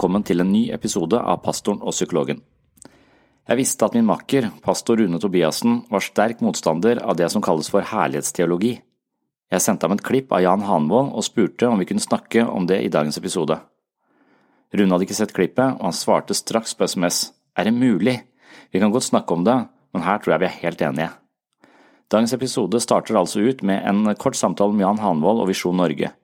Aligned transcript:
Velkommen 0.00 0.22
til 0.24 0.40
en 0.40 0.48
ny 0.48 0.70
episode 0.72 1.18
av 1.20 1.42
Pastoren 1.44 1.82
og 1.84 1.92
psykologen. 1.92 2.38
Jeg 3.44 3.56
visste 3.58 3.84
at 3.84 3.92
min 3.92 4.06
makker, 4.08 4.46
pastor 4.64 4.96
Rune 4.96 5.18
Tobiassen, 5.20 5.82
var 5.92 6.00
sterk 6.00 6.40
motstander 6.40 7.02
av 7.04 7.18
det 7.18 7.26
som 7.28 7.42
kalles 7.44 7.68
for 7.68 7.84
herlighetsteologi. 7.84 8.70
Jeg 9.52 9.60
sendte 9.60 9.84
ham 9.84 9.98
et 9.98 10.04
klipp 10.06 10.32
av 10.32 10.40
Jan 10.40 10.64
Hanvold 10.64 11.10
og 11.12 11.26
spurte 11.26 11.68
om 11.68 11.76
vi 11.76 11.84
kunne 11.90 12.00
snakke 12.00 12.46
om 12.48 12.64
det 12.64 12.78
i 12.80 12.88
dagens 12.88 13.20
episode. 13.20 13.58
Rune 14.72 14.96
hadde 14.96 15.04
ikke 15.04 15.18
sett 15.18 15.36
klippet, 15.36 15.76
og 15.76 15.90
han 15.90 15.98
svarte 15.98 16.38
straks 16.38 16.72
på 16.72 16.88
SMS. 16.88 17.34
Er 17.52 17.68
det 17.68 17.76
mulig? 17.76 18.22
Vi 18.72 18.80
kan 18.80 18.96
godt 18.96 19.10
snakke 19.10 19.36
om 19.36 19.44
det, 19.44 19.58
men 19.92 20.06
her 20.08 20.24
tror 20.24 20.38
jeg 20.38 20.46
vi 20.46 20.48
er 20.48 20.60
helt 20.62 20.86
enige. 20.88 21.10
Dagens 22.08 22.32
episode 22.38 22.80
starter 22.80 23.20
altså 23.20 23.44
ut 23.44 23.60
med 23.60 23.84
en 23.84 24.16
kort 24.16 24.40
samtale 24.40 24.72
med 24.72 24.86
Jan 24.86 25.04
Hanvold 25.04 25.44
og 25.44 25.52
Visjon 25.52 25.76
Norge. 25.76 26.14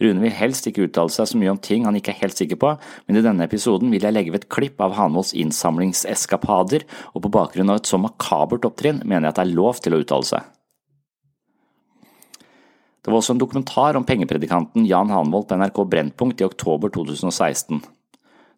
Rune 0.00 0.22
vil 0.24 0.32
helst 0.32 0.64
ikke 0.68 0.86
uttale 0.86 1.12
seg 1.12 1.28
så 1.28 1.40
mye 1.40 1.52
om 1.52 1.60
ting 1.60 1.84
han 1.84 1.96
ikke 1.98 2.14
er 2.14 2.22
helt 2.22 2.38
sikker 2.38 2.56
på, 2.60 2.72
men 3.06 3.20
i 3.20 3.24
denne 3.24 3.44
episoden 3.44 3.92
vil 3.92 4.06
jeg 4.06 4.16
legge 4.16 4.32
ved 4.32 4.44
et 4.44 4.52
klipp 4.52 4.80
av 4.80 4.96
Hanvolds 4.96 5.34
innsamlingseskapader, 5.36 6.86
og 7.12 7.26
på 7.26 7.32
bakgrunn 7.36 7.72
av 7.72 7.82
et 7.82 7.90
så 7.90 8.00
makabert 8.00 8.64
opptrinn 8.68 9.02
mener 9.04 9.28
jeg 9.28 9.34
at 9.34 9.42
det 9.42 9.46
er 9.46 9.58
lov 9.58 9.82
til 9.84 9.96
å 9.96 10.00
uttale 10.00 10.30
seg. 10.30 10.48
Det 13.00 13.08
var 13.08 13.22
også 13.22 13.32
en 13.32 13.40
dokumentar 13.40 13.96
om 13.96 14.04
pengepredikanten 14.04 14.84
Jan 14.88 15.12
Hanvold 15.12 15.48
på 15.48 15.56
NRK 15.56 15.78
Brennpunkt 15.88 16.42
i 16.42 16.48
oktober 16.48 16.92
2016. 16.92 17.80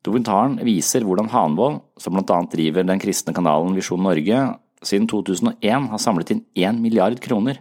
Dokumentaren 0.02 0.56
viser 0.66 1.06
hvordan 1.06 1.30
Hanvold, 1.30 1.78
som 2.02 2.16
blant 2.16 2.30
annet 2.34 2.54
driver 2.56 2.86
den 2.86 3.02
kristne 3.02 3.34
kanalen 3.34 3.76
Visjon 3.78 4.02
Norge, 4.02 4.40
siden 4.82 5.06
2001 5.10 5.90
har 5.92 6.02
samlet 6.02 6.34
inn 6.34 6.42
én 6.58 6.80
milliard 6.82 7.20
kroner. 7.22 7.60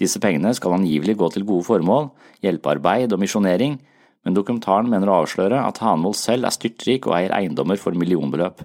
Disse 0.00 0.18
pengene 0.22 0.50
skal 0.56 0.74
angivelig 0.78 1.16
gå 1.20 1.28
til 1.30 1.46
gode 1.46 1.66
formål, 1.68 2.08
hjelpearbeid 2.42 3.14
og 3.14 3.20
misjonering, 3.22 3.78
men 4.24 4.36
dokumentaren 4.36 4.88
mener 4.90 5.10
å 5.10 5.20
avsløre 5.22 5.60
at 5.62 5.78
Hanvold 5.84 6.16
selv 6.18 6.48
er 6.48 6.54
styrtrik 6.54 7.06
og 7.06 7.18
eier 7.18 7.34
eiendommer 7.36 7.78
for 7.80 7.96
millionbeløp. 7.98 8.64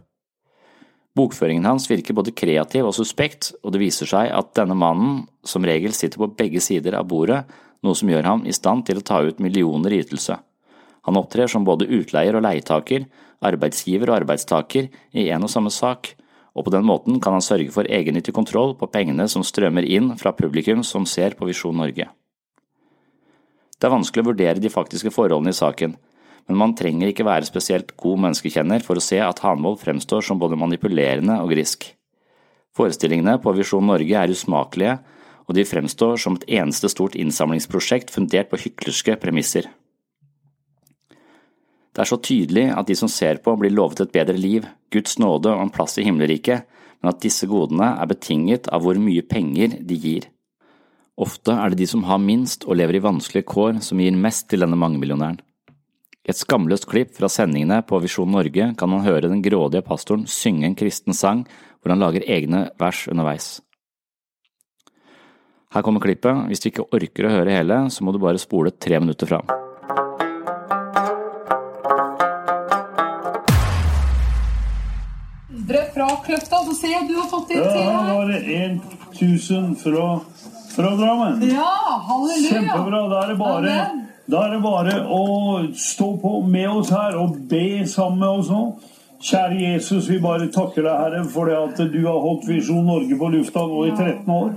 Bokføringen 1.19 1.65
hans 1.67 1.89
virker 1.89 2.15
både 2.15 2.33
kreativ 2.37 2.87
og 2.87 2.95
suspekt, 2.95 3.51
og 3.63 3.73
det 3.73 3.81
viser 3.81 4.09
seg 4.09 4.29
at 4.31 4.53
denne 4.57 4.77
mannen 4.77 5.25
som 5.45 5.65
regel 5.67 5.93
sitter 5.97 6.21
på 6.21 6.31
begge 6.39 6.61
sider 6.63 6.95
av 6.97 7.09
bordet, 7.09 7.43
noe 7.83 7.97
som 7.97 8.11
gjør 8.11 8.27
ham 8.27 8.45
i 8.47 8.55
stand 8.55 8.85
til 8.87 8.99
å 8.99 9.05
ta 9.05 9.19
ut 9.25 9.41
millioner 9.43 9.93
i 9.93 9.99
ytelse. 10.03 10.37
Han 11.07 11.19
opptrer 11.19 11.49
som 11.51 11.65
både 11.67 11.87
utleier 11.89 12.37
og 12.37 12.43
leietaker, 12.45 13.05
arbeidsgiver 13.45 14.11
og 14.11 14.19
arbeidstaker 14.21 14.89
i 15.15 15.29
en 15.33 15.47
og 15.47 15.51
samme 15.51 15.71
sak, 15.73 16.13
og 16.55 16.65
på 16.65 16.73
den 16.73 16.85
måten 16.87 17.19
kan 17.23 17.35
han 17.35 17.45
sørge 17.45 17.71
for 17.73 17.87
egennyttig 17.87 18.33
kontroll 18.35 18.75
på 18.79 18.89
pengene 18.91 19.27
som 19.31 19.45
strømmer 19.45 19.85
inn 19.85 20.15
fra 20.19 20.33
publikum 20.35 20.83
som 20.83 21.05
ser 21.09 21.37
på 21.37 21.47
Visjon 21.49 21.77
Norge. 21.77 22.09
Det 23.79 23.87
er 23.87 23.93
vanskelig 23.93 24.25
å 24.25 24.29
vurdere 24.31 24.59
de 24.59 24.71
faktiske 24.71 25.11
forholdene 25.15 25.53
i 25.53 25.59
saken, 25.59 25.93
men 26.49 26.57
man 26.57 26.73
trenger 26.75 27.11
ikke 27.11 27.27
være 27.27 27.47
spesielt 27.47 27.93
god 28.01 28.25
menneskekjenner 28.25 28.83
for 28.83 28.99
å 28.99 29.03
se 29.03 29.21
at 29.23 29.39
Hanvold 29.45 29.79
fremstår 29.83 30.25
som 30.25 30.41
både 30.41 30.57
manipulerende 30.59 31.37
og 31.43 31.53
grisk. 31.53 31.85
Forestillingene 32.75 33.37
på 33.43 33.53
Visjon 33.55 33.87
Norge 33.87 34.17
er 34.17 34.33
usmakelige, 34.33 34.97
og 35.49 35.55
de 35.57 35.65
fremstår 35.65 36.19
som 36.21 36.35
et 36.37 36.49
eneste 36.59 36.89
stort 36.91 37.15
innsamlingsprosjekt 37.17 38.11
fundert 38.13 38.51
på 38.51 38.59
hyklerske 38.65 39.15
premisser. 39.21 39.69
Det 41.93 42.03
er 42.03 42.09
så 42.09 42.19
tydelig 42.21 42.67
at 42.71 42.87
de 42.87 42.95
som 42.97 43.09
ser 43.11 43.41
på 43.43 43.55
blir 43.57 43.73
lovet 43.73 44.03
et 44.03 44.13
bedre 44.13 44.37
liv, 44.37 44.67
Guds 44.93 45.17
nåde 45.19 45.51
og 45.51 45.63
en 45.65 45.73
plass 45.73 45.97
i 45.97 46.05
himmelriket, 46.05 46.65
men 47.01 47.11
at 47.13 47.21
disse 47.23 47.47
godene 47.49 47.93
er 48.01 48.09
betinget 48.09 48.69
av 48.73 48.83
hvor 48.83 48.99
mye 49.01 49.23
penger 49.25 49.79
de 49.87 49.97
gir. 49.97 50.27
Ofte 51.19 51.51
er 51.51 51.71
det 51.71 51.81
de 51.81 51.87
som 51.89 52.05
har 52.07 52.21
minst 52.23 52.63
og 52.67 52.77
lever 52.79 52.99
i 52.99 53.03
vanskelige 53.03 53.47
kår 53.51 53.81
som 53.83 53.99
gir 53.99 54.15
mest 54.15 54.47
til 54.51 54.63
denne 54.63 54.79
mangemillionæren. 54.79 55.39
I 56.23 56.31
et 56.31 56.39
skamløst 56.39 56.85
klipp 56.87 57.15
fra 57.17 57.29
sendingene 57.31 57.81
på 57.87 57.99
Visjon 58.03 58.29
Norge 58.31 58.69
kan 58.77 58.91
man 58.91 59.03
høre 59.03 59.31
den 59.31 59.41
grådige 59.43 59.83
pastoren 59.87 60.27
synge 60.29 60.67
en 60.67 60.77
kristen 60.79 61.15
sang 61.15 61.45
hvor 61.79 61.95
han 61.95 62.03
lager 62.03 62.27
egne 62.27 62.67
vers 62.79 63.07
underveis. 63.09 63.57
Her 65.73 65.85
kommer 65.85 66.01
klippet, 66.01 66.47
hvis 66.49 66.63
du 66.63 66.69
ikke 66.71 66.87
orker 66.95 67.27
å 67.27 67.33
høre 67.33 67.57
hele, 67.59 67.81
så 67.93 68.03
må 68.03 68.13
du 68.13 68.21
bare 68.21 68.41
spole 68.41 68.73
tre 68.73 68.97
minutter 69.01 69.29
fram. 69.29 69.68
Kløfta, 76.29 76.59
så 76.67 76.75
ser 76.77 76.93
jeg 76.93 77.01
at 77.03 77.09
du 77.09 77.15
har 77.17 77.29
fått 77.31 77.51
inn 77.55 77.63
Ja, 77.63 77.71
til 77.73 77.87
her. 77.89 78.13
var 78.13 78.29
det 78.29 78.41
1000 79.19 79.71
fra, 79.81 80.05
fra 80.75 80.91
Drammen. 80.99 81.41
Ja, 81.49 81.71
halleluja. 82.09 82.53
Kjempebra. 82.59 83.01
Da 83.09 83.23
er, 83.23 83.27
det 83.33 83.37
bare, 83.39 83.57
Amen. 83.57 84.03
da 84.29 84.43
er 84.45 84.53
det 84.55 84.61
bare 84.63 84.95
å 85.09 85.23
stå 85.73 86.11
på 86.21 86.35
med 86.47 86.69
oss 86.69 86.91
her 86.93 87.17
og 87.19 87.39
be 87.49 87.65
sammen 87.89 88.19
med 88.21 88.43
oss 88.43 88.51
nå. 88.53 88.61
Kjære 89.19 89.57
Jesus, 89.73 90.05
vi 90.07 90.19
bare 90.23 90.45
takker 90.53 90.85
deg, 90.85 90.93
Herre, 91.01 91.23
for 91.27 91.49
det 91.49 91.57
at 91.59 91.81
du 91.91 91.97
har 92.05 92.21
holdt 92.23 92.45
Visjon 92.47 92.85
Norge 92.87 93.17
på 93.19 93.31
lufta 93.33 93.65
nå 93.67 93.81
i 93.89 93.91
13 93.91 94.29
år. 94.31 94.53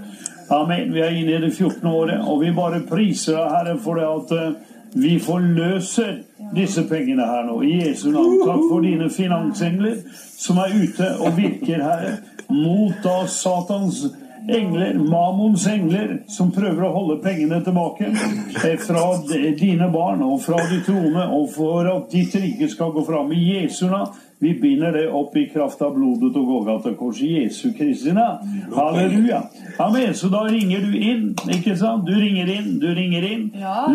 Amen. 0.55 0.93
Vi 0.95 1.01
er 1.03 1.17
inne 1.17 1.35
i 1.35 1.41
det 1.43 1.51
14. 1.57 1.83
året, 1.91 2.21
og 2.29 2.45
vi 2.45 2.53
bare 2.55 2.79
priser 2.87 3.35
deg, 3.41 3.49
Herre, 3.57 3.75
for 3.83 3.99
det 3.99 4.07
at 4.07 4.37
eh, 4.37 4.53
vi 4.95 5.19
forløser 5.21 6.19
disse 6.57 6.85
pengene 6.89 7.27
her 7.27 7.47
nå. 7.49 7.61
I 7.65 7.79
Jesu 7.87 8.11
navn. 8.11 8.41
Takk 8.45 8.65
for 8.69 8.85
dine 8.85 9.09
finansengler 9.13 10.03
som 10.13 10.59
er 10.61 10.75
ute 10.75 11.13
og 11.23 11.37
virker, 11.39 11.85
Herre, 11.85 12.17
mot 12.53 12.99
da 13.05 13.23
Satans 13.31 14.03
engler, 14.51 14.99
Mammons 14.99 15.67
engler, 15.71 16.17
som 16.29 16.51
prøver 16.53 16.83
å 16.87 16.93
holde 16.97 17.21
pengene 17.23 17.61
tilbake 17.65 18.11
eh, 18.11 18.75
fra 18.83 19.05
dine 19.29 19.89
barn 19.93 20.25
og 20.27 20.41
fra 20.43 20.59
de 20.71 20.83
troende, 20.87 21.29
og 21.31 21.49
for 21.55 21.89
at 21.89 22.11
ditt 22.13 22.35
rike 22.37 22.69
skal 22.73 22.93
gå 22.97 23.07
fram. 23.07 23.33
I 23.33 23.63
Jesu 23.63 23.87
navn. 23.89 24.13
Vi 24.43 24.61
binder 24.61 24.93
det 24.93 25.05
opp 25.15 25.37
i 25.37 25.45
kraft 25.53 25.83
av 25.87 25.93
blodet 25.95 26.33
og 26.35 26.49
Golgata-korset 26.49 27.29
Jesu 27.31 27.69
Kristi 27.79 28.11
navn. 28.11 28.49
Halleluja. 28.75 29.45
Amen. 29.79 30.15
Så 30.19 30.33
da 30.33 30.41
ringer 30.49 30.83
du 30.83 30.97
inn, 30.99 31.29
ikke 31.47 31.77
sant? 31.79 32.03
Du 32.09 32.17
ringer 32.19 32.51
inn, 32.51 32.73
du 32.83 32.89
ringer 32.91 33.23
inn. 33.23 33.45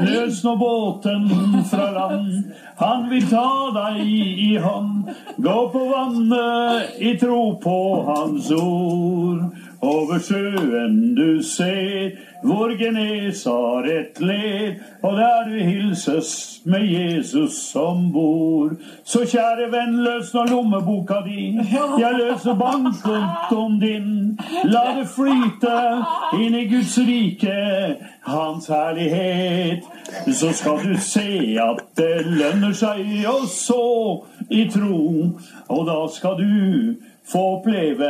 Løs 0.07 0.39
nå 0.45 0.53
båten 0.55 1.27
fra 1.67 1.89
land. 1.97 2.31
Han 2.79 3.09
vil 3.11 3.27
ta 3.27 3.49
deg 3.75 3.99
i 4.07 4.53
hånd. 4.63 5.11
Gå 5.35 5.57
på 5.75 5.83
vannet 5.91 6.95
i 7.03 7.17
tro 7.19 7.41
på 7.59 7.77
hans 8.07 8.47
ord. 8.55 9.43
Over 9.81 10.19
sjøen 10.19 11.13
du 11.15 11.43
ser 11.45 12.17
hvor 12.43 12.71
Genesaret 12.77 14.19
ler, 14.19 14.73
og 15.01 15.17
der 15.17 15.49
du 15.49 15.55
hilses 15.57 16.61
med 16.65 16.85
Jesus 16.85 17.53
som 17.71 18.11
bor. 18.13 18.69
Så 19.03 19.23
kjære 19.25 19.69
venn, 19.71 19.97
løs 20.05 20.33
nå 20.33 20.43
lommeboka 20.49 21.21
di. 21.25 21.49
Jeg 22.01 22.13
løser 22.17 22.57
bankkontoen 22.57 23.79
din. 23.81 24.11
La 24.69 24.83
det 24.99 25.07
flyte 25.13 25.75
inn 26.37 26.57
i 26.57 26.67
Guds 26.69 26.97
rike, 27.07 27.57
Hans 28.27 28.67
herlighet. 28.67 29.85
Så 30.27 30.53
skal 30.53 30.81
du 30.83 30.95
se 31.01 31.57
at 31.61 31.83
det 31.97 32.25
lønner 32.25 32.73
seg 32.75 33.05
å 33.29 33.39
så 33.49 33.85
i 34.49 34.65
tro, 34.71 35.31
og 35.67 35.85
da 35.87 35.99
skal 36.11 36.37
du 36.39 36.51
få 37.31 37.41
oppleve 37.57 38.09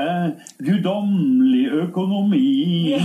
guddommelig 0.58 1.68
økonomi. 1.84 2.96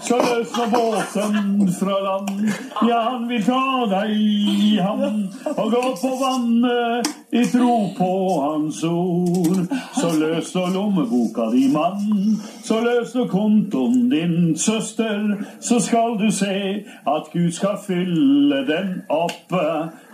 Så 0.00 0.16
løs 0.16 0.52
nå 0.56 0.66
båten 0.72 1.72
fra 1.80 1.98
land, 2.04 2.48
ja, 2.88 3.00
han 3.10 3.28
vil 3.28 3.44
ta 3.44 3.62
deg 3.90 4.14
i 4.16 4.76
havn. 4.80 5.26
Og 5.56 5.72
gå 5.72 5.82
på 6.00 6.12
vannet 6.22 7.10
i 7.32 7.44
tro 7.52 7.74
på 7.98 8.12
hans 8.40 8.82
ord. 8.84 9.66
Så 10.00 10.12
løs 10.16 10.54
nå 10.54 10.64
lommeboka 10.72 11.50
di, 11.52 11.66
mann. 11.72 12.38
Så 12.64 12.80
løs 12.84 13.14
nå 13.16 13.26
kontoen 13.28 14.08
din, 14.12 14.56
søster. 14.56 15.36
Så 15.60 15.80
skal 15.84 16.16
du 16.20 16.30
se 16.32 16.84
at 17.08 17.28
Gud 17.32 17.52
skal 17.52 17.76
fylle 17.86 18.64
den 18.68 19.02
opp. 19.08 19.52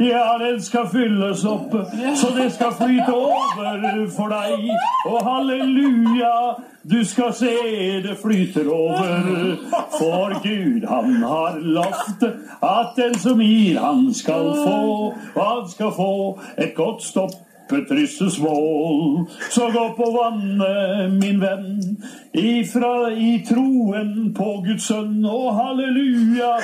Ja, 0.01 0.35
den 0.43 0.63
skal 0.63 0.89
fylles 0.91 1.45
opp, 1.45 1.75
så 2.19 2.31
det 2.35 2.51
skal 2.53 2.75
flyte 2.75 3.15
over 3.15 4.07
for 4.17 4.35
deg. 4.35 4.69
Og 5.07 5.23
halleluja. 5.45 6.57
Du 6.83 7.05
skal 7.05 7.33
se 7.35 7.57
det 8.03 8.17
flyter 8.23 8.69
over, 8.69 9.57
for 9.99 10.43
Gud 10.43 10.85
han 10.89 11.23
har 11.23 11.59
lovt 11.59 12.25
at 12.63 12.97
den 12.97 13.19
som 13.19 13.41
gir, 13.41 13.81
han 13.81 14.15
skal 14.15 14.53
få, 14.67 15.15
han 15.35 15.69
skal 15.69 15.93
få 15.97 16.39
et 16.59 16.75
godt 16.77 17.03
stopp 17.03 17.41
et 17.73 17.91
ryssesmål. 17.91 19.27
Så 19.51 19.71
gå 19.73 19.85
på 19.97 20.11
vannet, 20.11 21.13
min 21.13 21.41
venn, 21.41 21.81
ifra 22.33 23.11
i 23.13 23.39
troen 23.49 24.35
på 24.37 24.49
Guds 24.67 24.89
sønn. 24.91 25.25
Og 25.25 25.49
halleluja, 25.57 26.55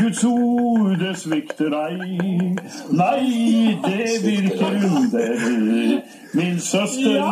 Guds 0.00 0.24
ord, 0.28 0.96
det 1.00 1.16
svikter 1.22 1.76
ei. 1.80 2.54
Nei, 2.92 3.76
det 3.86 4.08
virker 4.26 4.80
under. 4.90 6.19
Min 6.32 6.60
søster, 6.60 7.22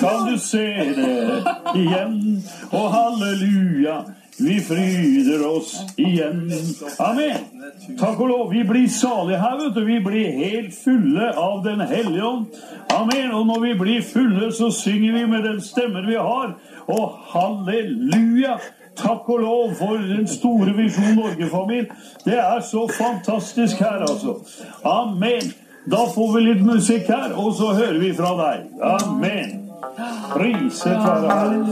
kan 0.00 0.32
du 0.32 0.38
se 0.38 0.66
det 0.96 1.44
igjen? 1.74 2.44
Og 2.72 2.90
halleluja. 2.92 4.02
Vi 4.38 4.60
fryder 4.60 5.46
oss 5.46 5.76
igjen. 5.96 6.52
Amen. 6.98 7.36
Takk 8.00 8.20
og 8.20 8.28
lov. 8.28 8.50
Vi 8.50 8.62
blir 8.64 8.88
salige 8.88 9.38
her, 9.38 9.56
vet 9.60 9.74
du. 9.76 9.84
Vi 9.86 9.98
blir 10.04 10.36
helt 10.38 10.74
fulle 10.84 11.30
av 11.38 11.62
Den 11.64 11.80
hellige 11.80 12.24
ånd. 12.24 12.46
Amen. 12.90 13.32
Og 13.32 13.46
når 13.46 13.60
vi 13.60 13.72
blir 13.78 14.02
fulle, 14.02 14.52
så 14.52 14.70
synger 14.70 15.12
vi 15.12 15.26
med 15.26 15.44
den 15.44 15.60
stemmen 15.60 16.08
vi 16.08 16.16
har. 16.16 16.56
Og 16.88 17.18
halleluja. 17.34 18.56
Takk 18.96 19.28
og 19.28 19.40
lov 19.40 19.74
for 19.78 19.96
den 19.96 20.26
store 20.28 20.74
Visjon 20.76 21.14
Norge-familien. 21.16 21.86
Det 22.24 22.36
er 22.38 22.60
så 22.60 22.86
fantastisk 22.92 23.80
her, 23.80 24.04
altså. 24.04 24.34
Amen. 24.84 25.52
Da 25.84 26.06
får 26.14 26.28
vi 26.36 26.40
litt 26.44 26.60
musikk 26.62 27.08
her, 27.10 27.32
og 27.34 27.56
så 27.58 27.72
hører 27.74 27.98
vi 27.98 28.12
fra 28.14 28.30
deg. 28.38 28.66
Amen. 28.86 29.56
Priset 30.30 30.94
være 30.94 31.38
Herren. 31.38 31.66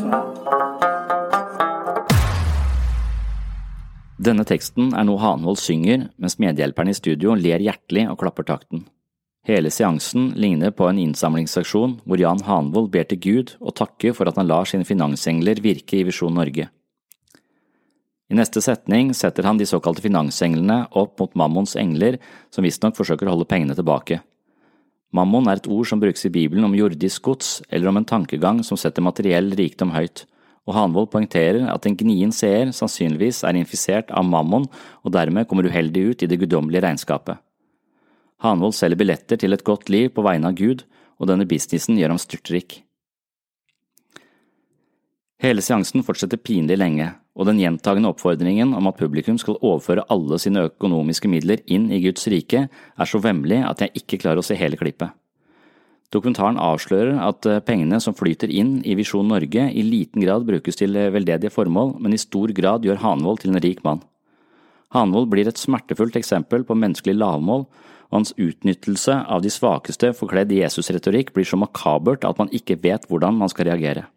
Denne 4.20 4.44
teksten 4.44 4.90
er 4.98 5.06
noe 5.08 5.22
Hanvold 5.22 5.56
synger 5.62 6.08
mens 6.20 6.36
medhjelperne 6.42 6.92
i 6.92 6.98
studio 6.98 7.36
ler 7.38 7.62
hjertelig 7.62 8.08
og 8.10 8.18
klapper 8.20 8.44
takten. 8.50 8.82
Hele 9.48 9.70
seansen 9.72 10.34
ligner 10.36 10.74
på 10.76 10.90
en 10.90 10.98
innsamlingsaksjon 11.00 12.00
hvor 12.04 12.20
Jan 12.20 12.42
Hanvold 12.44 12.90
ber 12.92 13.06
til 13.08 13.22
Gud 13.22 13.54
og 13.62 13.78
takker 13.78 14.12
for 14.18 14.28
at 14.28 14.36
han 14.36 14.50
lar 14.50 14.68
sine 14.68 14.84
finansengler 14.84 15.62
virke 15.64 16.02
i 16.02 16.04
Visjon 16.10 16.36
Norge. 16.36 16.68
I 18.31 18.38
neste 18.38 18.62
setning 18.62 19.11
setter 19.17 19.47
han 19.49 19.59
de 19.59 19.67
såkalte 19.67 20.05
finansenglene 20.05 20.85
opp 20.97 21.19
mot 21.19 21.35
Mammons 21.35 21.75
engler, 21.77 22.21
som 22.55 22.62
visstnok 22.62 22.94
forsøker 22.97 23.27
å 23.27 23.35
holde 23.35 23.49
pengene 23.50 23.75
tilbake. 23.75 24.21
Mammon 25.11 25.50
er 25.50 25.59
et 25.59 25.67
ord 25.67 25.88
som 25.91 25.99
brukes 25.99 26.23
i 26.29 26.31
Bibelen 26.31 26.65
om 26.69 26.77
jordisk 26.79 27.27
gods 27.27 27.56
eller 27.69 27.91
om 27.91 27.99
en 27.99 28.06
tankegang 28.06 28.62
som 28.62 28.79
setter 28.79 29.03
materiell 29.03 29.50
rikdom 29.59 29.91
høyt 29.97 30.29
og 30.69 30.77
Hanvold 30.77 31.11
poengterer 31.12 31.67
at 31.73 31.87
en 31.88 31.97
gnien 31.99 32.32
seer 32.35 32.71
sannsynligvis 32.77 33.43
er 33.49 33.59
infisert 33.59 34.12
av 34.15 34.27
mammon 34.29 34.69
og 35.03 35.15
dermed 35.15 35.49
kommer 35.50 35.67
uheldig 35.67 36.05
ut 36.12 36.23
i 36.23 36.29
det 36.31 36.38
guddommelige 36.43 36.85
regnskapet. 36.85 37.41
Hanvold 38.44 38.77
selger 38.77 39.00
billetter 39.00 39.41
til 39.41 39.53
et 39.53 39.65
godt 39.67 39.91
liv 39.93 40.12
på 40.15 40.25
vegne 40.25 40.49
av 40.49 40.56
Gud, 40.56 40.87
og 41.21 41.29
denne 41.29 41.44
businessen 41.49 41.99
gjør 41.99 42.15
ham 42.15 42.21
styrtrik. 42.21 42.79
Hele 45.41 45.65
seansen 45.65 46.05
fortsetter 46.05 46.41
pinlig 46.41 46.79
lenge, 46.79 47.11
og 47.40 47.48
den 47.48 47.60
gjentagende 47.62 48.10
oppfordringen 48.12 48.75
om 48.76 48.90
at 48.90 48.98
publikum 49.00 49.38
skal 49.40 49.56
overføre 49.64 50.04
alle 50.12 50.37
sine 50.42 50.66
økonomiske 50.69 51.31
midler 51.32 51.62
inn 51.72 51.88
i 51.88 52.02
Guds 52.04 52.28
rike, 52.28 52.66
er 52.69 53.08
så 53.08 53.20
vemmelig 53.25 53.62
at 53.64 53.81
jeg 53.81 54.02
ikke 54.02 54.20
klarer 54.20 54.42
å 54.42 54.44
se 54.44 54.58
hele 54.60 54.76
klippet. 54.76 55.16
Dokumentaren 56.12 56.58
avslører 56.60 57.20
at 57.22 57.46
eh, 57.46 57.62
pengene 57.62 58.00
som 58.02 58.16
flyter 58.19 58.50
inn 58.50 58.81
i 58.82 58.96
Visjon 58.98 59.28
Norge 59.31 59.69
i 59.70 59.84
liten 59.87 60.25
grad 60.25 60.44
brukes 60.44 60.76
til 60.76 60.98
eh, 60.98 61.12
veldedige 61.14 61.54
formål, 61.54 61.94
men 62.02 62.12
i 62.12 62.20
stor 62.20 62.50
grad 62.52 62.84
gjør 62.84 63.00
Hanvold 63.04 63.44
til 63.44 63.54
en 63.54 63.62
rik 63.62 63.81
mann. 63.86 64.02
Hanvold 64.90 65.31
blir 65.31 65.46
et 65.46 65.60
smertefullt 65.60 66.19
eksempel 66.19 66.66
på 66.66 66.76
menneskelig 66.76 67.14
lavmål, 67.14 67.69
og 68.10 68.16
hans 68.19 68.34
utnyttelse 68.34 69.20
av 69.31 69.44
de 69.44 69.54
svakeste 69.54 70.10
forkledd 70.19 70.50
i 70.50 70.64
Jesus-retorikk 70.64 71.31
blir 71.36 71.46
så 71.46 71.56
makabert 71.62 72.26
at 72.26 72.43
man 72.43 72.50
ikke 72.50 72.81
vet 72.82 73.06
hvordan 73.06 73.38
man 73.38 73.52
skal 73.52 73.70
reagere. 73.70 74.08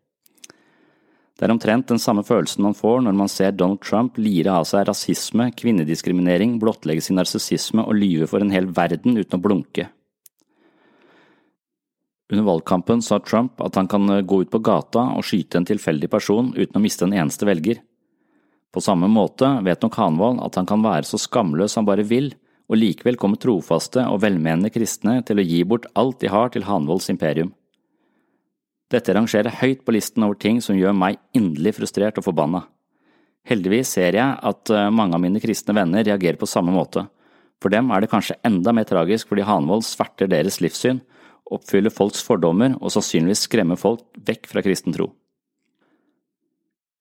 Det 1.43 1.49
er 1.49 1.51
omtrent 1.57 1.89
den 1.91 1.99
samme 1.99 2.21
følelsen 2.23 2.63
man 2.63 2.75
får 2.77 3.01
når 3.03 3.15
man 3.19 3.27
ser 3.27 3.51
Donald 3.51 3.81
Trump 3.83 4.15
lire 4.15 4.53
av 4.55 4.63
seg 4.63 4.85
rasisme, 4.87 5.49
kvinnediskriminering, 5.59 6.53
blottlegge 6.55 7.03
sin 7.03 7.17
narsissisme 7.19 7.83
og 7.83 7.97
lyve 7.99 8.29
for 8.31 8.39
en 8.39 8.53
hel 8.53 8.69
verden 8.71 9.17
uten 9.19 9.35
å 9.35 9.43
blunke. 9.43 9.89
Under 12.31 12.45
valgkampen 12.47 13.03
sa 13.03 13.17
Trump 13.19 13.59
at 13.59 13.75
han 13.75 13.89
kan 13.91 14.07
eh, 14.07 14.21
gå 14.23 14.37
ut 14.45 14.53
på 14.53 14.61
gata 14.63 15.03
og 15.17 15.25
skyte 15.27 15.59
en 15.59 15.67
tilfeldig 15.67 16.07
person 16.13 16.53
uten 16.55 16.79
å 16.79 16.83
miste 16.85 17.03
en 17.09 17.17
eneste 17.25 17.49
velger. 17.49 17.81
På 18.71 18.79
samme 18.79 19.09
måte 19.11 19.49
vet 19.67 19.83
nok 19.83 19.99
Hanvold 19.99 20.39
at 20.47 20.55
han 20.61 20.69
kan 20.69 20.85
være 20.85 21.09
så 21.09 21.19
skamløs 21.19 21.75
han 21.75 21.89
bare 21.89 22.07
vil, 22.07 22.31
og 22.71 22.79
likevel 22.79 23.19
komme 23.19 23.35
trofaste 23.35 24.07
og 24.07 24.23
velmenende 24.23 24.71
kristne 24.71 25.19
til 25.27 25.43
å 25.43 25.45
gi 25.51 25.59
bort 25.67 25.91
alt 25.99 26.23
de 26.23 26.31
har 26.31 26.55
til 26.55 26.63
Hanvolds 26.71 27.11
imperium. 27.11 27.51
Dette 28.93 29.15
rangerer 29.15 29.57
høyt 29.61 29.81
på 29.85 29.95
listen 29.95 30.25
over 30.25 30.37
ting 30.37 30.59
som 30.61 30.77
gjør 30.77 30.93
meg 30.93 31.17
inderlig 31.33 31.75
frustrert 31.79 32.19
og 32.21 32.27
forbanna. 32.27 32.61
Heldigvis 33.49 33.95
ser 33.97 34.15
jeg 34.15 34.37
at 34.49 34.71
eh, 34.71 34.91
mange 34.93 35.17
av 35.17 35.23
mine 35.23 35.41
kristne 35.43 35.75
venner 35.75 36.05
reagerer 36.05 36.37
på 36.39 36.47
samme 36.47 36.71
måte. 36.75 37.07
For 37.59 37.73
dem 37.73 37.89
er 37.91 38.03
det 38.03 38.11
kanskje 38.11 38.37
enda 38.45 38.71
mer 38.75 38.85
tragisk 38.87 39.31
fordi 39.31 39.47
Hanvold 39.47 39.83
sverter 39.87 40.29
deres 40.31 40.61
livssyn 40.63 41.01
oppfyller 41.53 41.93
folks 41.93 42.23
fordommer 42.25 42.77
og 42.79 42.93
sannsynligvis 42.93 43.45
skremmer 43.47 43.79
folk 43.79 44.05
vekk 44.27 44.47
fra 44.51 44.63
kristen 44.65 44.95
tro. 44.95 45.09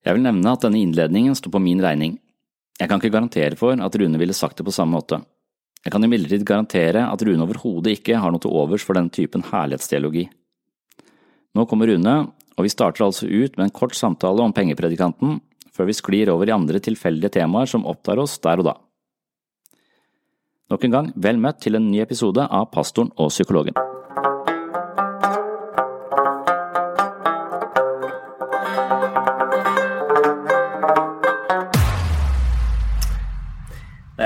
Jeg 0.03 0.17
vil 0.17 0.25
nevne 0.25 0.51
at 0.51 0.65
denne 0.65 0.81
innledningen 0.83 1.35
står 1.37 1.53
på 1.53 1.63
min 1.63 1.81
regning. 1.83 2.17
Jeg 2.79 2.89
kan 2.89 2.99
ikke 2.99 3.13
garantere 3.13 3.57
for 3.59 3.79
at 3.79 3.95
Rune 3.99 4.19
ville 4.19 4.35
sagt 4.35 4.59
det 4.59 4.67
på 4.67 4.73
samme 4.75 4.97
måte. 4.97 5.21
Jeg 5.83 5.93
kan 5.93 6.03
imidlertid 6.03 6.43
garantere 6.47 7.05
at 7.07 7.23
Rune 7.23 7.45
overhodet 7.45 7.99
ikke 7.99 8.19
har 8.19 8.31
noe 8.31 8.43
til 8.43 8.51
overs 8.55 8.83
for 8.83 8.97
denne 8.97 9.13
typen 9.13 9.43
herlighetsteologi. 9.47 10.27
Nå 11.53 11.67
kommer 11.69 11.87
Rune, 11.87 12.15
og 12.57 12.65
vi 12.65 12.71
starter 12.73 13.05
altså 13.05 13.27
ut 13.29 13.57
med 13.57 13.67
en 13.67 13.73
kort 13.73 13.93
samtale 13.93 14.41
om 14.41 14.53
pengepredikanten, 14.53 15.37
før 15.73 15.89
vi 15.89 15.97
sklir 15.97 16.31
over 16.33 16.49
i 16.49 16.55
andre 16.55 16.81
tilfeldige 16.81 17.35
temaer 17.37 17.69
som 17.69 17.85
opptar 17.85 18.21
oss 18.21 18.39
der 18.41 18.61
og 18.61 18.71
da. 18.71 18.75
Nok 20.73 20.85
en 20.87 20.95
gang, 20.97 21.09
vel 21.13 21.37
møtt 21.37 21.61
til 21.61 21.77
en 21.77 21.91
ny 21.91 22.01
episode 22.01 22.45
av 22.49 22.71
Pastoren 22.73 23.13
og 23.21 23.29
psykologen. 23.29 23.77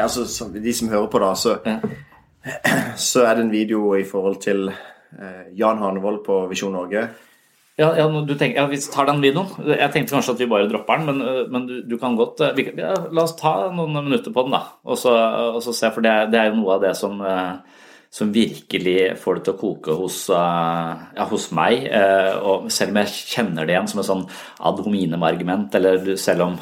altså, 0.08 0.48
de 0.54 0.74
som 0.74 0.90
hører 0.90 1.10
på, 1.12 1.20
da, 1.20 1.34
så, 1.36 1.58
så 3.10 3.26
er 3.26 3.36
det 3.36 3.44
en 3.44 3.52
video 3.52 3.96
i 3.98 4.06
forhold 4.08 4.40
til 4.42 4.70
Jan 5.58 5.80
Hanevold 5.82 6.24
på 6.26 6.44
Visjon 6.52 6.76
Norge. 6.76 7.08
Ja, 7.78 7.92
ja, 7.94 8.08
tenker, 8.10 8.56
ja, 8.58 8.66
vi 8.72 8.80
tar 8.82 9.06
den 9.06 9.22
videoen. 9.22 9.52
Jeg 9.70 9.92
tenkte 9.94 10.16
kanskje 10.16 10.34
at 10.34 10.40
vi 10.42 10.50
bare 10.50 10.66
dropper 10.70 10.98
den, 10.98 11.10
men, 11.12 11.20
eh, 11.22 11.44
men 11.54 11.68
du, 11.70 11.76
du, 11.86 11.98
kan 12.02 12.16
godt 12.18 12.42
eh, 12.42 12.56
vi, 12.58 12.66
ja, 12.74 12.96
La 13.14 13.28
oss 13.28 13.36
ta 13.38 13.70
noen 13.70 13.94
minutter 14.00 14.34
på 14.34 14.48
den, 14.48 14.56
da. 14.58 14.64
Og 14.82 14.98
så, 14.98 15.14
og 15.54 15.60
så 15.62 15.76
se, 15.78 15.92
for 15.94 16.02
det, 16.02 16.16
det, 16.34 16.40
er 16.42 16.50
jo 16.50 16.58
noe 16.58 16.80
av 16.80 16.88
det 16.88 16.96
som, 16.98 17.22
eh, 17.22 17.84
som 18.10 18.32
virkelig 18.34 18.98
får 19.22 19.38
det 19.38 19.46
til 19.46 19.54
å 19.54 19.62
koke 19.62 20.00
hos, 20.00 20.24
hos 21.32 21.46
meg. 21.54 21.86
Og 22.50 22.72
selv 22.74 22.96
om 22.96 23.00
jeg 23.04 23.14
kjenner 23.36 23.68
det 23.68 23.76
igjen 23.76 23.92
som 23.92 24.02
et 24.02 24.08
sånn 24.08 24.26
ad 24.72 24.82
hominem-argument, 24.82 25.76
eller 25.78 26.16
selv 26.18 26.48
om 26.48 26.58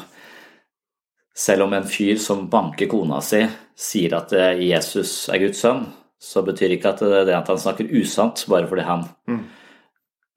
selv 1.36 1.66
om 1.66 1.74
en 1.76 1.84
fyr 1.84 2.16
som 2.20 2.46
banker 2.48 2.88
kona 2.88 3.20
si, 3.24 3.42
sier 3.76 4.16
at 4.16 4.32
eh, 4.32 4.62
Jesus 4.70 5.28
er 5.28 5.42
Guds 5.42 5.60
sønn, 5.60 5.84
så 6.26 6.42
betyr 6.46 6.74
ikke 6.74 6.90
at 6.90 7.02
det 7.04 7.28
er 7.30 7.38
at 7.38 7.50
han 7.52 7.60
snakker 7.60 7.92
usant 7.94 8.42
bare 8.50 8.68
fordi 8.70 8.84
han 8.86 9.04
mm. 9.30 9.42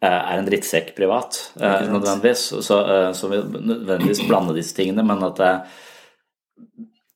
er 0.05 0.35
en 0.35 0.47
drittsekk 0.47 0.93
privat, 0.97 1.39
eh, 1.59 1.87
nødvendigvis. 1.89 2.43
Så, 2.65 2.79
eh, 2.83 3.09
så 3.17 3.31
vi 3.31 3.41
nødvendigvis 3.41 4.21
blande 4.27 4.55
disse 4.57 4.75
tingene, 4.77 5.05
men 5.05 5.25
at 5.25 5.41
det, 5.41 5.53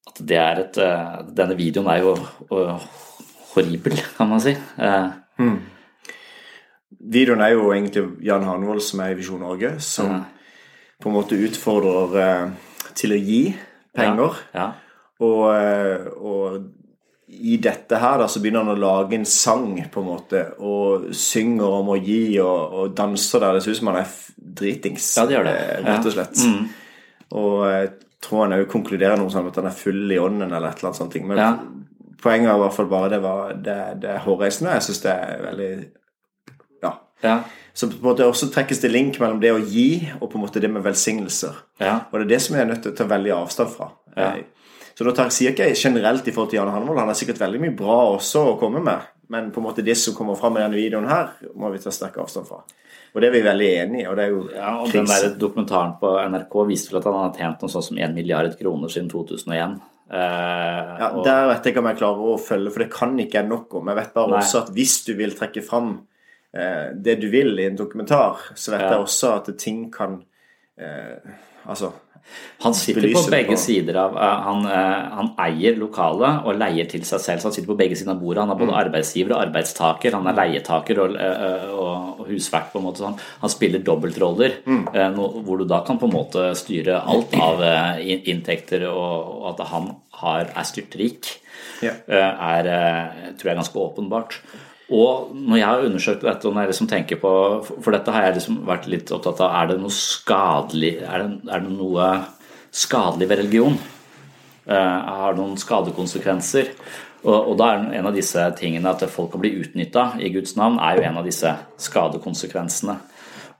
at 0.10 0.24
det 0.32 0.40
er 0.42 0.64
et 0.64 0.82
Denne 1.38 1.58
videoen 1.60 1.92
er 1.94 2.02
jo 2.02 2.16
horribel, 3.54 3.98
kan 4.18 4.30
man 4.30 4.42
si. 4.42 4.56
Mm. 5.38 5.60
Videoen 7.14 7.42
er 7.46 7.54
jo 7.54 7.72
egentlig 7.74 8.08
Jan 8.26 8.46
Hanvold 8.48 8.82
som 8.86 9.04
er 9.04 9.14
i 9.14 9.20
Visjon 9.20 9.44
Norge, 9.44 9.76
som 9.84 10.10
ja. 10.10 10.22
på 11.02 11.12
en 11.12 11.18
måte 11.18 11.38
utfordrer 11.38 12.54
til 12.98 13.14
å 13.14 13.20
gi 13.20 13.44
penger. 13.96 14.40
Ja. 14.56 14.72
Og, 15.24 15.44
eh, 15.56 16.08
og, 16.18 16.64
i 17.42 17.58
dette 17.58 17.98
her 18.00 18.18
da, 18.22 18.28
så 18.28 18.40
begynner 18.44 18.64
han 18.64 18.76
å 18.76 18.80
lage 18.80 19.16
en 19.18 19.26
sang, 19.26 19.76
på 19.92 20.02
en 20.02 20.08
måte, 20.08 20.42
og 20.60 21.10
synger 21.16 21.78
om 21.80 21.90
å 21.94 21.98
gi 22.04 22.38
og, 22.44 22.74
og 22.84 22.94
danser 22.98 23.40
der. 23.44 23.54
Det 23.58 23.64
ser 23.64 23.72
ut 23.72 23.78
som 23.82 23.88
han 23.92 24.02
er 24.04 24.14
dritings, 24.38 25.10
Ja, 25.18 25.26
det 25.26 25.36
gjør 25.38 25.44
det. 25.50 25.56
eh, 25.60 25.84
rett 25.88 26.06
og 26.06 26.16
slett. 26.16 26.44
Og 27.34 27.56
jeg 27.72 27.90
tror 28.24 28.44
han 28.46 28.54
òg 28.60 28.68
konkluderer 28.72 29.18
noe 29.20 29.30
sånn 29.34 29.48
at 29.50 29.56
han 29.60 29.66
er 29.72 29.76
full 29.76 30.12
i 30.14 30.20
ånden 30.22 30.52
eller 30.54 30.70
et 30.70 30.78
eller 30.80 30.92
annet 30.92 31.02
sånt. 31.02 31.18
Men 31.28 31.38
Ja. 31.38 31.50
poenget 32.24 32.50
er 32.52 32.56
i 32.56 32.62
hvert 32.64 32.74
fall 32.78 32.86
bare 32.92 33.10
det, 33.10 33.22
var, 33.22 33.54
det, 33.54 33.78
det 34.02 34.10
er 34.14 34.20
hårreisende. 34.24 34.74
Jeg 34.78 34.82
syns 34.88 35.02
det 35.04 35.12
er 35.12 35.42
veldig 35.44 35.72
Ja. 36.84 36.94
Ja. 37.24 37.38
Så 37.74 37.88
på 37.90 37.98
en 37.98 38.06
måte 38.12 38.26
også 38.30 38.52
trekkes 38.54 38.80
det 38.84 38.92
link 38.94 39.20
mellom 39.20 39.40
det 39.42 39.52
å 39.52 39.58
gi 39.66 40.12
og 40.22 40.30
på 40.30 40.38
en 40.38 40.44
måte 40.46 40.62
det 40.62 40.70
med 40.72 40.84
velsignelser. 40.86 41.56
Ja. 41.82 42.02
Og 42.12 42.20
det 42.20 42.26
er 42.28 42.34
det 42.36 42.42
som 42.46 42.56
jeg 42.56 42.62
er 42.68 42.70
nødt 42.70 42.84
til 42.84 42.92
å 42.94 42.96
ta 43.00 43.08
veldig 43.10 43.34
avstand 43.34 43.70
fra. 43.74 43.88
Ja. 44.16 44.28
Eh, 44.36 44.44
Så 44.94 45.08
da 45.08 45.12
tar, 45.18 45.32
jeg 45.34 45.56
ikke 45.56 45.72
generelt 45.76 46.28
i 46.28 46.32
forhold 46.36 46.52
til 46.52 46.60
Jan 46.60 46.70
Hanvold. 46.74 47.00
Han 47.02 47.10
har 47.10 47.18
sikkert 47.18 47.40
veldig 47.42 47.62
mye 47.64 47.76
bra 47.78 47.98
også 48.14 48.44
å 48.52 48.58
komme 48.62 48.82
med. 48.84 49.10
Men 49.34 49.50
på 49.52 49.62
en 49.62 49.66
måte 49.66 49.82
det 49.86 49.96
som 49.98 50.14
kommer 50.14 50.38
fram 50.38 50.58
i 50.60 50.62
denne 50.62 50.78
videoen 50.78 51.08
her, 51.10 51.32
må 51.58 51.72
vi 51.74 51.80
ta 51.82 51.90
sterk 51.94 52.20
avstand 52.22 52.46
fra. 52.50 52.60
Og 53.14 53.22
det 53.22 53.30
er 53.30 53.34
vi 53.34 53.42
veldig 53.46 53.70
enig 53.84 54.04
i. 54.04 54.06
Og 54.10 54.16
det 54.18 54.24
er 54.28 54.30
jo 54.36 54.44
Ja, 54.54 54.76
og 54.82 54.92
den 54.94 55.06
der 55.10 55.34
dokumentaren 55.40 55.96
på 56.02 56.12
NRK 56.30 56.54
viste 56.70 56.92
vel 56.94 57.02
at 57.02 57.08
han 57.10 57.18
har 57.20 57.34
tjent 57.38 57.62
noe 57.66 57.74
sånt 57.74 57.88
som 57.90 57.98
1 57.98 58.14
milliard 58.14 58.54
kroner 58.60 58.90
siden 58.94 59.10
2001. 59.10 59.80
Eh, 60.14 60.94
Ja, 61.00 61.10
og, 61.16 61.24
Der 61.26 61.48
vet 61.50 61.64
jeg 61.66 61.74
ikke 61.74 61.80
om 61.84 61.90
jeg 61.90 61.98
klarer 62.02 62.32
å 62.34 62.38
følge, 62.42 62.72
for 62.74 62.84
det 62.84 62.92
kan 62.94 63.18
ikke 63.18 63.40
jeg 63.42 63.50
nok 63.50 63.74
om. 63.80 63.88
Jeg 63.88 63.96
vet 64.02 64.14
bare 64.14 64.30
Nei. 64.36 64.42
også 64.44 64.62
at 64.64 64.70
hvis 64.76 64.96
du 65.08 65.14
vil 65.18 65.32
trekke 65.38 65.64
fram 65.66 65.94
eh, 66.54 66.92
det 66.94 67.20
du 67.22 67.30
vil 67.34 67.58
i 67.60 67.66
en 67.70 67.78
dokumentar, 67.80 68.38
så 68.54 68.72
vet 68.76 68.82
Ja. 68.82 68.90
jeg 68.98 69.06
også 69.08 69.36
at 69.40 69.58
ting 69.58 69.90
kan 69.92 70.24
eh, 70.78 71.18
Altså 71.66 71.94
han 72.64 72.74
sitter 72.74 73.02
på 73.14 73.22
begge 73.30 73.54
på- 73.54 73.60
sider 73.60 73.98
av 74.00 74.16
eh, 74.18 74.42
han, 74.48 74.66
eh, 74.66 75.10
han 75.18 75.30
eier 75.46 75.76
lokalet 75.78 76.46
og 76.48 76.56
leier 76.58 76.88
til 76.90 77.02
seg 77.06 77.20
selv, 77.20 77.40
så 77.44 77.50
han 77.50 77.54
sitter 77.54 77.68
på 77.74 77.78
begge 77.78 77.96
sider 78.00 78.12
av 78.16 78.22
bordet. 78.22 78.40
Han 78.42 78.50
er 78.50 78.56
Mm. 78.56 78.66
både 78.66 78.78
arbeidsgiver 78.86 79.36
og 79.36 79.42
arbeidstaker. 79.48 80.14
Han 80.14 80.28
er 80.28 80.34
leietaker 80.40 81.00
og, 81.04 81.16
eh, 81.20 81.70
og, 81.70 82.20
og 82.22 82.28
husvert, 82.32 82.72
på 82.74 82.80
en 82.80 82.86
måte. 82.88 83.04
Han, 83.04 83.18
han 83.42 83.50
spiller 83.50 83.80
dobbeltroller, 83.84 84.58
Mm. 84.66 84.88
hvor 85.46 85.58
du 85.60 85.66
da 85.66 85.82
kan 85.86 86.00
på 86.00 86.06
en 86.10 86.14
måte 86.18 86.56
styre 86.56 87.02
alt 87.06 87.34
av 87.36 87.62
inntekter, 88.02 88.88
og, 88.90 89.44
og 89.44 89.60
at 89.60 89.68
han 89.68 89.96
har, 90.24 90.46
er 90.56 90.64
styrtrik. 90.64 91.40
Ja. 91.84 91.92
er, 92.08 92.64
tror 93.38 93.50
jeg 93.50 93.52
er 93.54 93.60
ganske 93.60 93.76
åpenbart. 93.80 94.40
Og 94.94 95.32
når 95.34 95.58
jeg 95.58 95.68
har 95.68 95.86
undersøkt 95.88 96.26
dette, 96.26 96.48
og 96.48 96.54
når 96.54 96.66
jeg 96.66 96.74
liksom 96.74 96.90
tenker 96.92 97.20
på 97.22 97.32
For 97.66 97.96
dette 97.96 98.14
har 98.14 98.28
jeg 98.28 98.36
liksom 98.38 98.60
vært 98.68 98.90
litt 98.92 99.14
opptatt 99.16 99.42
av 99.42 99.56
Er 99.58 99.72
det 99.72 99.80
noe 99.82 99.96
skadelig 99.96 100.92
Er 101.02 101.24
det, 101.24 101.40
er 101.50 101.64
det 101.64 101.74
noe 101.74 102.10
skadelig 102.74 103.30
ved 103.30 103.42
religion? 103.42 103.80
Eh, 104.66 105.00
har 105.20 105.36
noen 105.38 105.58
skadekonsekvenser? 105.62 106.72
Og, 107.24 107.36
og 107.36 107.58
da 107.60 107.70
er 107.72 107.84
en 108.00 108.08
av 108.10 108.16
disse 108.16 108.44
tingene 108.60 108.92
at 108.92 109.04
folk 109.12 109.32
kan 109.34 109.44
bli 109.44 109.54
utnytta 109.62 110.06
i 110.20 110.32
Guds 110.34 110.56
navn, 110.60 110.80
er 110.82 110.98
jo 110.98 111.06
en 111.08 111.20
av 111.22 111.28
disse 111.28 111.52
skadekonsekvensene. 111.86 112.98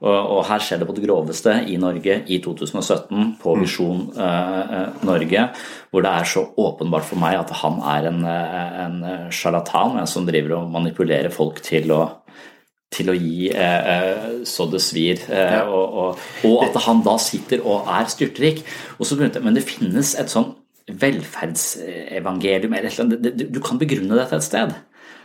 Og, 0.04 0.42
her 0.44 0.60
skjer 0.60 0.78
det 0.82 0.86
på 0.88 0.94
det 0.98 1.04
groveste 1.06 1.52
i 1.72 1.78
Norge 1.80 2.18
i 2.28 2.36
2017 2.44 3.38
på 3.40 3.54
Visjon 3.56 4.02
eh, 4.20 4.60
eh, 4.76 4.88
Norge, 5.08 5.46
hvor 5.90 6.04
det 6.04 6.10
er 6.12 6.24
så 6.28 6.42
åpenbart 6.60 7.06
for 7.08 7.16
meg 7.22 7.38
at 7.40 7.50
han 7.62 7.78
er 7.94 8.08
en, 8.10 8.18
eh, 8.28 8.74
en 8.84 8.98
sjarlatan, 9.32 9.96
en 10.02 10.10
som 10.10 10.26
driver 10.28 10.58
og 10.58 10.68
manipulerer 10.74 11.32
folk 11.32 11.62
til 11.64 11.88
å 11.96 12.02
til 12.94 13.08
å 13.10 13.14
gi 13.18 13.48
eh, 13.50 14.44
så 14.46 14.68
det 14.70 14.78
svir, 14.84 15.18
eh, 15.26 15.62
og, 15.66 15.96
og, 15.98 16.20
og 16.46 16.60
at 16.68 16.76
han 16.84 17.00
da 17.02 17.16
sitter 17.18 17.64
og 17.66 17.88
er 17.90 18.06
styrtrik. 18.12 18.60
Og 19.00 19.08
så 19.08 19.16
begynte, 19.18 19.40
jeg- 19.40 19.44
men 19.48 19.56
det 19.56 19.64
finnes 19.66 20.12
et 20.20 20.30
sånn 20.30 20.52
velferdsevangelium 20.92 22.74
eller 22.76 22.88
et 22.90 22.98
eller 23.00 23.16
annet. 23.16 23.52
Du 23.52 23.60
kan 23.64 23.78
begrunne 23.80 24.14
dette 24.18 24.36
et 24.36 24.46
sted. 24.46 24.74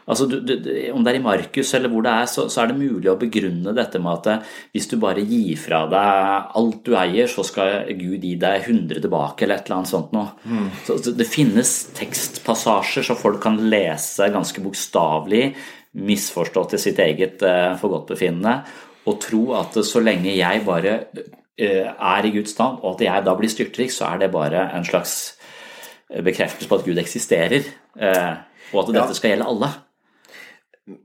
Altså, 0.09 0.25
du, 0.25 0.39
du, 0.41 0.55
om 0.89 1.03
det 1.05 1.11
er 1.11 1.19
i 1.19 1.21
Markus 1.21 1.69
eller 1.77 1.91
hvor 1.91 2.01
det 2.05 2.11
er, 2.11 2.29
så, 2.31 2.47
så 2.49 2.63
er 2.63 2.71
det 2.71 2.79
mulig 2.79 3.11
å 3.11 3.17
begrunne 3.19 3.75
dette 3.77 3.99
med 4.01 4.15
at 4.15 4.29
eh, 4.31 4.53
hvis 4.73 4.87
du 4.89 4.95
bare 5.01 5.21
gir 5.21 5.59
fra 5.61 5.83
deg 5.91 6.53
alt 6.57 6.79
du 6.87 6.95
eier, 6.97 7.29
så 7.29 7.43
skal 7.45 7.91
Gud 7.99 8.25
gi 8.25 8.33
deg 8.41 8.63
100 8.65 9.03
tilbake, 9.03 9.45
eller 9.45 9.59
et 9.59 9.67
eller 9.69 9.77
annet 9.77 9.91
sånt 9.91 10.15
noe. 10.15 10.31
Så, 10.87 10.97
så 11.05 11.13
det 11.13 11.27
finnes 11.29 11.73
tekstpassasjer 11.97 13.05
så 13.05 13.17
folk 13.19 13.37
kan 13.43 13.59
lese 13.69 14.31
ganske 14.33 14.63
bokstavelig, 14.65 15.43
misforstått 15.99 16.73
til 16.73 16.81
sitt 16.81 17.01
eget 17.01 17.41
uh, 17.45 17.75
forgodtbefinnende, 17.81 18.55
og 19.09 19.17
tro 19.21 19.43
at 19.57 19.77
så 19.85 20.01
lenge 20.01 20.35
jeg 20.35 20.63
bare 20.65 20.95
eh, 21.57 21.85
er 21.85 22.27
i 22.27 22.33
Guds 22.33 22.57
navn, 22.57 22.79
og 22.81 22.95
at 22.95 23.05
jeg 23.05 23.25
da 23.25 23.35
blir 23.37 23.53
styrtrik, 23.53 23.93
så 23.93 24.09
er 24.09 24.23
det 24.23 24.31
bare 24.33 24.67
en 24.77 24.85
slags 24.85 25.35
bekreftelse 26.09 26.69
på 26.69 26.81
at 26.81 26.85
Gud 26.89 27.01
eksisterer, 27.01 27.69
og 28.73 28.81
at 28.83 28.91
dette 28.95 29.17
skal 29.17 29.35
gjelde 29.35 29.49
alle. 29.49 29.69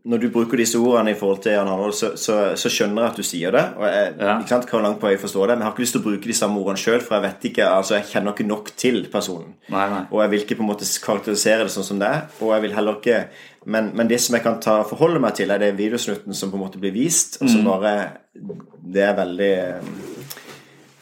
Når 0.05 0.21
du 0.21 0.29
bruker 0.31 0.57
disse 0.57 0.79
ordene 0.81 1.11
i 1.13 1.15
forhold 1.19 1.43
til 1.43 1.53
Jan 1.53 1.69
Arnold, 1.69 1.93
så, 1.95 2.13
så, 2.17 2.57
så 2.57 2.71
skjønner 2.73 3.03
jeg 3.03 3.11
at 3.11 3.17
du 3.17 3.23
sier 3.23 3.51
det. 3.53 3.65
Og 3.77 3.85
jeg 3.85 4.15
Ja. 4.21 4.39
ikke 4.41 4.49
sant, 4.49 4.73
langt 4.73 5.01
på 5.01 5.11
jeg 5.11 5.21
forstår 5.21 5.47
det, 5.49 5.57
men 5.59 5.65
jeg 5.65 5.67
har 5.69 5.73
ikke 5.75 5.85
lyst 5.85 5.93
til 5.93 6.01
å 6.01 6.05
bruke 6.05 6.31
de 6.31 6.37
samme 6.39 6.61
ordene 6.61 6.81
sjøl, 6.81 7.01
for 7.05 7.15
jeg 7.19 7.23
vet 7.27 7.45
ikke, 7.51 7.67
altså 7.69 7.95
jeg 7.99 8.05
kjenner 8.13 8.33
ikke 8.33 8.47
nok 8.49 8.71
til 8.77 9.05
personen. 9.13 9.55
Nei, 9.69 9.89
nei. 9.91 10.03
Og 10.11 10.23
jeg 10.23 10.31
vil 10.31 10.41
ikke 10.47 10.57
på 10.57 10.65
en 10.65 10.71
måte 10.73 10.85
karakterisere 11.05 11.65
det 11.69 11.73
sånn 11.75 11.85
som 11.85 11.99
det 11.99 12.09
er. 12.09 12.23
Og 12.41 12.53
jeg 12.55 12.63
vil 12.63 12.75
heller 12.75 12.95
ikke 13.01 13.25
Men, 13.67 13.93
men 13.97 14.09
det 14.09 14.21
som 14.21 14.35
jeg 14.37 14.43
kan 14.45 14.59
ta 14.61 14.83
forholde 14.85 15.19
meg 15.21 15.35
til, 15.35 15.51
er 15.51 15.59
det 15.59 15.77
videosnutten 15.79 16.35
som 16.37 16.51
på 16.51 16.57
en 16.59 16.65
måte 16.67 16.79
blir 16.79 16.93
vist, 16.93 17.39
og 17.41 17.49
som 17.49 17.63
Mm. 17.63 17.71
bare 17.71 18.11
Det 18.93 19.03
er 19.03 19.15
veldig 19.17 19.53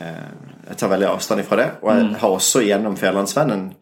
eh, 0.00 0.32
Jeg 0.68 0.76
tar 0.78 0.88
veldig 0.92 1.08
avstand 1.10 1.40
ifra 1.42 1.56
det. 1.56 1.70
Og 1.82 1.90
Mm. 1.90 2.10
jeg 2.12 2.20
har 2.20 2.28
også 2.30 2.60
gjennom 2.62 2.96
Fjerlandsvennen 2.96 3.64
eh, 3.70 3.81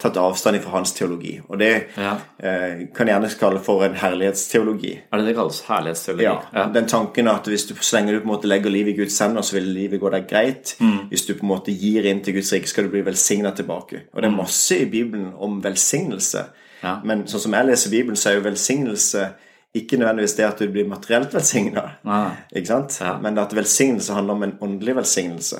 tatt 0.00 0.16
avstand 0.16 0.60
fra 0.64 0.70
hans 0.78 0.92
teologi. 0.96 1.34
Og 1.48 1.58
det 1.58 1.86
Ja. 1.96 2.14
eh, 2.40 2.86
kan 2.94 3.06
gjerne 3.06 3.28
kalle 3.38 3.60
for 3.60 3.84
en 3.84 3.94
herlighetsteologi. 3.94 4.92
Er 5.12 5.18
det 5.18 5.26
det 5.26 5.34
kalles? 5.36 5.60
Herlighetsteologi? 5.68 6.24
Ja, 6.54 6.66
Den 6.72 6.86
tanken 6.86 7.28
at 7.28 7.44
hvis 7.46 7.66
du, 7.68 7.74
så 7.74 7.96
lenge 7.96 8.12
du 8.12 8.20
på 8.20 8.28
en 8.30 8.34
måte 8.36 8.48
legger 8.48 8.70
livet 8.70 8.94
i 8.94 8.96
Guds 9.02 9.18
hender, 9.20 9.42
så 9.42 9.52
vil 9.58 9.64
livet 9.74 10.00
gå 10.00 10.10
deg 10.10 10.28
greit. 10.28 10.76
Mm. 10.80 11.08
Hvis 11.10 11.26
du 11.26 11.34
på 11.34 11.42
en 11.44 11.48
måte 11.48 11.72
gir 11.78 12.04
inn 12.06 12.20
til 12.24 12.34
Guds 12.34 12.52
rike, 12.52 12.66
skal 12.68 12.84
du 12.84 12.90
bli 12.90 13.02
velsigna 13.02 13.50
tilbake. 13.54 14.00
Og 14.14 14.22
det 14.22 14.30
er 14.30 14.36
masse 14.36 14.78
i 14.80 14.84
Bibelen 14.86 15.32
om 15.38 15.60
velsignelse. 15.62 16.38
Mm. 16.46 16.82
Ja. 16.82 17.00
Men 17.04 17.24
sånn 17.26 17.40
som 17.40 17.52
jeg 17.52 17.66
leser 17.66 17.90
Bibelen, 17.90 18.16
så 18.16 18.30
er 18.30 18.34
jo 18.40 18.40
velsignelse 18.50 19.28
ikke 19.76 19.98
nødvendigvis 19.98 20.36
det 20.36 20.44
at 20.46 20.58
du 20.58 20.68
blir 20.72 20.86
materielt 20.88 21.32
velsigna. 21.34 21.82
Ja. 22.04 22.30
Mm. 22.54 23.22
Men 23.22 23.38
at 23.38 23.52
velsignelse 23.52 24.14
handler 24.14 24.34
om 24.34 24.42
en 24.42 24.58
åndelig 24.62 24.94
velsignelse. 24.96 25.58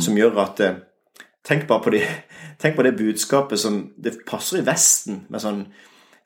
Som 0.00 0.16
gjør 0.16 0.38
at 0.42 0.60
eh, 0.60 0.74
Tenk 1.48 1.66
bare 1.68 1.80
på, 1.84 1.90
de, 1.94 2.00
tenk 2.60 2.76
på 2.76 2.84
det 2.84 2.92
budskapet 2.98 3.60
som 3.60 3.78
Det 3.96 4.18
passer 4.28 4.60
i 4.60 4.64
Vesten 4.66 5.22
med 5.32 5.40
sånn, 5.40 5.62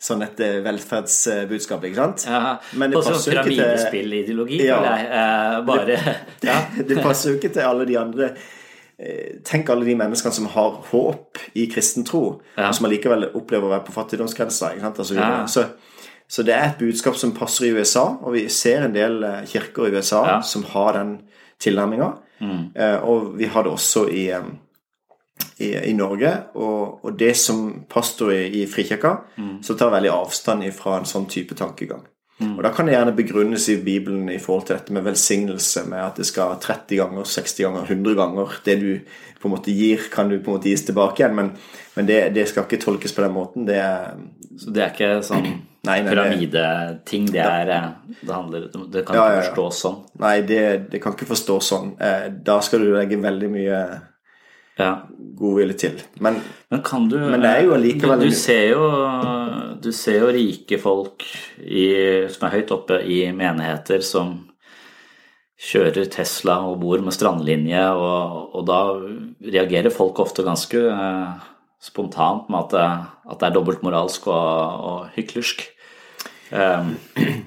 sånn 0.03 0.25
et 0.27 0.41
eh, 0.43 0.57
velferdsbudskap, 0.65 1.85
ikke 1.87 2.01
sant? 2.01 2.25
Ja, 2.27 2.57
Men 2.75 2.91
det 2.91 2.99
og 2.99 3.07
passer 3.07 3.37
jo 3.37 3.45
ikke 3.45 3.53
til 3.53 3.61
Ja. 4.67 4.81
Eh, 4.99 5.61
bare 5.69 5.99
ja. 6.49 6.57
Det 6.89 6.99
passer 7.05 7.31
jo 7.31 7.39
ikke 7.39 7.53
til 7.55 7.63
alle 7.69 7.87
de 7.87 7.99
andre 8.01 8.33
eh, 8.99 9.39
Tenk 9.47 9.71
alle 9.71 9.87
de 9.87 9.95
menneskene 10.01 10.35
som 10.35 10.49
har 10.57 10.81
håp 10.91 11.39
i 11.55 11.69
kristen 11.71 12.05
tro, 12.09 12.41
Ja. 12.57 12.69
og 12.69 12.75
som 12.75 12.89
allikevel 12.91 13.29
opplever 13.31 13.69
å 13.69 13.75
være 13.77 13.87
på 13.87 13.95
fattigdomsgrensa. 13.95 14.73
Og 14.91 15.07
så, 15.07 15.15
så, 15.55 15.65
så 16.27 16.43
det 16.47 16.55
er 16.57 16.67
et 16.73 16.83
budskap 16.83 17.15
som 17.21 17.35
passer 17.37 17.69
i 17.69 17.73
USA, 17.79 18.09
og 18.23 18.35
vi 18.35 18.49
ser 18.51 18.89
en 18.89 18.95
del 18.99 19.23
eh, 19.23 19.41
kirker 19.55 19.87
i 19.87 19.95
USA 19.95 20.41
som 20.43 20.67
har 20.75 20.99
den 20.99 21.15
tilnærminga. 21.63 22.11
Eh, 22.75 22.99
og 23.07 23.37
vi 23.39 23.47
har 23.55 23.63
det 23.63 23.71
også 23.73 24.09
i, 24.11 24.27
i, 25.59 25.73
i 25.91 25.93
Norge. 25.97 26.33
Og, 26.55 27.05
og 27.05 27.19
det 27.19 27.35
som 27.39 27.85
pastor 27.91 28.33
i, 28.35 28.47
i 28.63 28.67
Frikirka, 28.71 29.17
så 29.63 29.77
tar 29.79 29.93
veldig 29.95 30.13
avstand 30.15 30.67
fra 30.77 30.99
en 31.01 31.09
sånn 31.09 31.29
type 31.31 31.55
tankegang. 31.59 32.05
Og 32.43 32.63
Da 32.65 32.73
kan 32.75 32.89
det 32.89 32.97
gjerne 32.97 33.13
begrunnes 33.15 33.69
i 33.71 33.77
Bibelen 33.85 34.27
i 34.33 34.39
forhold 34.43 34.65
til 34.67 34.75
dette 34.75 34.95
med 34.97 35.05
velsignelse, 35.07 35.85
med 35.87 36.01
at 36.03 36.17
det 36.19 36.27
skal 36.27 36.57
30 36.59 36.97
ganger, 36.99 37.29
60 37.29 37.63
ganger, 37.63 37.85
100 37.87 38.17
ganger 38.19 38.57
Det 38.67 38.75
du 38.81 38.89
på 39.43 39.47
en 39.47 39.53
måte 39.55 39.71
gir, 39.75 40.09
kan 40.11 40.29
du 40.31 40.39
på 40.41 40.51
en 40.51 40.57
måte 40.57 40.71
gis 40.71 40.83
tilbake 40.89 41.23
igjen. 41.23 41.37
Men, 41.39 41.53
men 41.95 42.09
det, 42.09 42.19
det 42.35 42.49
skal 42.51 42.67
ikke 42.67 42.81
tolkes 42.83 43.15
på 43.15 43.23
den 43.23 43.35
måten. 43.37 43.67
Det 43.69 43.79
er 43.79 44.17
Så 44.59 44.75
det 44.75 44.83
er 44.83 44.91
ikke 44.95 45.13
sånn 45.27 45.47
pyramideting. 45.87 47.27
Det 47.33 47.43
er 47.47 47.73
eh, 47.77 47.89
Det 48.21 48.33
handler 48.35 48.69
Det 48.91 49.05
kan 49.07 49.17
Ja, 49.17 49.27
ikke 49.27 49.35
ja, 49.35 49.37
ja. 49.37 49.43
forstås 49.49 49.83
sånn. 49.87 49.99
Nei, 50.23 50.37
det, 50.49 50.63
det 50.93 51.03
kan 51.03 51.15
ikke 51.17 51.31
forstås 51.33 51.71
sånn. 51.75 51.93
Eh, 52.03 52.27
Da 52.47 52.59
skal 52.65 52.83
du 52.85 52.93
legge 52.95 53.19
veldig 53.23 53.51
mye 53.55 53.83
Ja. 54.79 55.03
godvilje 55.37 55.75
til. 55.83 55.99
Men 56.21 56.39
Men 56.71 56.83
kan 56.83 57.09
du 57.09 57.19
Men 57.19 57.41
det 57.43 57.51
er 57.51 57.63
jo 57.67 57.75
allikevel- 57.77 58.21
du, 58.23 58.29
du 58.31 58.35
ser 58.35 58.71
jo 58.71 58.87
Du 59.83 59.91
ser 59.93 60.21
jo 60.21 60.31
rike 60.33 60.79
folk 60.81 61.25
i, 61.59 62.29
som 62.31 62.47
er 62.49 62.55
høyt 62.57 62.71
oppe 62.71 63.01
i 63.05 63.25
menigheter 63.33 64.01
som 64.03 64.49
kjører 65.63 66.09
Tesla 66.11 66.57
og 66.67 66.81
bor 66.83 66.99
med 67.03 67.13
strandlinje, 67.15 67.83
og, 67.95 68.55
og 68.55 68.65
da 68.67 68.79
reagerer 69.53 69.91
folk 69.95 70.19
ofte 70.19 70.43
ganske 70.43 70.81
eh, 70.91 71.29
spontant 71.83 72.49
med 72.51 72.65
at 72.65 72.71
det, 72.75 72.87
at 73.31 73.39
det 73.39 73.47
er 73.49 73.55
dobbeltmoralsk 73.55 74.27
og, 74.27 74.83
og 74.91 75.09
hyklersk. 75.17 75.63
Um, 76.53 76.97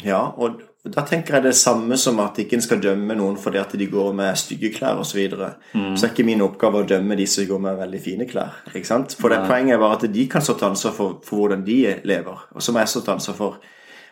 Ja, 0.03 0.21
og, 0.37 0.61
da 0.85 1.01
tenker 1.01 1.37
jeg 1.37 1.43
det 1.47 1.55
samme 1.57 1.97
som 1.97 2.19
at 2.21 2.37
ikke 2.43 2.57
en 2.59 2.61
skal 2.61 2.81
dømme 2.83 3.15
noen 3.17 3.37
fordi 3.41 3.57
at 3.57 3.71
de 3.79 3.87
går 3.89 4.11
med 4.13 4.37
stygge 4.37 4.69
klær 4.75 4.99
osv. 5.01 5.09
Så, 5.09 5.17
videre. 5.17 5.47
Mm. 5.73 5.95
så 5.97 6.05
er 6.05 6.11
ikke 6.13 6.25
min 6.27 6.43
oppgave 6.45 6.83
å 6.83 6.87
dømme 6.87 7.17
de 7.17 7.25
som 7.29 7.47
går 7.49 7.63
med 7.63 7.79
veldig 7.79 8.01
fine 8.03 8.27
klær. 8.29 8.59
ikke 8.73 8.87
sant? 8.87 9.15
For 9.19 9.33
det 9.33 9.39
Poenget 9.47 9.73
er 9.77 9.81
bare 9.81 9.97
at 9.97 10.05
de 10.13 10.27
kan 10.29 10.41
stå 10.45 10.57
til 10.59 10.67
ansvar 10.67 10.93
for, 10.93 11.17
for 11.25 11.41
hvordan 11.41 11.65
de 11.65 11.79
lever. 12.03 12.45
Og 12.53 12.61
så 12.61 12.71
må 12.75 12.83
jeg 12.83 12.93
stå 12.93 13.01
til 13.01 13.15
ansvar 13.15 13.39
for 13.39 13.57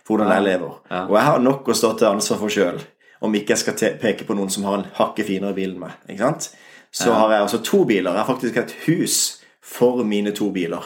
hvordan 0.07 0.33
jeg 0.33 0.43
lever. 0.49 0.73
Ja. 0.89 1.03
Og 1.05 1.15
jeg 1.19 1.25
har 1.29 1.39
nok 1.45 1.69
å 1.69 1.77
stå 1.77 1.93
til 1.99 2.09
ansvar 2.09 2.41
for 2.41 2.49
sjøl. 2.57 2.81
Om 3.23 3.37
ikke 3.39 3.53
jeg 3.55 3.61
skal 3.61 3.95
peke 4.01 4.25
på 4.27 4.35
noen 4.35 4.49
som 4.51 4.65
har 4.67 4.81
en 4.81 4.89
hakket 4.97 5.29
finere 5.29 5.55
bil 5.55 5.75
enn 5.75 5.79
meg. 5.85 5.93
ikke 6.09 6.25
sant? 6.25 6.49
Så 6.93 7.13
har 7.13 7.31
jeg 7.31 7.45
altså 7.45 7.61
to 7.65 7.85
biler. 7.89 8.11
Jeg 8.11 8.21
har 8.21 8.27
faktisk 8.27 8.57
et 8.57 8.75
hus 8.87 9.15
for 9.63 10.03
mine 10.03 10.33
to 10.35 10.49
biler. 10.53 10.83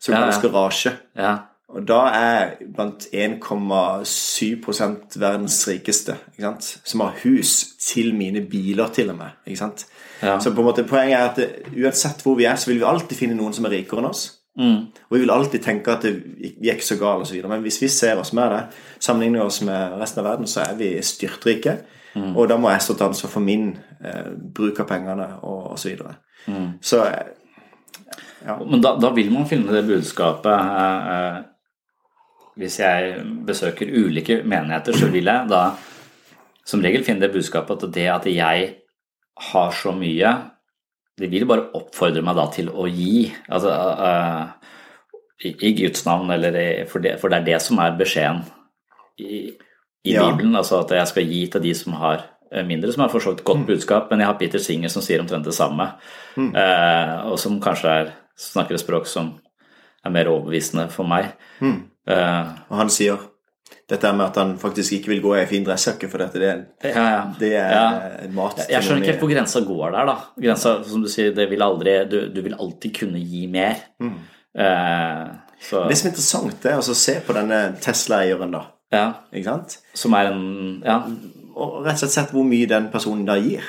Som 0.00 0.14
Ja, 0.14 0.20
kalles 0.20 0.38
ja. 0.38 0.48
garasje. 0.48 0.92
Ja. 1.16 1.34
Og 1.68 1.82
da 1.82 1.98
er 2.14 2.52
blant 2.74 3.08
1,7 3.10 5.18
verdens 5.18 5.56
rikeste, 5.68 6.14
ikke 6.36 6.44
sant? 6.44 6.68
som 6.86 7.02
har 7.02 7.16
hus 7.24 7.64
til 7.82 8.12
mine 8.14 8.44
biler, 8.50 8.86
til 8.94 9.10
og 9.10 9.16
med. 9.18 9.34
ikke 9.46 9.58
sant? 9.58 9.86
Ja. 10.22 10.38
Så 10.40 10.54
på 10.54 10.62
en 10.62 10.68
måte 10.68 10.86
poenget 10.86 11.18
er 11.18 11.28
at 11.28 11.36
det, 11.36 11.48
uansett 11.74 12.22
hvor 12.22 12.36
vi 12.38 12.46
er, 12.46 12.56
så 12.56 12.70
vil 12.70 12.80
vi 12.80 12.86
alltid 12.86 13.18
finne 13.18 13.36
noen 13.36 13.52
som 13.52 13.66
er 13.66 13.74
rikere 13.80 14.04
enn 14.04 14.12
oss. 14.12 14.28
Mm. 14.56 14.86
Og 15.08 15.16
vi 15.16 15.20
vil 15.20 15.34
alltid 15.34 15.64
tenke 15.64 15.92
at 15.92 16.06
det, 16.06 16.14
er 16.62 16.78
ikke 16.78 16.86
så 16.86 16.98
gale 17.00 17.26
osv. 17.26 17.42
Men 17.48 17.66
hvis 17.66 17.82
vi 17.82 17.90
ser 17.92 18.22
oss 18.22 18.32
med 18.32 18.54
det, 18.54 18.62
sammenligner 19.02 19.44
oss 19.44 19.58
med 19.66 19.98
resten 20.00 20.22
av 20.22 20.30
verden, 20.30 20.48
så 20.48 20.62
er 20.64 20.78
vi 20.78 20.94
styrtrike. 21.02 21.76
Mm. 22.14 22.36
Og 22.36 22.46
da 22.48 22.56
må 22.56 22.70
jeg 22.72 22.86
stå 22.86 22.96
til 22.96 23.10
ansvar 23.10 23.34
for 23.34 23.44
min 23.44 23.74
eh, 24.00 24.30
bruk 24.54 24.80
av 24.80 24.88
pengene 24.88 25.26
og 25.42 25.74
osv. 25.74 25.82
Så, 25.82 25.90
videre. 25.90 26.14
Mm. 26.46 26.70
så 26.80 27.02
ja. 28.46 28.54
Men 28.62 28.80
da, 28.80 28.94
da 29.02 29.10
vil 29.10 29.32
man 29.34 29.48
finne 29.50 29.74
det 29.74 29.82
budskapet 29.88 30.52
eh, 30.54 31.12
eh, 31.12 31.38
Hvis 32.56 32.78
jeg 32.80 33.20
besøker 33.46 33.90
ulike 33.92 34.40
menigheter, 34.44 34.96
så 34.96 35.10
vil 35.12 35.28
jeg 35.28 35.48
da 35.50 35.62
som 36.66 36.82
regel 36.82 37.04
finne 37.06 37.22
det 37.22 37.34
budskapet 37.34 37.84
at 37.84 37.92
det 37.94 38.06
at 38.10 38.26
jeg 38.30 38.70
har 39.52 39.74
så 39.76 39.92
mye 39.94 40.30
Det 41.16 41.28
vil 41.30 41.46
bare 41.48 41.68
oppfordre 41.76 42.22
meg 42.24 42.36
da 42.36 42.46
til 42.52 42.66
å 42.68 42.84
gi. 42.88 43.30
Altså 43.48 43.70
uh, 43.72 44.72
i, 45.44 45.52
i 45.68 45.72
Guds 45.78 46.04
navn, 46.04 46.30
eller 46.30 46.56
i, 46.60 46.66
for, 46.88 47.00
det, 47.00 47.14
for 47.20 47.32
det 47.32 47.38
er 47.38 47.46
det 47.46 47.60
som 47.64 47.80
er 47.80 47.96
beskjeden 47.96 48.42
i, 49.20 49.54
i 50.04 50.12
Ja. 50.12 50.26
Bibelen. 50.26 50.56
Altså 50.56 50.82
at 50.82 50.92
jeg 50.92 51.08
skal 51.08 51.30
gi 51.30 51.46
til 51.52 51.64
de 51.64 51.72
som 51.76 51.96
har 52.00 52.26
eh, 52.52 52.64
mindre, 52.68 52.92
som 52.92 53.02
har 53.04 53.10
for 53.12 53.24
så 53.24 53.32
vidt 53.32 53.44
godt 53.48 53.64
budskap, 53.66 54.10
men 54.10 54.20
jeg 54.20 54.28
har 54.28 54.38
Peter 54.38 54.62
Singer 54.62 54.92
som 54.92 55.04
sier 55.04 55.20
omtrent 55.24 55.48
det 55.48 55.56
samme, 55.56 55.88
eh, 56.36 57.14
og 57.26 57.40
som 57.40 57.56
kanskje 57.64 57.96
er, 58.02 58.12
snakker 58.36 58.76
et 58.76 58.84
språk 58.84 59.08
som 59.08 59.34
er 60.04 60.12
mer 60.14 60.28
overbevisende 60.30 60.88
for 60.92 61.08
meg. 61.08 61.32
Eh, 61.64 61.80
Og 62.06 62.76
han 62.78 62.90
sier 62.92 63.18
dette 63.90 64.10
med 64.14 64.26
at 64.26 64.36
han 64.40 64.52
faktisk 64.58 64.96
ikke 64.96 65.12
vil 65.12 65.20
gå 65.22 65.32
i 65.36 65.40
ei 65.44 65.46
fin 65.50 65.64
dressjakke, 65.66 66.08
for 66.10 66.18
dette 66.22 66.38
det 66.42 66.48
er, 66.50 66.60
ja, 66.90 67.04
ja. 67.06 67.20
det 67.38 67.50
er 67.54 67.70
Ja. 67.70 68.28
mat 68.34 68.64
Jeg, 68.68 68.82
skjønner 68.82 69.02
ikke 69.02 69.12
helt 69.12 69.20
hvor 69.22 69.30
grensa 69.30 69.60
går 69.66 69.92
der, 69.94 70.08
da. 70.10 70.16
Grensa, 70.42 70.72
som 70.86 71.02
du 71.02 71.08
sier, 71.10 71.32
det 71.34 71.46
vil 71.50 71.62
aldri, 71.62 71.94
du, 72.10 72.16
du 72.34 72.40
vil 72.42 72.54
alltid 72.58 72.94
kunne 72.98 73.22
gi 73.22 73.44
mer. 73.50 73.78
Eh, 74.02 75.24
så, 75.62 75.84
Det 75.88 75.96
som 75.98 76.08
er 76.08 76.12
interessant, 76.12 76.66
er 76.66 76.76
altså 76.80 76.94
å 76.96 76.98
se 76.98 77.14
på 77.26 77.34
denne 77.36 77.60
Tesla-eieren, 77.82 78.50
da. 78.54 78.64
ja, 78.92 79.06
Ikke 79.32 79.44
sant? 79.52 79.78
som 79.94 80.14
er 80.18 80.32
en 80.32 80.82
Ja. 80.84 81.00
Og 81.56 81.86
rett 81.86 81.94
og 81.96 82.02
slett 82.02 82.12
sett 82.12 82.32
hvor 82.34 82.44
mye 82.44 82.66
den 82.68 82.90
personen 82.92 83.24
da 83.24 83.38
gir. 83.40 83.62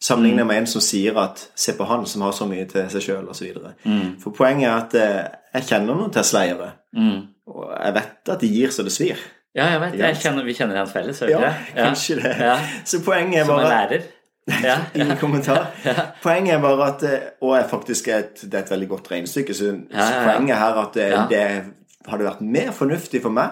Sammenlignet 0.00 0.46
med 0.46 0.58
en 0.58 0.66
som 0.66 0.80
sier 0.84 1.16
at 1.18 1.48
'se 1.56 1.72
på 1.72 1.84
han 1.86 2.06
som 2.06 2.22
har 2.22 2.32
så 2.32 2.46
mye 2.46 2.64
til 2.68 2.90
seg 2.90 3.00
sjøl', 3.02 3.28
osv. 3.30 3.54
Mm. 3.84 4.20
For 4.20 4.30
poenget 4.30 4.68
er 4.68 4.76
at 4.76 4.94
eh, 4.94 5.28
jeg 5.54 5.62
kjenner 5.62 5.94
noen 5.96 6.10
Tesla-eiere, 6.12 6.72
Mm. 6.96 7.26
og 7.46 7.70
jeg 7.84 7.94
vet 7.94 8.28
at 8.28 8.40
de 8.40 8.48
gir 8.48 8.68
så 8.68 8.82
det 8.84 8.92
svir. 8.92 9.16
Ja, 9.54 9.66
jeg 9.70 9.80
vet. 9.80 9.98
Jeg 9.98 10.16
kjenner, 10.16 10.44
vi 10.44 10.52
kjenner 10.54 10.76
en 10.82 10.86
felles, 10.86 11.20
hører 11.20 11.36
du 11.38 11.42
Ja, 11.42 11.48
ikke? 11.54 11.74
kanskje 11.84 12.14
det. 12.22 12.36
Ja. 12.40 12.56
Så 12.84 13.00
poenget 13.04 13.40
er 13.40 13.44
Som 13.44 13.58
en 13.58 13.64
lærer. 13.66 14.02
Ja. 14.62 14.76
Ingen 14.94 15.16
kommentar. 15.16 15.66
Poenget 16.22 16.54
er 16.54 16.60
bare 16.60 16.86
at 16.94 17.02
eh, 17.02 17.20
Og 17.42 17.70
faktisk 17.70 18.08
et, 18.08 18.42
det 18.42 18.54
er 18.54 18.58
et 18.58 18.70
veldig 18.70 18.88
godt 18.88 19.10
regnestykke. 19.10 19.54
Så, 19.54 19.64
så 19.90 20.12
poenget 20.24 20.56
her 20.56 20.74
at 20.74 20.94
det, 20.94 21.08
Ja. 21.10 21.26
det 21.30 21.64
hadde 22.08 22.24
vært 22.24 22.40
mer 22.40 22.70
fornuftig 22.70 23.22
for 23.22 23.30
meg 23.30 23.50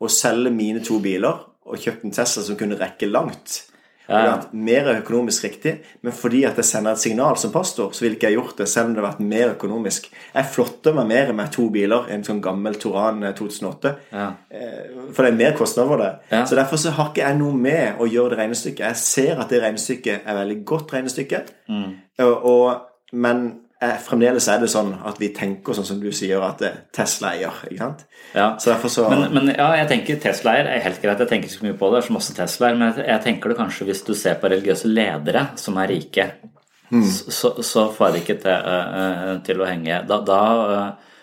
å 0.00 0.08
selge 0.08 0.50
mine 0.50 0.80
to 0.84 0.98
biler 0.98 1.44
og 1.66 1.76
kjøpt 1.78 2.04
en 2.04 2.10
Tesla 2.10 2.42
som 2.42 2.56
kunne 2.56 2.76
rekke 2.80 3.06
langt. 3.10 3.62
Det 4.06 4.18
vært 4.28 4.50
mer 4.52 4.88
økonomisk 5.00 5.44
riktig, 5.46 5.72
men 6.04 6.12
fordi 6.12 6.42
at 6.44 6.58
jeg 6.60 6.64
sender 6.68 6.92
et 6.92 6.98
signal 7.00 7.38
som 7.40 7.52
pastor, 7.54 7.92
så 7.96 8.04
ville 8.04 8.18
ikke 8.18 8.28
jeg 8.28 8.36
gjort 8.36 8.58
det, 8.58 8.66
selv 8.68 8.90
om 8.90 8.94
det 8.94 9.00
hadde 9.00 9.12
vært 9.14 9.28
mer 9.30 9.54
økonomisk. 9.54 10.10
Jeg 10.34 10.50
flotter 10.52 10.92
meg 10.98 11.06
mer 11.08 11.32
med 11.32 11.52
to 11.56 11.70
biler, 11.72 12.04
en 12.12 12.24
sånn 12.26 12.42
gammel 12.44 12.74
Toran 12.82 13.22
eh, 13.24 13.32
2008, 13.38 13.94
Ja. 14.12 14.26
Eh, 14.50 14.84
for 15.14 15.24
det 15.24 15.32
er 15.32 15.40
mer 15.40 15.56
kostnader 15.56 15.88
for 15.88 16.04
det. 16.04 16.12
Ja. 16.30 16.44
Så 16.44 16.54
derfor 16.60 16.76
så 16.76 16.92
har 16.98 17.10
ikke 17.14 17.24
jeg 17.24 17.38
noe 17.40 17.56
med 17.56 17.96
å 17.98 18.06
gjøre 18.10 18.34
det 18.34 18.38
regnestykket. 18.44 18.84
Jeg 18.90 18.96
ser 18.96 19.40
at 19.40 19.48
det 19.48 19.62
regnestykket 19.64 20.20
er 20.26 20.40
veldig 20.42 20.64
godt 20.64 20.92
regnestykke, 20.92 21.44
Mm. 21.68 21.92
og, 22.18 22.44
og, 22.44 22.80
men 23.12 23.46
eh, 23.46 23.63
fremdeles 24.06 24.46
er 24.50 24.62
det 24.62 24.70
sånn 24.72 24.92
at 25.06 25.18
vi 25.20 25.30
tenker 25.36 25.76
sånn 25.76 25.86
som 25.88 26.00
du 26.02 26.10
sier, 26.14 26.42
at 26.44 26.62
eh, 26.66 26.80
Tesla 26.94 27.34
eier. 27.34 27.62
ikke 27.70 27.80
sant? 27.82 28.04
Ja. 28.34 28.48
Så 28.58 29.08
Men, 29.10 29.28
men 29.34 29.52
ja, 29.54 29.68
jeg 29.78 29.88
tenker 29.92 30.20
Teslaer 30.22 30.66
er 30.70 30.82
helt 30.84 31.00
greit. 31.02 31.22
Jeg 31.22 31.30
tenker 31.30 31.48
ikke 31.48 31.58
så 31.58 31.66
mye 31.68 31.78
på 31.78 31.90
det. 31.90 32.00
Det 32.00 32.02
er 32.02 32.08
så 32.08 32.16
masse 32.18 32.36
Teslaer. 32.36 32.76
Men 32.80 32.98
jeg, 32.98 33.20
tenker 33.24 33.52
det 33.52 33.58
kanskje 33.60 33.88
hvis 33.88 34.02
du 34.06 34.14
ser 34.18 34.40
på 34.40 34.50
religiøse 34.50 34.90
ledere 34.90 35.46
som 35.60 35.78
er 35.82 35.92
rike, 35.94 36.28
så, 37.30 37.54
så 37.62 37.88
får 37.94 38.12
de 38.14 38.22
ikke 38.22 38.38
til, 38.42 38.52
eh, 38.74 38.98
eh, 39.04 39.32
til 39.46 39.62
å 39.62 39.68
henge. 39.68 40.02
Da, 40.08 40.20
da, 40.26 40.42
uh, 40.68 41.14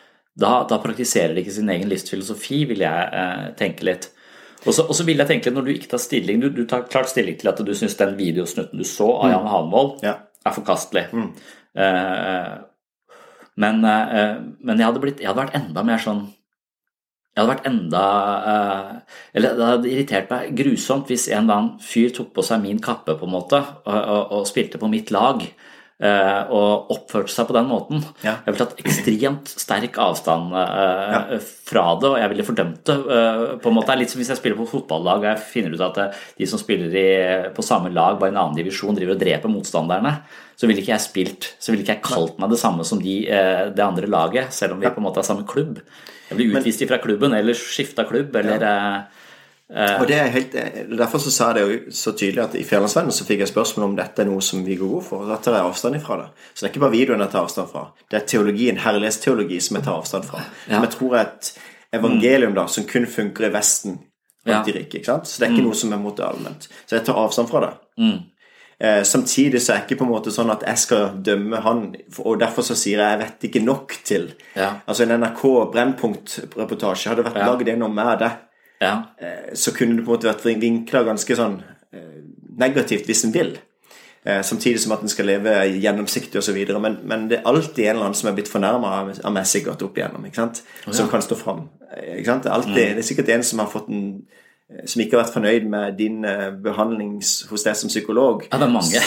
da, 0.41 0.51
da 0.67 0.79
praktiserer 0.83 1.35
de 1.35 1.43
ikke 1.43 1.53
sin 1.55 1.69
egen 1.71 1.91
livsfilosofi, 1.91 2.63
vil 2.71 2.83
jeg 2.85 3.07
eh, 3.21 3.45
tenke 3.59 3.87
litt. 3.87 4.09
Og 4.61 4.75
så, 4.75 4.85
vil 5.07 5.17
jeg 5.17 5.29
tenke 5.29 5.49
litt, 5.49 5.57
når 5.57 5.65
du 5.65 5.71
ikke 5.73 5.87
tar 5.89 6.01
stilling 6.03 6.37
Du, 6.43 6.51
du 6.53 6.65
tar 6.69 6.83
klart 6.85 7.09
stilling 7.09 7.39
til 7.41 7.49
at 7.49 7.61
du 7.65 7.71
syns 7.73 7.95
den 7.97 8.13
videosnutten 8.19 8.77
du 8.77 8.85
så 8.85 9.07
av 9.23 9.31
Jan 9.33 9.47
Hanvold, 9.49 10.03
Ja. 10.05 10.19
er 10.45 10.55
forkastelig. 10.55 11.07
Eh, 11.09 11.49
men, 13.61 13.83
eh, 13.85 14.35
men 14.59 14.79
jeg 14.79 14.87
hadde, 14.87 15.01
blitt, 15.03 15.19
jeg 15.21 15.29
hadde 15.29 15.43
vært 15.43 15.57
enda 15.59 15.83
mer 15.87 16.01
sånn 16.01 16.21
Jeg 17.31 17.39
hadde 17.39 17.51
vært 17.53 17.67
enda 17.69 18.05
eh, 18.51 19.17
Eller 19.37 19.57
det 19.57 19.67
hadde 19.69 19.91
irritert 19.91 20.31
meg 20.33 20.55
grusomt 20.57 21.11
hvis 21.11 21.29
en 21.31 21.45
eller 21.45 21.57
annen 21.59 21.83
fyr 21.83 22.11
tok 22.15 22.33
på 22.35 22.45
seg 22.47 22.63
min 22.63 22.81
kappe 22.83 23.15
på 23.15 23.27
en 23.27 23.35
måte 23.35 23.61
og, 23.61 23.99
og, 23.99 24.23
og 24.39 24.47
spilte 24.49 24.81
på 24.81 24.89
mitt 24.91 25.13
lag. 25.15 25.43
Eh, 26.01 26.51
og 26.51 26.91
oppførte 26.95 27.33
seg 27.33 27.47
på 27.49 27.55
den 27.55 27.69
måten. 27.69 28.03
Ja. 28.25 28.37
Jeg 28.45 28.53
ville 28.53 28.65
tatt 28.65 28.81
ekstremt 28.83 29.53
sterk 29.53 29.99
avstand 30.01 30.55
eh, 30.57 31.33
fra 31.69 31.85
det, 32.01 32.11
og 32.11 32.19
jeg 32.21 32.33
ville 32.33 32.45
fordømt 32.47 32.83
det. 32.89 32.97
eh, 33.17 33.43
på 33.63 33.71
en 33.71 33.77
måte. 33.77 33.89
Det 33.91 33.95
er 33.95 34.01
litt 34.03 34.13
som 34.13 34.21
hvis 34.23 34.31
jeg 34.33 34.41
spiller 34.41 34.59
på 34.61 34.69
fotballag 34.73 35.23
og 35.23 35.29
jeg 35.31 35.43
finner 35.53 35.75
ut 35.75 35.87
at 35.87 36.21
de 36.37 36.49
som 36.49 36.61
spiller 36.61 36.95
i, 37.01 37.09
på 37.55 37.65
samme 37.65 37.93
lag, 37.93 38.19
bare 38.19 38.33
i 38.33 38.35
en 38.35 38.41
annen 38.43 38.59
divisjon, 38.59 38.97
driver 38.97 39.17
og 39.17 39.23
dreper 39.23 39.53
motstanderne. 39.53 40.15
Så 40.59 40.69
ville 40.69 40.83
ikke 40.83 40.93
jeg 40.93 41.07
spilt, 41.07 41.51
så 41.57 41.71
ville 41.71 41.85
ikke 41.85 41.95
jeg 41.97 42.05
kalt 42.05 42.41
meg 42.41 42.51
det 42.53 42.61
samme 42.61 42.85
som 42.85 42.99
de, 43.01 43.21
det 43.73 43.81
andre 43.81 44.09
laget, 44.11 44.53
selv 44.53 44.75
om 44.75 44.83
vi 44.83 44.91
på 44.91 45.01
en 45.01 45.07
måte 45.07 45.23
er 45.23 45.25
samme 45.25 45.47
klubb. 45.49 45.79
Jeg 46.31 46.37
blir 46.39 46.53
utvist 46.55 46.83
fra 46.87 46.99
klubben, 47.03 47.33
eller 47.35 47.57
skifta 47.57 48.05
klubb, 48.07 48.35
eller 48.39 48.63
eh, 48.63 49.20
Og 49.71 50.07
det 50.07 50.15
er 50.19 50.27
helt, 50.33 50.51
Derfor 50.99 51.17
så 51.23 51.31
sa 51.31 51.45
jeg 51.53 51.55
det 51.55 51.61
jo 51.63 51.91
så 51.95 52.11
tydelig 52.11 52.41
at 52.43 52.55
i 52.59 52.63
Fjellandsvennen 52.67 53.13
så 53.15 53.23
fikk 53.23 53.39
jeg 53.39 53.47
spørsmål 53.53 53.85
om 53.85 53.95
dette 53.95 54.19
er 54.19 54.25
noe 54.27 54.41
som 54.43 54.65
vi 54.65 54.75
går 54.75 54.89
god 54.97 55.03
for. 55.07 55.21
og 55.23 55.29
Da 55.31 55.37
tar 55.37 55.53
jeg 55.55 55.63
avstand 55.69 55.95
ifra 55.95 56.17
det. 56.19 56.25
Så 56.53 56.59
det 56.61 56.67
er 56.67 56.73
ikke 56.73 56.83
bare 56.83 56.91
videoen 56.97 57.23
jeg 57.23 57.31
tar 57.31 57.45
avstand 57.45 57.69
fra. 57.71 57.83
Det 58.11 58.17
er 58.19 58.25
teologien, 58.27 58.77
herlighetsteologi, 58.83 59.59
som 59.63 59.77
jeg 59.79 59.85
tar 59.85 59.99
avstand 60.01 60.25
fra. 60.27 60.41
Som 60.67 60.83
jeg 60.83 60.91
tror 60.97 61.15
er 61.15 61.21
et 61.29 61.51
evangelium 61.93 62.53
da, 62.57 62.65
som 62.67 62.83
kun 62.89 63.05
funker 63.07 63.47
i 63.47 63.53
Vesten 63.55 63.99
blant 64.43 64.67
Ja. 64.67 64.73
de 64.73 64.79
rike. 64.79 64.97
ikke 64.99 65.05
sant? 65.05 65.27
Så 65.27 65.39
det 65.39 65.47
er 65.49 65.53
ikke 65.55 65.63
noe 65.69 65.75
som 65.75 65.93
er 65.93 65.97
mot 66.03 66.17
det 66.17 66.25
allment. 66.25 66.67
Så 66.85 66.95
jeg 66.97 67.05
tar 67.05 67.15
avstand 67.15 67.49
fra 67.49 67.59
det. 67.61 67.73
Mm. 67.99 68.19
Eh, 68.81 69.03
samtidig 69.03 69.61
så 69.61 69.73
er 69.73 69.77
det 69.77 69.87
ikke 69.91 69.99
på 69.99 70.05
en 70.07 70.11
måte 70.15 70.31
sånn 70.33 70.51
at 70.51 70.63
jeg 70.67 70.77
skal 70.77 71.11
dømme 71.21 71.61
han, 71.61 71.95
og 72.25 72.39
derfor 72.39 72.61
så 72.65 72.75
sier 72.75 72.97
jeg 72.97 73.19
jeg 73.19 73.19
vet 73.19 73.43
ikke 73.51 73.63
nok 73.63 73.97
til. 74.03 74.33
Ja. 74.55 74.73
Altså 74.87 75.03
en 75.03 75.21
NRK 75.21 75.71
Brennpunkt-reportasje 75.71 77.09
hadde 77.11 77.23
vært 77.23 77.37
Ja. 77.37 77.45
laget 77.51 77.67
gjennom 77.67 77.93
meg 77.93 78.07
og 78.07 78.19
deg 78.19 78.31
ja. 78.81 78.93
eh, 79.21 79.51
så 79.53 79.73
kunne 79.75 79.99
det 79.99 80.05
på 80.05 80.11
en 80.11 80.17
måte 80.17 80.31
vært 80.31 80.47
vinkla 80.61 81.03
ganske 81.07 81.37
sånn 81.37 81.59
eh, 81.93 82.23
negativt 82.61 83.09
hvis 83.09 83.25
en 83.27 83.35
vil. 83.35 83.53
Eh, 84.23 84.41
samtidig 84.45 84.81
som 84.83 84.93
at 84.93 85.01
en 85.01 85.09
skal 85.09 85.29
leve 85.29 85.53
gjennomsiktig 85.81 86.41
osv. 86.41 86.57
Men, 86.77 86.99
men 87.09 87.27
det 87.29 87.39
er 87.39 87.47
alltid 87.49 87.85
en 87.85 87.95
eller 87.95 88.09
annen 88.09 88.19
som 88.19 88.29
er 88.29 88.37
blitt 88.37 88.51
fornærma 88.51 88.91
av, 88.99 89.13
meg 89.33 89.47
sikkert 89.49 89.81
opp 89.85 89.97
igjennom. 89.97 90.25
ikke 90.27 90.43
sant? 90.43 90.61
Som 90.89 91.09
kan 91.09 91.23
stå 91.25 91.37
fram. 91.39 91.65
Ikke 91.89 92.29
sant? 92.29 92.45
Det, 92.45 92.51
er 92.51 92.57
alltid, 92.57 92.81
det 92.81 93.01
er 93.01 93.07
sikkert 93.07 93.33
en 93.33 93.47
som 93.47 93.63
har 93.63 93.71
fått 93.71 93.89
en 93.89 94.05
som 94.85 95.01
ikke 95.03 95.17
har 95.17 95.25
vært 95.25 95.33
fornøyd 95.35 95.65
med 95.69 95.97
din 95.99 96.23
eh, 96.27 96.47
behandling 96.63 97.17
hos 97.19 97.65
deg 97.65 97.75
som 97.77 97.91
psykolog. 97.91 98.45
ja, 98.47 98.57
det 98.57 98.67
er 98.67 98.71
mange. 98.71 99.01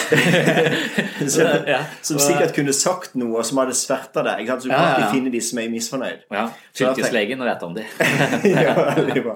som, 1.35 1.65
Ja. 1.67 1.79
som 2.05 2.19
sikkert 2.21 2.53
kunne 2.55 2.75
sagt 2.75 3.17
noe 3.19 3.43
som 3.47 3.59
hadde 3.63 3.75
sverta 3.77 4.23
deg. 4.25 4.45
ikke? 4.45 4.59
Så 4.61 4.69
du 4.69 4.75
kan 4.75 4.85
ja, 4.85 5.01
ja. 5.07 5.09
finne 5.13 5.33
de 5.33 5.41
som 5.41 5.59
er 5.59 5.73
misfornøyd. 5.73 6.27
Ja, 6.31 6.45
Fylkeslegen 6.77 7.41
vet 7.47 7.65
om 7.65 7.75
de. 7.77 7.85
ja, 8.55 8.75
veldig 8.99 9.25
bra. 9.25 9.35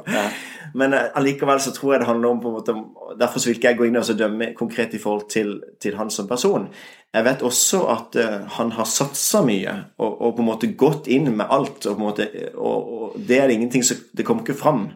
Men 0.78 0.94
eh, 0.94 1.10
allikevel 1.18 1.62
så 1.64 1.74
tror 1.74 1.96
jeg 1.96 2.04
det 2.04 2.12
handler 2.12 2.36
om 2.36 2.42
på 2.44 2.52
en 2.52 2.58
måte 2.60 2.78
Derfor 3.20 3.42
vil 3.48 3.58
ikke 3.58 3.72
jeg 3.72 3.80
gå 3.80 3.90
inn 3.90 3.98
og 3.98 4.10
dømme 4.20 4.54
konkret 4.58 4.94
i 4.94 5.02
forhold 5.02 5.30
til, 5.34 5.56
til 5.82 5.98
han 5.98 6.12
som 6.14 6.28
person. 6.30 6.70
Jeg 7.10 7.26
vet 7.26 7.42
også 7.42 7.80
at 7.90 8.16
uh, 8.22 8.46
han 8.60 8.72
har 8.78 8.86
satsa 8.86 9.42
mye 9.42 9.72
og, 9.98 10.12
og 10.14 10.36
på 10.38 10.44
en 10.44 10.50
måte 10.52 10.70
gått 10.78 11.10
inn 11.10 11.26
med 11.34 11.48
alt. 11.50 11.88
Og, 11.90 11.96
på 11.96 11.98
en 11.98 12.06
måte, 12.06 12.28
og, 12.54 12.92
og 12.94 13.16
det 13.18 13.40
er 13.40 13.50
det 13.50 13.58
ingenting 13.58 13.84
som 13.84 13.98
Det 14.14 14.26
kommer 14.28 14.46
ikke 14.46 14.60
fram. 14.60 14.92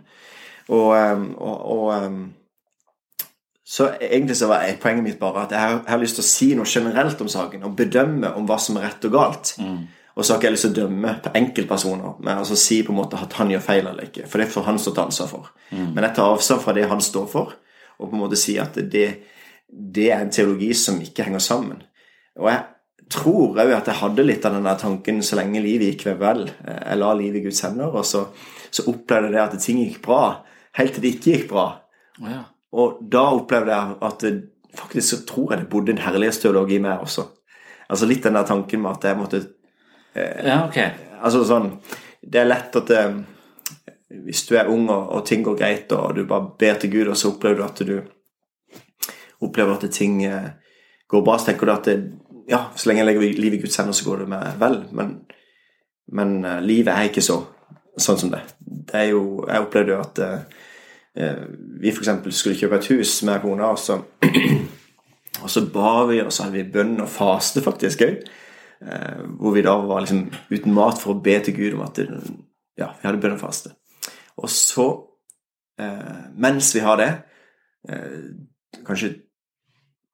Og, 0.69 0.93
um, 0.95 1.25
og, 1.37 1.65
og 1.77 2.05
um, 2.05 2.21
Så 3.65 3.89
egentlig 3.99 4.37
så 4.37 4.47
var 4.47 4.67
poenget 4.81 5.03
mitt 5.03 5.19
bare 5.19 5.43
at 5.43 5.51
jeg 5.51 5.59
har, 5.59 5.71
jeg 5.79 5.91
har 5.91 6.01
lyst 6.01 6.15
til 6.19 6.23
å 6.23 6.29
si 6.29 6.47
noe 6.55 6.67
generelt 6.69 7.21
om 7.21 7.29
saken, 7.31 7.63
og 7.65 7.75
bedømme 7.75 8.33
om 8.37 8.45
hva 8.45 8.59
som 8.61 8.77
er 8.77 8.85
rett 8.85 9.05
og 9.07 9.13
galt. 9.15 9.55
Og 10.13 10.21
så 10.21 10.33
har 10.33 10.37
ikke 10.37 10.45
jeg 10.51 10.53
lyst 10.53 10.67
til 10.67 10.73
å 10.75 10.81
dømme 10.83 11.13
på 11.23 11.31
enkeltpersoner, 11.39 12.19
men 12.19 12.37
altså 12.37 12.55
si 12.59 12.83
på 12.85 12.93
en 12.93 12.99
måte 12.99 13.17
at 13.17 13.33
han 13.39 13.49
gjør 13.49 13.63
feil 13.65 13.87
eller 13.89 14.11
ikke. 14.11 14.27
For 14.29 14.43
det 14.43 14.51
får 14.53 14.67
han 14.67 14.77
stå 14.77 14.93
til 14.93 15.03
ansvar 15.07 15.31
for. 15.31 15.47
Men 15.95 16.03
jeg 16.05 16.13
tar 16.19 16.35
avstand 16.35 16.61
fra 16.61 16.75
det 16.77 16.83
han 16.91 17.01
står 17.01 17.25
for, 17.31 17.55
og 17.97 18.09
på 18.11 18.13
en 18.13 18.21
måte 18.21 18.37
si 18.37 18.59
at 18.61 18.77
det, 18.77 19.07
det 19.67 20.11
er 20.11 20.21
en 20.21 20.29
teologi 20.33 20.69
som 20.77 21.01
ikke 21.01 21.25
henger 21.25 21.41
sammen. 21.41 21.81
Og 22.37 22.51
jeg 22.51 22.61
tror 23.09 23.57
òg 23.57 23.73
at 23.73 23.89
jeg 23.89 24.01
hadde 24.03 24.27
litt 24.27 24.45
av 24.45 24.53
den 24.53 24.69
der 24.69 24.77
tanken 24.77 25.23
så 25.25 25.39
lenge 25.39 25.63
livet 25.63 25.95
gikk 25.95 26.19
vel. 26.21 26.45
Jeg 26.61 26.99
la 26.99 27.13
livet 27.17 27.41
i 27.41 27.45
Guds 27.47 27.63
hender, 27.65 27.89
og 27.89 28.05
så, 28.05 28.27
så 28.69 28.85
opplevde 28.91 29.31
jeg 29.31 29.33
det 29.33 29.43
at 29.47 29.57
ting 29.65 29.81
gikk 29.81 30.01
bra, 30.05 30.43
helt 30.79 30.95
til 30.95 31.03
det 31.03 31.13
ikke 31.15 31.37
gikk 31.37 31.47
bra. 31.51 31.67
Oh, 32.21 32.29
ja. 32.29 32.41
Og 32.73 33.03
da 33.11 33.27
opplevde 33.37 33.75
jeg 33.75 33.97
at 34.09 34.25
faktisk 34.73 35.09
så 35.09 35.19
tror 35.29 35.53
jeg 35.53 35.63
det 35.63 35.69
bodde 35.69 35.93
en 35.93 36.01
herlighetsteolog 36.01 36.71
i 36.73 36.81
meg 36.81 37.03
også. 37.05 37.27
Altså 37.89 38.07
litt 38.09 38.25
den 38.25 38.37
der 38.37 38.47
tanken 38.47 38.81
med 38.81 38.97
at 38.97 39.09
jeg 39.09 39.19
måtte 39.19 39.43
ja, 40.13 40.59
ok. 40.67 40.77
Altså 41.25 41.41
sånn 41.47 41.71
Det 42.21 42.41
er 42.41 42.45
lett 42.49 42.75
at 42.77 42.91
eh, 42.93 43.15
hvis 44.23 44.43
du 44.45 44.53
er 44.57 44.69
ung 44.69 44.85
og, 44.93 45.07
og 45.17 45.23
ting 45.25 45.41
går 45.45 45.57
greit, 45.57 45.93
og 45.97 46.13
du 46.15 46.25
bare 46.29 46.53
ber 46.59 46.77
til 46.79 46.91
Gud, 46.93 47.07
og 47.09 47.17
så 47.17 47.31
opplever 47.33 47.57
du 47.59 47.63
at 47.65 47.81
du 47.87 47.95
opplever 49.43 49.73
at 49.73 49.87
ting 49.91 50.21
eh, 50.27 50.51
går 51.09 51.23
bra, 51.25 51.37
så 51.37 51.49
tenker 51.49 51.67
du 51.67 51.73
at 51.73 51.89
det, 51.89 51.97
ja, 52.49 52.65
så 52.75 52.89
lenge 52.89 53.03
jeg 53.03 53.09
legger 53.09 53.41
livet 53.41 53.57
i 53.57 53.63
Guds 53.63 53.79
hender, 53.81 53.97
så 53.97 54.05
går 54.07 54.23
det 54.23 54.29
meg 54.35 54.61
vel. 54.61 54.77
Men, 54.95 55.15
men 56.13 56.37
eh, 56.45 56.61
livet 56.63 56.93
er 56.93 57.09
ikke 57.09 57.25
så 57.25 57.41
sånn 57.99 58.21
som 58.21 58.31
det. 58.33 58.41
Det 58.59 58.97
er 58.97 59.09
jo 59.11 59.23
Jeg 59.45 59.65
opplevde 59.67 59.93
jo 59.93 59.99
at 60.01 60.21
eh, 60.23 60.37
eh, 60.37 60.62
vi 61.13 61.91
f.eks. 61.91 62.09
skulle 62.33 62.57
kjøpe 62.57 62.79
et 62.79 62.87
hus 62.89 63.11
med 63.27 63.43
kona, 63.43 63.67
og 63.73 63.77
så, 63.77 63.99
og 65.43 65.49
så 65.51 65.65
ba 65.73 65.91
vi, 66.09 66.21
og 66.23 66.31
så 66.33 66.47
hadde 66.47 66.57
vi 66.57 66.71
bønn 66.73 66.95
og 67.03 67.11
faste 67.11 67.61
faktisk 67.61 68.01
òg. 68.07 68.23
Eh, 68.83 69.19
hvor 69.39 69.53
vi 69.55 69.61
da 69.63 69.77
var 69.85 70.03
liksom 70.03 70.25
uten 70.49 70.73
mat 70.75 70.99
for 70.99 71.13
å 71.13 71.21
be 71.23 71.37
til 71.43 71.55
Gud 71.55 71.77
om 71.77 71.83
at 71.85 72.01
det, 72.01 72.07
ja, 72.79 72.89
vi 72.97 73.07
hadde 73.07 73.21
bønn 73.23 73.37
og 73.37 73.43
faste. 73.43 73.75
Og 74.41 74.49
så, 74.51 74.87
eh, 75.79 76.25
mens 76.35 76.73
vi 76.75 76.81
har 76.83 76.97
det, 76.97 77.11
eh, 77.89 78.17
kanskje 78.85 79.13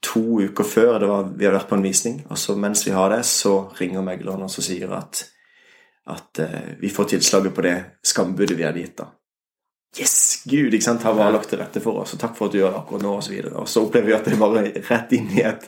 to 0.02 0.40
uker 0.40 0.64
før 0.64 1.00
det 1.00 1.08
var, 1.08 1.24
vi 1.24 1.46
hadde 1.46 1.58
vært 1.58 1.70
på 1.70 1.76
en 1.76 1.84
visning, 1.84 2.26
og 2.30 2.38
så 2.38 2.56
mens 2.56 2.86
vi 2.88 2.92
har 2.92 3.10
det, 3.10 3.24
så 3.26 3.72
ringer 3.80 4.06
megleren 4.06 4.46
og 4.46 4.52
så 4.52 4.62
sier 4.62 4.92
at, 4.96 5.24
at 6.08 6.40
eh, 6.40 6.76
vi 6.80 6.90
får 6.90 7.16
tilslaget 7.16 7.56
på 7.56 7.66
det 7.66 7.78
skambudet 8.04 8.58
vi 8.58 8.68
hadde 8.68 8.84
gitt 8.84 8.98
da. 9.02 9.10
Yes, 9.97 10.43
Gud 10.45 10.73
ikke 10.73 10.86
sant, 10.86 11.04
har 11.04 11.15
bare 11.17 11.34
lagt 11.34 11.49
til 11.49 11.60
rette 11.60 11.82
for 11.82 12.04
oss, 12.04 12.13
og 12.13 12.21
takk 12.21 12.36
for 12.38 12.47
at 12.47 12.54
du 12.54 12.60
gjør 12.60 12.75
det 12.75 12.80
akkurat 12.84 13.04
nå, 13.04 13.13
og 13.17 13.23
så. 13.25 13.34
Og 13.49 13.67
så 13.67 13.82
opplever 13.82 14.12
vi 14.12 14.15
at 14.15 14.28
det 14.28 14.36
er 14.36 14.41
bare 14.43 14.62
rett 14.86 15.15
inn 15.17 15.32
i 15.34 15.41
et 15.49 15.65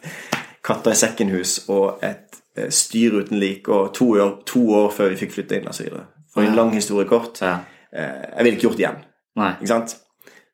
katta 0.62 0.94
i 0.94 1.00
sekken-hus 1.00 1.56
og 1.74 2.04
et 2.06 2.38
eh, 2.56 2.70
styr 2.70 3.18
uten 3.18 3.40
like, 3.42 3.66
og 3.74 3.94
to 3.98 4.12
år, 4.22 4.36
to 4.46 4.62
år 4.78 4.92
før 4.94 5.10
vi 5.14 5.18
fikk 5.24 5.34
flytte 5.40 5.58
inn, 5.58 5.72
videre. 5.74 6.06
For 6.32 6.46
en 6.46 6.56
lang 6.56 6.70
historie 6.76 7.10
kort. 7.10 7.42
Ja. 7.42 7.58
Eh, 7.92 8.22
jeg 8.38 8.46
ville 8.46 8.60
ikke 8.60 8.68
gjort 8.70 8.78
det 8.78 8.86
igjen. 8.86 9.02
Nei. 9.42 9.50
Ikke 9.58 9.72
sant? 9.72 9.98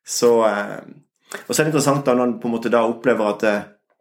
Så 0.08 0.32
eh, 0.48 0.80
Og 1.44 1.52
så 1.52 1.60
er 1.60 1.66
det 1.66 1.72
interessant 1.74 2.06
da 2.08 2.14
når 2.16 2.30
en 2.30 2.36
på 2.40 2.48
en 2.48 2.54
måte 2.56 2.72
da 2.72 2.86
opplever 2.88 3.34
at 3.34 3.44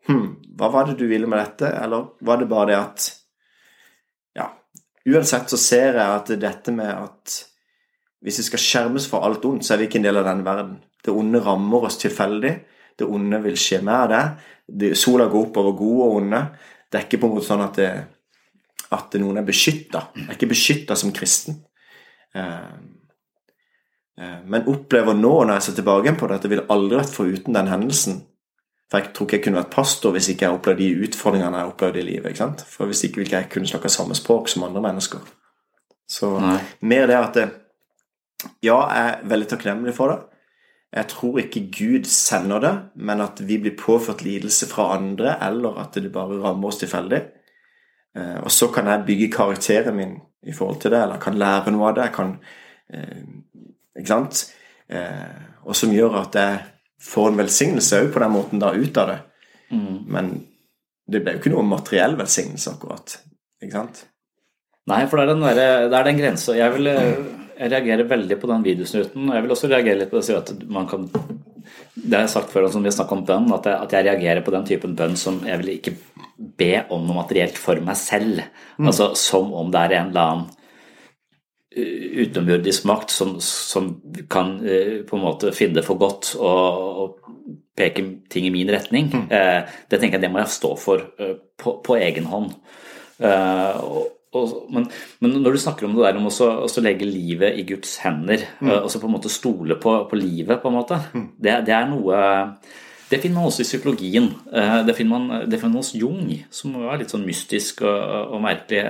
hm, 0.07 0.27
Hva 0.57 0.69
var 0.71 0.87
det 0.87 0.95
du 1.01 1.09
ville 1.11 1.27
med 1.27 1.41
dette? 1.43 1.73
Eller 1.83 2.07
var 2.23 2.39
det 2.39 2.49
bare 2.53 2.69
det 2.71 2.79
at 2.79 3.09
Ja. 4.39 4.47
Uansett 5.11 5.51
så 5.51 5.59
ser 5.59 5.99
jeg 5.99 6.07
at 6.21 6.31
dette 6.41 6.75
med 6.77 6.93
at 6.93 7.37
hvis 8.25 8.41
vi 8.41 8.47
skal 8.49 8.63
skjermes 8.63 9.07
for 9.11 9.27
alt 9.27 9.45
ondt, 9.45 9.67
så 9.67 9.75
er 9.75 9.83
vi 9.83 9.89
ikke 9.91 10.01
en 10.01 10.09
del 10.09 10.21
av 10.21 10.27
denne 10.29 10.47
verden. 10.47 10.77
Det 11.05 11.15
onde 11.15 11.43
rammer 11.45 11.87
oss 11.89 11.99
tilfeldig. 12.01 12.53
Det 12.97 13.07
onde 13.07 13.41
vil 13.45 13.59
skje 13.61 13.83
med 13.85 14.13
deg. 14.13 14.45
Det, 14.67 14.93
sola 14.99 15.29
går 15.31 15.49
opp 15.49 15.59
over 15.63 15.77
gode 15.79 16.07
og 16.09 16.19
onde. 16.23 16.43
Det 16.91 16.99
er 16.99 17.07
ikke 17.07 17.21
på 17.23 17.29
en 17.29 17.37
måte 17.37 17.49
sånn 17.51 17.65
at, 17.67 17.79
det, 17.79 18.87
at 18.97 19.19
noen 19.21 19.43
er 19.43 19.47
beskytta. 19.47 20.07
Er 20.25 20.35
ikke 20.35 20.51
beskytta 20.55 20.97
som 20.99 21.13
kristen. 21.15 21.61
Eh, 22.37 22.73
eh, 24.23 24.39
men 24.49 24.71
opplever 24.73 25.19
nå, 25.19 25.35
når 25.45 25.59
jeg 25.59 25.67
ser 25.69 25.79
tilbake 25.83 26.17
på 26.17 26.31
det, 26.31 26.41
at 26.41 26.49
jeg 26.49 26.55
ville 26.57 26.67
aldri 26.73 26.99
vært 27.03 27.15
foruten 27.15 27.59
den 27.59 27.71
hendelsen. 27.71 28.23
For 28.91 29.03
jeg 29.03 29.13
tror 29.13 29.27
ikke 29.27 29.39
jeg 29.39 29.45
kunne 29.45 29.61
vært 29.61 29.75
pastor 29.75 30.15
hvis 30.15 30.29
ikke 30.31 30.47
jeg 30.47 30.57
opplevde 30.57 30.85
de 30.85 31.07
utfordringene 31.09 31.61
jeg 31.61 31.71
opplevde 31.73 32.01
i 32.01 32.07
livet. 32.07 32.31
ikke 32.31 32.43
sant? 32.45 32.67
For 32.71 32.89
hvis 32.89 33.05
ikke 33.07 33.23
ville 33.23 33.35
jeg 33.35 33.51
kunne 33.53 33.71
snakke 33.71 33.91
samme 33.93 34.17
språk 34.19 34.51
som 34.51 34.67
andre 34.67 34.83
mennesker. 34.85 35.23
Så 36.07 36.37
Nei. 36.39 36.59
mer 36.87 37.09
det 37.11 37.17
at 37.19 37.39
det, 37.39 37.47
Ja, 38.63 38.79
jeg 38.93 39.13
er 39.13 39.29
veldig 39.31 39.49
takknemlig 39.49 39.95
for 39.97 40.13
det. 40.13 40.19
Jeg 40.97 41.09
tror 41.13 41.39
ikke 41.41 41.65
Gud 41.75 42.07
sender 42.09 42.61
det, 42.63 42.75
men 42.97 43.21
at 43.21 43.41
vi 43.45 43.59
blir 43.61 43.77
påført 43.77 44.23
lidelse 44.25 44.69
fra 44.71 44.95
andre, 44.97 45.35
eller 45.45 45.81
at 45.83 45.97
det 45.99 46.13
bare 46.15 46.39
rammer 46.43 46.69
oss 46.71 46.79
tilfeldig. 46.81 47.23
Eh, 48.17 48.39
Og 48.45 48.51
så 48.51 48.69
kan 48.73 48.87
jeg 48.87 49.05
bygge 49.07 49.31
karakteren 49.35 49.97
min 49.97 50.15
i 50.47 50.53
forhold 50.53 50.81
til 50.81 50.91
det, 50.95 51.03
eller 51.03 51.19
jeg 51.19 51.23
kan 51.27 51.39
lære 51.43 51.73
noe 51.75 51.89
av 51.89 51.95
det. 51.97 52.05
Jeg 52.07 52.15
kan, 52.15 52.39
eh, 52.95 53.23
ikke 53.99 54.13
sant? 54.13 54.45
Eh, 54.89 55.39
og 55.67 55.75
som 55.77 55.91
gjør 55.93 56.21
at 56.23 56.35
jeg 56.39 56.61
får 57.03 57.29
en 57.33 57.41
velsignelse 57.43 58.03
òg 58.05 58.13
på 58.15 58.23
den 58.23 58.33
måten 58.33 58.61
da 58.63 58.71
ut 58.73 58.97
av 59.03 59.09
det. 59.09 59.19
Men 60.09 60.47
det 61.11 61.23
ble 61.25 61.33
jo 61.35 61.39
ikke 61.41 61.51
noe 61.51 61.63
materiell 61.67 62.15
velsignelse, 62.17 62.71
akkurat. 62.77 63.19
Ikke 63.63 63.73
sant? 63.73 64.05
Nei, 64.87 65.05
for 65.07 65.19
det 65.19 65.25
er 65.27 65.33
den, 65.35 65.43
der, 65.43 65.89
det 65.91 65.99
er 65.99 66.05
den 66.05 66.19
grensa. 66.21 66.55
Jeg, 66.55 66.73
vil, 66.77 66.87
eh, 66.87 67.46
jeg 67.57 67.73
reagerer 67.73 68.09
veldig 68.09 68.39
på 68.41 68.51
den 68.51 68.65
videosnuten. 68.65 69.29
Og 69.29 69.37
jeg 69.37 69.45
vil 69.45 69.55
også 69.55 69.71
reagere 69.71 70.01
litt 70.03 70.13
på 70.13 70.21
det 70.21 70.37
at 70.37 70.53
man 70.69 70.89
kan 70.91 71.09
Det 71.97 72.13
har 72.13 72.27
jeg 72.27 72.35
sagt 72.37 72.53
før, 72.53 72.69
som 72.71 72.85
vi 72.85 72.93
snakket 72.95 73.17
om 73.17 73.25
bønn, 73.27 73.49
at 73.57 73.65
jeg, 73.67 73.79
at 73.83 73.95
jeg 73.97 74.07
reagerer 74.07 74.45
på 74.47 74.53
den 74.55 74.67
typen 74.69 74.95
bønn 74.99 75.17
som 75.19 75.41
jeg 75.47 75.59
vil 75.63 75.73
ikke 75.75 75.97
be 76.37 76.85
om 76.95 77.03
noe 77.07 77.23
materielt 77.23 77.59
for 77.59 77.81
meg 77.83 77.99
selv. 77.99 78.45
Altså 78.79 79.15
som 79.19 79.51
om 79.57 79.73
det 79.73 79.83
er 79.83 79.97
en 79.97 80.13
eller 80.13 80.31
annen 80.31 80.45
uh, 81.77 82.05
utenomjordisk 82.23 82.87
makt 82.87 83.11
som, 83.11 83.35
som 83.43 83.89
kan 84.31 84.59
uh, 84.63 85.03
på 85.09 85.19
en 85.19 85.25
måte 85.25 85.55
finne 85.57 85.81
det 85.81 85.87
for 85.89 85.99
godt 85.99 86.37
og, 86.39 86.93
og 87.03 87.27
peke 87.77 88.05
ting 88.33 88.47
i 88.49 88.53
min 88.55 88.71
retning. 88.73 89.11
Eh, 89.31 89.63
det 89.91 90.01
tenker 90.01 90.17
jeg 90.17 90.27
det 90.27 90.33
må 90.33 90.43
jeg 90.43 90.55
stå 90.55 90.73
for 90.81 91.03
uh, 91.21 91.35
på, 91.61 91.79
på 91.85 91.99
egen 92.01 92.29
hånd. 92.31 92.55
Eh, 93.21 93.85
og, 93.85 94.16
og, 94.35 94.57
men, 94.75 94.89
men 95.23 95.37
når 95.41 95.55
du 95.55 95.61
snakker 95.63 95.87
om 95.87 95.95
det 95.95 96.03
der 96.05 96.19
om 96.19 96.27
også 96.27 96.83
legge 96.83 97.07
livet 97.09 97.61
i 97.61 97.67
Guds 97.69 97.99
hender, 98.03 98.43
mm. 98.61 98.73
og 98.83 98.91
så 98.91 99.01
på 99.01 99.07
en 99.09 99.15
måte 99.15 99.33
stole 99.33 99.79
på, 99.81 99.95
på 100.11 100.19
livet, 100.19 100.59
på 100.63 100.73
en 100.73 100.77
måte, 100.77 100.99
det, 101.15 101.61
det 101.69 101.77
er 101.77 101.89
noe 101.93 102.19
det 103.07 103.21
finner 103.23 103.39
man 103.39 103.47
også 103.47 103.63
i 103.63 103.69
psykologien. 103.69 104.25
Eh, 104.51 104.81
Det 104.87 104.97
finner 104.99 105.19
man, 105.19 105.45
det 105.47 105.61
finner 105.61 105.77
man 105.77 105.85
hos 105.85 105.95
Jung, 105.95 106.27
som 106.51 106.75
var 106.83 106.99
litt 106.99 107.13
sånn 107.15 107.27
mystisk 107.27 107.85
og, 107.87 108.35
og 108.35 108.43
merkelig. 108.43 108.83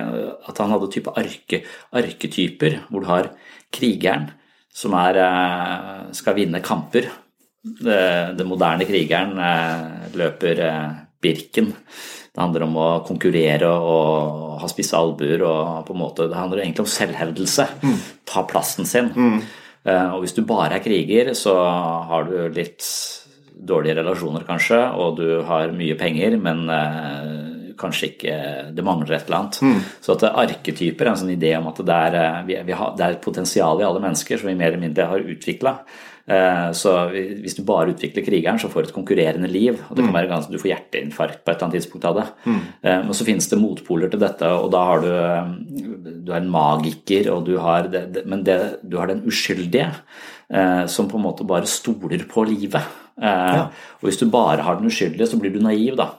At 0.49 0.57
han 0.57 0.73
hadde 0.73 0.89
type 0.93 1.13
arke, 1.13 1.61
arketyper, 1.93 2.79
hvor 2.89 3.05
du 3.05 3.11
har 3.11 3.29
krigeren 3.69 4.31
som 4.73 4.93
er, 4.97 5.21
eh, 5.21 6.11
skal 6.17 6.37
vinne 6.37 6.63
kamper. 6.65 7.11
Den 7.61 8.47
moderne 8.49 8.85
krigeren 8.89 9.37
eh, 9.37 10.09
løper 10.17 10.63
eh, 10.65 10.95
Birken. 11.21 11.71
Det 12.37 12.43
handler 12.43 12.67
om 12.67 12.75
å 12.77 12.87
konkurrere 13.01 13.65
og 13.65 14.59
ha 14.61 14.67
spisse 14.69 14.93
albuer. 14.93 15.41
og 15.41 15.87
på 15.87 15.95
en 15.95 16.01
måte, 16.03 16.29
Det 16.29 16.37
handler 16.37 16.61
egentlig 16.61 16.85
om 16.85 16.93
selvhevdelse. 16.93 17.65
Ta 18.29 18.43
plassen 18.45 18.85
sin. 18.85 19.09
Mm. 19.09 19.41
Og 20.13 20.21
hvis 20.21 20.35
du 20.35 20.43
bare 20.45 20.77
er 20.77 20.83
kriger, 20.83 21.33
så 21.33 21.55
har 21.57 22.27
du 22.29 22.53
litt 22.53 22.85
dårlige 23.57 23.97
relasjoner, 23.97 24.45
kanskje, 24.45 24.79
og 24.97 25.17
du 25.17 25.41
har 25.47 25.73
mye 25.75 25.97
penger, 25.97 26.37
men 26.41 26.67
eh, 26.69 27.46
kanskje 27.79 28.11
ikke 28.11 28.35
Det 28.75 28.85
mangler 28.85 29.15
et 29.15 29.29
eller 29.29 29.37
annet. 29.37 29.87
Så 30.01 30.15
at 30.15 30.27
arketyper 30.27 31.05
er 31.05 31.13
en 31.13 31.21
sånn 31.23 31.33
idé 31.35 31.53
om 31.57 31.69
at 31.71 31.81
det 31.85 32.01
er, 32.09 32.19
eh, 32.19 32.43
vi, 32.49 32.59
vi 32.67 32.77
har, 32.77 32.93
det 32.97 33.05
er 33.05 33.17
et 33.17 33.23
potensial 33.23 33.81
i 33.81 33.87
alle 33.87 34.03
mennesker 34.03 34.39
som 34.39 34.51
vi 34.51 34.57
mer 34.59 34.71
eller 34.71 34.85
mindre 34.85 35.09
har 35.13 35.33
utvikla. 35.35 35.79
Så 36.75 36.91
hvis 37.15 37.53
du 37.55 37.61
bare 37.63 37.93
utvikler 37.93 38.25
krigeren, 38.25 38.57
så 38.59 38.67
får 38.67 38.83
du 38.83 38.87
et 38.89 38.95
konkurrerende 38.97 39.47
liv. 39.47 39.77
og 39.87 39.95
det 39.95 40.03
kan 40.03 40.11
være 40.17 40.27
ganske, 40.27 40.51
Du 40.51 40.59
får 40.59 40.73
hjerteinfarkt 40.73 41.45
på 41.45 41.51
et 41.51 41.55
eller 41.55 41.63
annet 41.63 41.77
tidspunkt 41.79 42.03
av 42.09 42.17
det. 42.17 42.25
Mm. 42.43 42.57
Men 42.83 43.13
så 43.15 43.23
finnes 43.23 43.47
det 43.47 43.59
motpoler 43.61 44.11
til 44.11 44.19
dette, 44.19 44.43
og 44.43 44.67
da 44.75 44.81
har 44.89 44.99
du, 45.05 45.07
eh, 45.07 46.11
du 46.27 46.33
er 46.33 46.41
en 46.41 46.51
magiker, 46.51 47.31
og 47.31 47.45
du 47.47 47.55
har 47.63 47.87
det, 47.87 48.25
men 48.25 48.43
det, 48.43 48.83
du 48.83 48.97
har 48.99 49.07
den 49.07 49.23
uskyldige 49.23 49.87
eh, 50.51 50.85
som 50.91 51.07
på 51.07 51.15
en 51.15 51.23
måte 51.29 51.47
bare 51.47 51.69
stoler 51.69 52.27
på 52.27 52.43
livet. 52.43 53.06
Eh, 53.17 53.61
Og 53.97 54.03
hvis 54.09 54.19
du 54.19 54.27
bare 54.29 54.61
har 54.61 54.75
den 54.77 54.85
uskyldige, 54.91 55.25
så 55.27 55.39
blir 55.41 55.49
du 55.53 55.59
naiv, 55.59 55.95
da. 55.97 56.11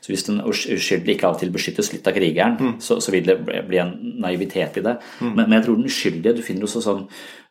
Så 0.00 0.12
hvis 0.12 0.22
den 0.28 0.40
uskyldige 0.46 1.16
ikke 1.16 1.26
av 1.26 1.34
og 1.34 1.40
til 1.40 1.50
beskyttes 1.50 1.92
litt 1.92 2.06
av 2.06 2.14
krigeren, 2.14 2.76
så, 2.78 3.00
så 3.02 3.10
vil 3.10 3.24
det 3.26 3.38
bli- 3.66 3.80
en 3.82 3.92
naivitet 4.22 4.76
i 4.78 4.84
det. 4.86 4.96
Men, 5.20 5.34
men 5.48 5.52
jeg 5.58 5.64
tror 5.66 5.76
den 5.80 5.90
uskyldige 5.90 6.36
Du 6.36 6.42
finner 6.46 6.62
også 6.68 6.82
sånn 6.84 7.02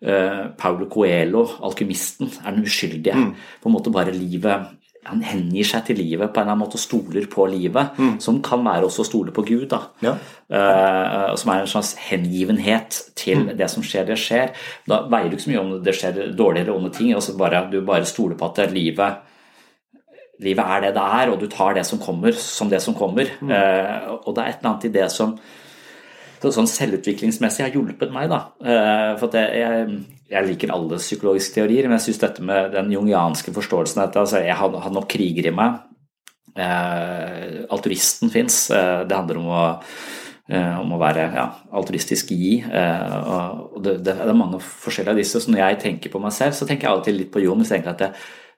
uh, 0.08 0.48
Paulo 0.58 0.86
Coelho, 0.88 1.44
alkymisten, 1.62 2.32
er 2.46 2.52
den 2.56 2.64
uskyldige. 2.64 3.34
På 3.62 3.68
en 3.70 3.76
måte 3.76 3.92
bare 3.92 4.14
livet 4.16 4.72
han 5.06 5.22
hengir 5.26 5.68
seg 5.68 5.86
til 5.88 6.00
livet 6.02 6.32
på 6.34 6.42
en 6.42 6.48
eller 6.48 6.56
annen 6.56 6.64
måte 6.66 6.82
stoler 6.82 7.28
på 7.32 7.46
livet, 7.52 8.00
som 8.24 8.42
kan 8.46 8.64
være 8.66 8.88
også 8.88 9.06
å 9.06 9.08
stole 9.10 9.36
på 9.36 9.46
Gud. 9.48 9.68
da. 9.72 9.82
Ja. 10.06 10.16
Uh, 10.46 11.36
som 11.40 11.52
er 11.54 11.64
en 11.64 11.70
slags 11.70 11.96
hengivenhet 12.08 13.00
til 13.18 13.48
det 13.58 13.70
som 13.72 13.86
skjer, 13.86 14.06
det 14.10 14.18
skjer. 14.22 14.52
Da 14.90 15.04
veier 15.12 15.30
du 15.30 15.38
ikke 15.38 15.48
så 15.48 15.54
mye 15.54 15.64
om 15.64 15.72
det 15.86 15.96
skjer 15.98 16.20
dårlige 16.38 16.66
eller 16.66 16.76
onde 16.78 16.92
ting, 16.94 17.14
altså 17.14 17.38
bare, 17.38 17.66
du 17.72 17.80
bare 17.86 18.10
stoler 18.10 18.38
på 18.40 18.50
at 18.50 18.62
det, 18.62 18.74
livet 18.76 19.24
livet 20.44 20.66
er 20.68 20.82
det 20.84 20.96
det 20.96 21.04
er, 21.20 21.32
og 21.32 21.40
du 21.40 21.48
tar 21.52 21.78
det 21.78 21.86
som 21.88 22.00
kommer, 22.02 22.36
som 22.36 22.70
det 22.72 22.82
som 22.84 22.96
kommer. 22.98 23.30
Eh, 23.40 24.10
og 24.26 24.36
det 24.36 24.44
er 24.44 24.50
et 24.50 24.60
eller 24.60 24.72
annet 24.74 24.90
i 24.90 24.96
det 24.98 25.08
som 25.14 25.38
sånn 26.46 26.68
selvutviklingsmessig 26.70 27.64
har 27.66 27.74
hjulpet 27.74 28.12
meg. 28.14 28.30
da. 28.30 28.42
Eh, 28.62 29.14
for 29.22 29.34
jeg, 29.34 29.64
jeg, 29.64 29.96
jeg 30.32 30.48
liker 30.48 30.74
alle 30.74 30.98
psykologiske 30.98 31.60
teorier, 31.60 31.88
men 31.88 32.00
jeg 32.00 32.08
syns 32.08 32.22
dette 32.24 32.46
med 32.46 32.72
den 32.74 32.90
jungianske 32.94 33.54
forståelsen 33.54 34.02
at 34.04 34.16
altså, 34.18 34.42
Jeg 34.42 34.58
har, 34.58 34.78
har 34.82 34.94
nok 34.94 35.08
kriger 35.12 35.50
i 35.50 35.54
meg. 35.54 35.84
Eh, 36.56 37.66
altruisten 37.70 38.32
fins. 38.34 38.70
Eh, 38.72 39.04
det 39.06 39.16
handler 39.16 39.42
om 39.42 39.52
å, 39.54 39.66
eh, 40.50 40.80
om 40.80 40.96
å 40.96 41.02
være 41.02 41.28
ja, 41.36 41.46
altruistisk 41.78 42.34
gi. 42.34 42.58
Eh, 42.64 43.16
og 43.76 43.78
det, 43.86 44.00
det, 44.08 44.18
er 44.18 44.34
mange 44.34 44.62
forskjellige 44.64 45.14
av 45.14 45.22
disse. 45.22 45.44
Så 45.44 45.54
når 45.54 45.62
jeg 45.62 45.82
tenker 45.86 46.14
på 46.14 46.24
meg 46.24 46.34
selv, 46.34 46.58
så 46.58 46.66
tenker 46.66 46.88
jeg 46.88 46.94
av 46.94 47.04
og 47.04 47.08
til 47.10 47.20
litt 47.22 47.34
på 47.34 47.44
Jon. 47.46 47.62
Så 47.62 47.76
tenker 47.76 47.94
at 47.94 48.04
det, 48.06 48.12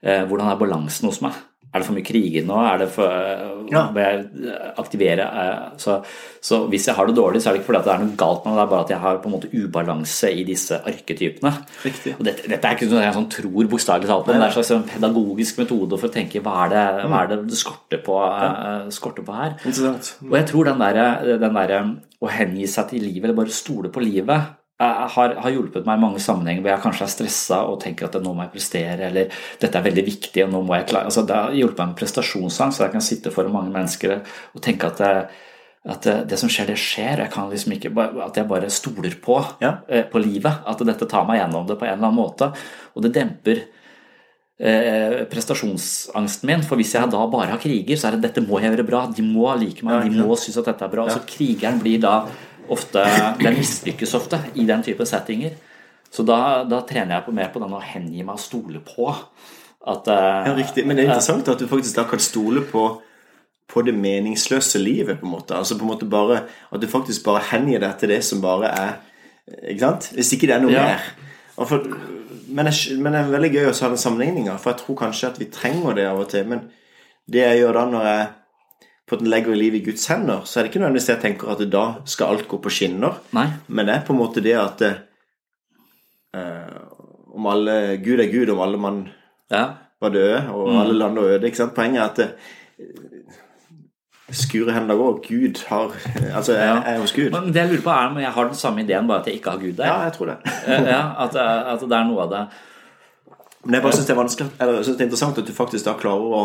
eh, 0.03 0.23
hvordan 0.29 0.53
er 0.53 0.61
balansen 0.61 1.11
hos 1.11 1.19
meg? 1.25 1.35
Er 1.73 1.81
det 1.81 1.87
for 1.87 1.97
mye 1.97 2.07
kriger 2.07 2.45
nå? 2.47 2.57
Er 2.63 2.77
det 2.81 2.87
for, 2.95 3.07
Ja. 3.67 3.81
Må 3.91 3.99
jeg 3.99 4.53
aktivere 4.79 5.25
eh, 5.27 5.63
så, 5.81 5.97
så 6.41 6.61
hvis 6.71 6.87
jeg 6.87 6.95
har 6.95 7.09
det 7.09 7.17
dårlig, 7.17 7.41
så 7.43 7.49
er 7.49 7.57
det 7.57 7.61
ikke 7.61 7.73
fordi 7.73 7.81
det 7.83 7.93
er 7.93 8.03
noe 8.05 8.15
galt 8.19 8.45
med 8.45 8.53
det, 8.53 8.57
det 8.57 8.63
er 8.63 8.71
bare 8.71 8.85
at 8.85 8.93
jeg 8.93 9.01
har 9.03 9.19
på 9.19 9.27
en 9.27 9.35
måte 9.35 9.51
ubalanse 9.51 10.31
i 10.31 10.45
disse 10.47 10.79
arketypene. 10.87 11.51
Riktig. 11.83 12.15
Og 12.15 12.23
dette, 12.29 12.47
dette 12.47 12.71
er 12.71 12.77
ikke 12.77 12.89
noe 12.93 13.03
jeg 13.03 13.17
sånn 13.17 13.29
tror 13.35 13.71
bokstavelig 13.73 14.07
talt 14.07 14.25
på, 14.25 14.31
men 14.31 14.39
det 14.39 14.47
er 14.47 14.53
en 14.53 14.57
slags 14.57 14.73
en 14.77 14.87
pedagogisk 14.93 15.59
metode 15.61 15.99
for 15.99 16.07
å 16.07 16.15
tenke 16.15 16.43
hva 16.45 16.55
er 16.65 16.73
det, 16.75 16.85
hva 17.11 17.23
er 17.23 17.33
det 17.33 17.39
det 17.51 17.59
skorter 17.59 18.03
på, 18.05 18.19
eh, 18.23 18.87
skorter 18.95 19.27
på 19.27 19.35
her. 19.35 19.57
Og 20.23 20.37
jeg 20.39 20.47
tror 20.53 20.71
den 20.71 20.85
der, 20.87 21.37
der 21.43 21.91
å 22.17 22.31
hengi 22.33 22.65
seg 22.69 22.89
til 22.89 23.03
livet, 23.05 23.27
eller 23.27 23.37
bare 23.37 23.53
stole 23.53 23.91
på 23.93 24.01
livet, 24.01 24.31
eh, 24.33 24.56
har, 24.79 25.31
har 25.41 25.49
hjulpet 25.49 25.87
meg 25.87 25.97
i 25.97 26.01
mange 26.03 26.19
sammenhenger 26.21 26.61
hvor 26.61 26.69
jeg 26.75 26.81
kanskje 26.83 27.05
er 27.07 27.09
stressa 27.15 27.59
og 27.65 27.79
tenker 27.81 28.05
at 28.05 28.17
nå 28.21 28.29
må 28.37 28.43
jeg 28.45 28.51
prestere, 28.53 29.07
eller 29.09 29.31
dette 29.61 29.79
er 29.79 29.85
veldig 29.87 30.03
viktig, 30.05 30.43
og 30.45 30.51
nå 30.53 30.61
må 30.67 30.75
jeg 30.77 30.85
klare 30.91 31.09
altså, 31.09 31.23
Det 31.25 31.35
har 31.35 31.55
hjulpet 31.57 31.79
meg 31.81 31.87
med 31.95 31.97
prestasjonsangst, 32.03 32.77
så 32.77 32.85
jeg 32.85 32.93
kan 32.93 33.05
sitte 33.07 33.33
foran 33.33 33.55
mange 33.55 33.73
mennesker 33.73 34.19
og 34.53 34.61
tenke 34.61 34.91
at, 34.91 35.01
det, 35.01 35.13
at 35.95 36.05
det, 36.05 36.15
det 36.29 36.37
som 36.43 36.51
skjer, 36.53 36.69
det 36.69 36.77
skjer. 36.77 37.23
Jeg 37.25 37.31
kan 37.33 37.49
liksom 37.49 37.73
ikke, 37.73 37.93
At 38.27 38.37
jeg 38.37 38.47
bare 38.51 38.69
stoler 38.69 39.17
på, 39.23 39.39
Ja. 39.65 39.79
eh, 39.89 40.03
på 40.05 40.21
livet. 40.21 40.61
At 40.67 40.85
dette 40.85 41.09
tar 41.09 41.25
meg 41.25 41.39
gjennom 41.41 41.65
det 41.69 41.79
på 41.79 41.85
en 41.87 41.93
eller 41.95 42.11
annen 42.11 42.19
måte. 42.21 42.51
Og 42.93 43.01
det 43.05 43.13
demper 43.17 43.63
eh, 44.59 45.23
prestasjonsangsten 45.31 46.47
min. 46.49 46.65
For 46.67 46.77
hvis 46.79 46.93
jeg 46.97 47.09
da 47.13 47.23
bare 47.31 47.53
har 47.53 47.61
kriger, 47.61 47.97
så 47.97 48.09
er 48.11 48.17
det 48.17 48.27
dette 48.29 48.45
må 48.45 48.59
jeg 48.61 48.73
gjøre 48.75 48.87
bra. 48.87 49.05
De 49.09 49.25
må 49.25 49.47
like 49.57 49.85
meg, 49.85 50.03
Ja, 50.03 50.09
de 50.09 50.21
må 50.27 50.37
synes 50.37 50.59
at 50.61 50.69
dette 50.69 50.85
er 50.85 50.93
bra. 50.93 51.07
Så 51.09 51.23
krigeren 51.29 51.79
blir 51.81 52.01
da 52.03 52.19
ofte 52.73 53.03
Den 53.41 53.57
mislykkes 53.57 54.13
ofte 54.17 54.39
i 54.55 54.65
den 54.67 54.83
type 54.85 55.05
settinger. 55.07 55.55
Så 56.11 56.23
da, 56.23 56.63
da 56.63 56.81
trener 56.87 57.17
jeg 57.17 57.25
på 57.25 57.33
mer 57.35 57.49
på 57.53 57.59
den 57.59 57.73
å 57.75 57.81
hengi 57.83 58.23
meg 58.23 58.37
og 58.37 58.39
stole 58.43 58.79
på. 58.85 59.09
At 59.87 60.07
eh, 60.07 60.47
Ja, 60.47 60.53
riktig. 60.55 60.85
Men 60.87 60.95
det 60.97 61.03
er 61.05 61.09
interessant 61.11 61.47
at 61.51 61.59
du 61.59 61.67
faktisk 61.67 61.95
da 61.99 62.05
kan 62.07 62.19
stole 62.23 62.63
på, 62.67 62.85
på 63.67 63.83
det 63.87 63.93
meningsløse 63.95 64.79
livet, 64.79 65.19
på 65.19 65.27
en 65.27 65.33
måte. 65.35 65.55
Altså 65.57 65.77
på 65.79 65.83
en 65.87 65.91
måte 65.91 66.07
bare 66.09 66.45
At 66.71 66.81
du 66.81 66.87
faktisk 66.87 67.23
bare 67.27 67.43
hengir 67.51 67.83
deg 67.83 67.97
til 67.99 68.09
det 68.15 68.21
som 68.23 68.41
bare 68.43 68.71
er 68.71 68.95
Ikke 69.71 69.83
sant? 69.83 70.09
Hvis 70.15 70.33
ikke 70.35 70.47
det 70.49 70.55
er 70.57 70.63
noe 70.65 70.75
Ja. 70.75 70.85
mer. 70.93 71.05
For, 71.67 71.83
men, 72.47 72.67
jeg, 72.69 72.97
men 73.01 73.13
det 73.15 73.19
er 73.21 73.31
veldig 73.31 73.49
gøy 73.53 73.65
å 73.69 73.75
ha 73.75 73.87
den 73.89 73.97
sammenligninga, 74.01 74.57
for 74.61 74.71
jeg 74.71 74.79
tror 74.83 74.97
kanskje 74.99 75.29
at 75.31 75.39
vi 75.41 75.47
trenger 75.51 75.95
det 75.97 76.03
av 76.07 76.19
og 76.21 76.27
til. 76.31 76.43
Men 76.47 76.65
det 77.27 77.41
jeg 77.41 77.61
gjør 77.63 77.73
da 77.79 77.85
når 77.91 78.05
jeg 78.07 78.27
på 79.07 79.15
en 79.15 79.19
den 79.23 79.29
legger 79.31 79.55
livet 79.55 79.79
i 79.81 79.85
Guds 79.85 80.05
hender, 80.11 80.41
så 80.43 80.59
er 80.59 80.63
det 80.65 80.71
ikke 80.73 80.79
nødvendigvis 80.83 81.05
det 81.07 81.13
jeg 81.15 81.21
tenker 81.23 81.51
at 81.53 81.61
da 81.71 81.83
skal 82.05 82.33
alt 82.35 82.47
gå 82.51 82.57
på 82.59 82.69
skinner. 82.69 83.13
Nei. 83.37 83.45
Men 83.67 83.85
det 83.87 83.95
er 83.95 84.01
på 84.07 84.13
en 84.13 84.19
måte 84.19 84.41
det 84.43 84.55
at 84.59 84.81
eh, 86.35 86.77
om 87.37 87.45
alle 87.47 87.97
Gud 88.03 88.19
er 88.19 88.31
Gud, 88.31 88.49
om 88.49 88.59
alle 88.65 88.77
mann 88.77 89.07
Ja. 89.51 89.65
var 90.01 90.09
døde, 90.09 90.49
og 90.51 90.67
Mm. 90.69 90.79
alle 90.81 90.93
land 90.93 91.15
var 91.15 91.23
øde. 91.23 91.45
ikke 91.47 91.57
sant? 91.57 91.73
Poenget 91.75 91.99
er 92.01 92.03
at 92.09 92.15
det, 92.17 92.31
skure 94.31 94.73
hender 94.73 94.95
går. 94.99 95.21
Gud 95.27 95.63
har 95.67 95.91
Altså, 96.35 96.53
jeg 96.53 96.83
jeg 96.85 96.95
er 96.95 96.99
hos 96.99 97.13
Gud. 97.13 97.29
Men 97.31 97.47
det 97.53 97.55
jeg 97.55 97.69
lurer 97.69 97.81
på 97.81 97.89
er 97.89 98.07
om 98.09 98.17
jeg 98.19 98.31
har 98.31 98.43
den 98.45 98.55
samme 98.55 98.81
ideen, 98.83 99.07
bare 99.07 99.19
at 99.19 99.25
jeg 99.27 99.35
ikke 99.35 99.49
har 99.51 99.57
Gud 99.59 99.73
der. 99.77 99.85
Ja, 99.85 99.99
jeg 100.03 100.13
tror 100.13 100.25
det. 100.25 100.37
Eh, 100.67 100.83
ja, 100.83 101.23
at, 101.23 101.35
at 101.35 101.79
det 101.79 101.91
er 101.97 102.03
noe 102.03 102.21
av 102.23 102.29
det 102.29 102.47
Men 103.65 103.73
jeg 103.73 103.81
bare 103.83 103.93
synes 103.93 104.05
det 104.07 104.13
er 104.17 104.19
vanskelig 104.23 104.49
Eller 104.59 104.73
jeg 104.73 104.83
synes 104.85 104.97
det 104.97 105.01
er 105.03 105.07
interessant 105.07 105.37
at 105.37 105.47
du 105.47 105.53
faktisk 105.53 105.85
da 105.85 105.93
klarer 105.93 106.33
å, 106.39 106.41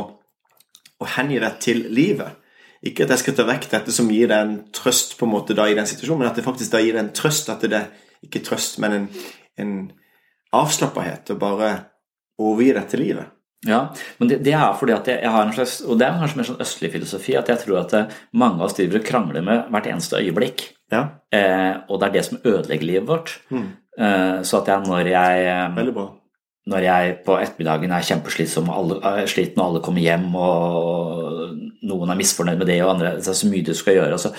å 1.02 1.06
hengi 1.16 1.38
deg 1.42 1.58
til 1.60 1.82
livet. 1.90 2.38
Ikke 2.82 3.06
at 3.06 3.14
jeg 3.14 3.22
skal 3.22 3.36
ta 3.38 3.46
vekk 3.46 3.68
dette 3.70 3.94
som 3.94 4.10
gir 4.10 4.30
deg 4.30 4.40
en 4.42 4.56
trøst 4.74 5.14
på 5.18 5.28
en 5.28 5.34
måte 5.34 5.54
da 5.54 5.68
i 5.70 5.76
den 5.78 5.86
situasjonen, 5.86 6.24
men 6.24 6.30
at 6.32 6.38
det 6.38 6.46
faktisk 6.46 6.74
da 6.74 6.80
gir 6.82 6.96
deg 6.96 7.04
en 7.04 7.12
trøst. 7.14 7.50
At 7.52 7.62
det 7.62 7.78
er 7.78 7.90
ikke 8.26 8.42
trøst, 8.46 8.80
men 8.82 8.96
en, 8.96 9.06
en 9.62 9.76
avslappethet. 10.58 11.30
Og 11.34 11.40
bare 11.42 11.70
overgi 12.42 12.74
deg 12.78 12.90
til 12.90 13.04
livet. 13.04 13.38
Ja, 13.62 13.84
men 14.18 14.30
det, 14.32 14.40
det 14.42 14.56
er 14.58 14.72
fordi 14.74 14.94
at 14.96 15.06
jeg, 15.06 15.30
har 15.30 15.44
en 15.46 15.52
slags 15.54 15.76
Og 15.86 15.94
det 15.94 16.08
er 16.08 16.16
kanskje 16.18 16.38
mer 16.40 16.46
sånn 16.48 16.62
østlig 16.64 16.88
filosofi 16.96 17.36
at 17.38 17.46
jeg 17.46 17.60
tror 17.60 17.76
at 17.84 17.92
eh, 17.94 18.16
mange 18.34 18.58
av 18.58 18.64
oss 18.66 18.74
driver 18.74 18.98
og 18.98 19.04
krangler 19.06 19.44
med 19.46 19.68
hvert 19.70 19.86
eneste 19.92 20.18
øyeblikk. 20.18 20.64
Ja, 20.90 21.04
Eh, 21.32 21.74
og 21.88 22.00
det 22.00 22.08
er 22.08 22.12
det 22.12 22.24
som 22.26 22.40
ødelegger 22.44 22.84
livet 22.84 23.08
vårt. 23.08 23.30
Eh, 23.52 24.42
så 24.44 24.60
at 24.60 24.68
jeg 24.68 24.84
når 24.84 25.08
jeg 25.08 25.46
eh, 25.48 26.02
når 26.66 26.78
jeg 26.78 27.14
på 27.26 27.36
ettermiddagen 27.40 27.90
er 27.90 28.04
kjempeslitsom 28.06 28.68
og 28.70 28.76
alle, 28.78 29.26
sliten, 29.26 29.58
og 29.58 29.66
alle 29.66 29.80
kommer 29.82 30.04
hjem, 30.04 30.28
og 30.36 31.56
noen 31.88 32.12
er 32.12 32.18
misfornøyd 32.20 32.60
med 32.60 32.68
det, 32.70 32.82
og 32.84 32.94
andre 32.94 33.16
det 33.18 33.30
er 33.32 33.38
så 33.38 33.50
mye 33.50 33.66
du 33.66 33.74
skal 33.76 33.98
gjøre. 33.98 34.18
Altså. 34.18 34.32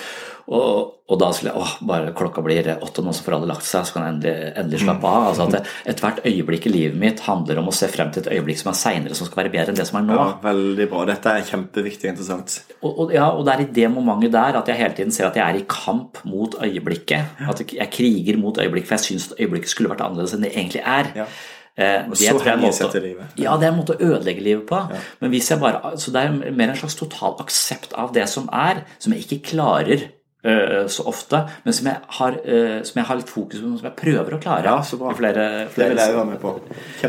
Og, 0.44 0.90
og 1.08 1.20
da 1.22 1.30
skulle 1.32 1.54
jeg 1.54 1.60
åh, 1.64 1.74
bare 1.88 2.12
klokka 2.16 2.42
blir 2.44 2.68
åtte 2.74 3.04
nå, 3.04 3.14
så 3.16 3.24
får 3.24 3.38
alle 3.38 3.48
lagt 3.48 3.64
seg, 3.64 3.86
så 3.88 3.96
kan 3.96 4.04
jeg 4.04 4.16
endelig, 4.18 4.34
endelig 4.60 4.82
slappe 4.82 5.08
av. 5.08 5.28
Altså 5.30 5.46
at 5.48 5.70
Ethvert 5.94 6.20
øyeblikk 6.28 6.68
i 6.68 6.74
livet 6.74 7.00
mitt 7.00 7.24
handler 7.24 7.62
om 7.62 7.70
å 7.72 7.76
se 7.76 7.88
frem 7.92 8.12
til 8.12 8.26
et 8.26 8.32
øyeblikk 8.36 8.60
som 8.60 8.74
er 8.74 8.80
seinere, 8.80 9.16
som 9.16 9.30
skal 9.30 9.44
være 9.44 9.54
bedre 9.54 9.72
enn 9.72 9.80
det 9.80 9.88
som 9.88 10.02
er 10.02 10.06
nå. 10.10 10.18
Ja, 10.20 10.28
veldig 10.44 10.90
bra. 10.92 11.06
Dette 11.08 11.38
er 11.38 11.48
kjempeviktig 11.48 12.10
og 12.10 12.12
interessant. 12.12 12.58
Og, 12.82 12.92
og, 12.92 13.16
ja, 13.16 13.30
og 13.32 13.48
det 13.48 13.56
er 13.56 13.64
i 13.64 13.70
det 13.80 13.90
momentet 13.96 14.36
der 14.36 14.60
at 14.60 14.72
jeg 14.72 14.82
hele 14.82 15.00
tiden 15.00 15.16
ser 15.16 15.30
at 15.30 15.40
jeg 15.40 15.46
er 15.46 15.62
i 15.62 15.66
kamp 15.72 16.20
mot 16.28 16.60
øyeblikket. 16.60 17.40
At 17.54 17.64
jeg 17.64 17.92
kriger 17.96 18.40
mot 18.42 18.60
øyeblikket, 18.60 18.92
for 18.92 19.00
jeg 19.00 19.08
syns 19.08 19.32
øyeblikket 19.40 19.72
skulle 19.72 19.96
vært 19.96 20.04
annerledes 20.04 20.36
enn 20.36 20.44
det 20.44 20.52
egentlig 20.58 20.84
er. 20.84 21.14
Ja. 21.24 21.32
Eh, 21.76 22.04
Og 22.06 22.12
det 22.14 22.18
så 22.30 22.38
henge 22.46 22.72
seg 22.74 22.92
til 22.94 23.02
livet. 23.02 23.32
Ja, 23.42 23.56
det 23.58 23.66
er 23.66 23.72
en 23.72 23.80
måte 23.80 23.96
å 23.98 24.02
ødelegge 24.06 24.44
livet 24.46 24.68
på. 24.70 24.82
Men 25.22 25.32
hvis 25.34 25.48
jeg 25.50 25.60
bare, 25.60 25.96
så 25.98 26.12
det 26.14 26.22
er 26.22 26.52
mer 26.54 26.70
en 26.70 26.76
slags 26.78 26.96
total 27.00 27.34
aksept 27.42 27.94
av 27.98 28.12
det 28.14 28.28
som 28.30 28.50
er, 28.54 28.84
som 29.00 29.14
jeg 29.16 29.24
ikke 29.26 29.40
klarer 29.56 30.04
eh, 30.46 30.86
så 30.92 31.06
ofte, 31.10 31.40
men 31.66 31.74
som 31.74 31.88
jeg, 31.90 31.98
har, 32.20 32.38
eh, 32.46 32.84
som 32.86 33.00
jeg 33.02 33.08
har 33.10 33.16
litt 33.18 33.30
fokus 33.34 33.60
på, 33.64 33.72
som 33.80 33.88
jeg 33.90 33.96
prøver 33.98 34.36
å 34.38 34.42
klare. 34.44 34.66
Ja, 34.70 34.82
så 34.86 35.00
bra. 35.02 35.16
Flere, 35.18 35.68
Flere, 35.74 35.90
Det 35.90 35.90
vil 35.96 36.04
jeg 36.06 36.16
være 36.20 36.30
med 36.30 36.40
på. 36.44 36.54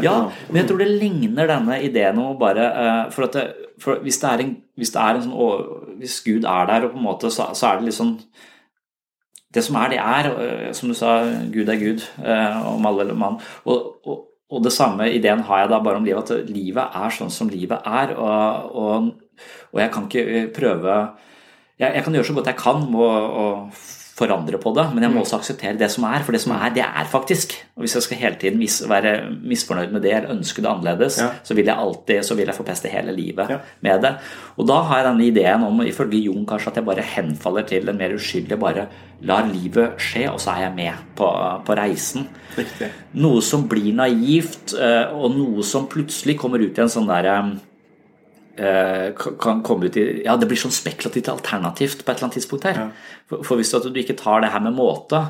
ja, 0.02 0.16
men 0.48 0.56
jeg 0.62 0.68
tror 0.70 0.78
det 0.78 0.88
ligner 1.02 1.46
denne 1.46 1.80
ideen 1.82 2.18
om 2.18 2.32
å 2.32 2.38
bare 2.38 2.70
For, 3.12 3.24
at 3.28 3.32
det, 3.32 3.46
for 3.82 4.00
hvis, 4.00 4.18
det 4.22 4.30
er 4.30 4.44
en, 4.46 4.56
hvis 4.78 4.92
det 4.96 5.00
er 5.02 5.14
en 5.14 5.22
sånn 5.28 5.36
å- 5.36 5.98
Hvis 5.98 6.20
Gud 6.24 6.44
er 6.44 6.66
der, 6.66 6.84
og 6.86 6.92
på 6.92 6.96
en 6.98 7.04
måte, 7.04 7.30
så, 7.30 7.50
så 7.54 7.66
er 7.74 7.76
det 7.82 7.84
litt 7.90 7.94
sånn 8.00 8.18
Det 9.54 9.62
som 9.62 9.76
er, 9.76 9.88
det 9.92 9.98
er. 9.98 10.72
Som 10.72 10.88
du 10.88 10.94
sa, 10.94 11.20
Gud 11.52 11.68
er 11.68 11.76
Gud, 11.78 12.02
om 12.24 12.86
alle 12.86 13.02
eller 13.04 13.14
mann. 13.14 13.36
Og, 13.66 13.92
og, 14.06 14.24
og 14.54 14.62
det 14.64 14.72
samme 14.74 15.08
ideen 15.10 15.42
har 15.48 15.64
jeg 15.64 15.72
da 15.72 15.80
bare 15.82 15.98
om 15.98 16.06
livet, 16.06 16.30
at 16.30 16.50
livet 16.50 16.96
er 17.02 17.14
sånn 17.14 17.32
som 17.34 17.50
livet 17.50 17.82
er. 17.84 18.14
Og, 18.14 18.74
og, 18.78 19.08
og 19.74 19.82
jeg 19.82 19.92
kan 19.94 20.06
ikke 20.08 20.44
prøve 20.54 20.98
jeg, 21.74 21.90
jeg 21.90 22.04
kan 22.06 22.14
gjøre 22.14 22.28
så 22.28 22.36
godt 22.36 22.50
jeg 22.52 22.60
kan 22.60 22.84
med 22.86 23.02
å 23.02 23.46
forandre 24.14 24.58
på 24.62 24.70
det, 24.76 24.84
men 24.94 25.02
jeg 25.02 25.10
må 25.10 25.22
også 25.24 25.40
akseptere 25.40 25.74
det 25.78 25.88
som 25.90 26.04
er. 26.06 26.22
For 26.22 26.30
det 26.36 26.40
som 26.44 26.52
er, 26.54 26.68
det 26.76 26.84
er 26.86 27.08
faktisk. 27.10 27.56
Og 27.74 27.82
hvis 27.82 27.96
jeg 27.96 28.04
skal 28.06 28.20
hele 28.20 28.36
tiden 28.38 28.58
mis, 28.60 28.76
være 28.88 29.14
misfornøyd 29.42 29.90
med 29.90 30.04
det 30.06 30.12
eller 30.14 30.30
ønske 30.36 30.62
det 30.62 30.70
annerledes, 30.70 31.18
Ja. 31.18 31.30
så 31.42 31.54
vil 31.58 31.66
jeg 31.66 31.74
alltid 31.76 32.22
så 32.24 32.36
vil 32.38 32.46
jeg 32.46 32.54
forpeste 32.54 32.88
hele 32.92 33.10
livet 33.16 33.50
Ja. 33.50 33.58
med 33.82 34.02
det. 34.02 34.14
Og 34.56 34.68
da 34.68 34.80
har 34.86 35.02
jeg 35.02 35.06
denne 35.08 35.26
ideen 35.26 35.64
om, 35.66 35.80
ifølge 35.82 36.22
Jon 36.28 36.46
kanskje, 36.46 36.68
at 36.68 36.76
jeg 36.76 36.84
bare 36.86 37.02
henfaller 37.02 37.66
til 37.66 37.88
en 37.88 37.98
mer 37.98 38.14
uskyldig 38.14 38.58
bare 38.60 38.86
lar 39.22 39.48
livet 39.50 39.98
skje, 39.98 40.28
og 40.30 40.38
så 40.38 40.50
er 40.54 40.60
jeg 40.68 40.74
med 40.76 40.92
på, 41.16 41.28
på 41.66 41.74
reisen. 41.76 42.28
Riktig. 42.56 42.90
Noe 43.14 43.42
som 43.42 43.66
blir 43.68 43.92
naivt, 43.94 44.74
eh, 44.78 45.10
og 45.12 45.34
noe 45.34 45.62
som 45.66 45.88
plutselig 45.88 46.38
kommer 46.38 46.62
ut 46.62 46.78
i 46.78 46.82
en 46.82 46.88
sånn 46.88 47.06
derre 47.10 47.38
eh, 47.38 47.54
kan 48.54 49.62
komme 49.66 49.88
ut 49.88 49.96
i 49.98 50.04
Ja, 50.24 50.36
det 50.38 50.48
blir 50.50 50.60
sånn 50.60 50.74
spekulativt 50.74 51.30
alternativt 51.32 52.04
på 52.04 52.10
et 52.10 52.16
eller 52.16 52.28
annet 52.28 52.38
tidspunkt 52.38 52.66
her. 52.68 52.80
For, 53.30 53.42
for 53.46 53.60
hvis 53.60 53.72
du 53.74 54.00
ikke 54.00 54.18
tar 54.18 54.44
det 54.44 54.52
her 54.54 54.62
med 54.64 54.76
måte, 54.76 55.24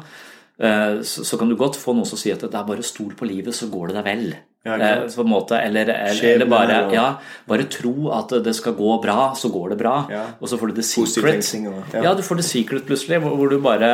eh, 0.59 1.01
så, 1.03 1.25
så 1.25 1.41
kan 1.41 1.49
du 1.49 1.57
godt 1.61 1.79
få 1.81 1.97
noen 1.97 2.09
som 2.09 2.21
sier 2.21 2.37
at 2.37 2.45
det 2.45 2.59
er 2.59 2.69
bare 2.69 2.85
stol 2.85 3.15
på 3.17 3.29
livet, 3.29 3.57
så 3.57 3.71
går 3.73 3.91
det 3.91 3.99
deg 4.01 4.11
vel. 4.11 4.29
Ja. 4.65 4.79
Eh, 4.81 5.03
på 5.13 5.21
en 5.21 5.29
måte, 5.29 5.59
eller, 5.61 5.91
eller, 5.93 6.25
eller 6.25 6.49
bare, 6.49 6.79
ja, 6.95 7.07
bare 7.49 7.67
tro 7.69 8.09
at 8.17 8.33
det 8.45 8.55
skal 8.57 8.73
gå 8.79 8.95
bra, 9.03 9.35
så 9.37 9.51
går 9.53 9.75
det 9.75 9.79
bra. 9.83 9.97
Og 10.41 10.49
så 10.49 10.59
får 10.61 10.73
du 10.73 10.79
The 10.81 10.87
Secret. 10.89 11.51
ja. 11.93 12.15
du 12.17 12.23
får 12.25 12.41
The 12.41 12.47
Secret 12.49 12.87
plutselig, 12.89 13.21
hvor, 13.21 13.37
hvor 13.37 13.53
du 13.53 13.59
bare 13.61 13.91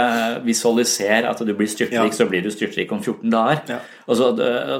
visualiserer 0.47 1.27
at 1.31 1.43
du 1.43 1.53
blir 1.59 1.71
styrtrik, 1.71 2.15
så 2.15 2.29
blir 2.31 2.47
du 2.47 2.53
styrtrik 2.55 2.93
om 2.95 3.03
14 3.03 3.27
dager. 3.35 3.81
Og 4.07 4.19
så, 4.19 4.31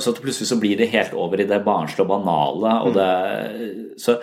så 0.03 0.15
plutselig 0.15 0.49
så 0.51 0.59
blir 0.63 0.79
det 0.79 0.91
helt 0.95 1.15
over 1.15 1.43
i 1.43 1.49
det 1.51 1.59
barnslige 1.67 2.07
og 2.07 2.13
banale. 2.15 2.71
Mm. 2.71 2.87
Og 2.87 2.95
det, 2.95 3.99
så 4.01 4.19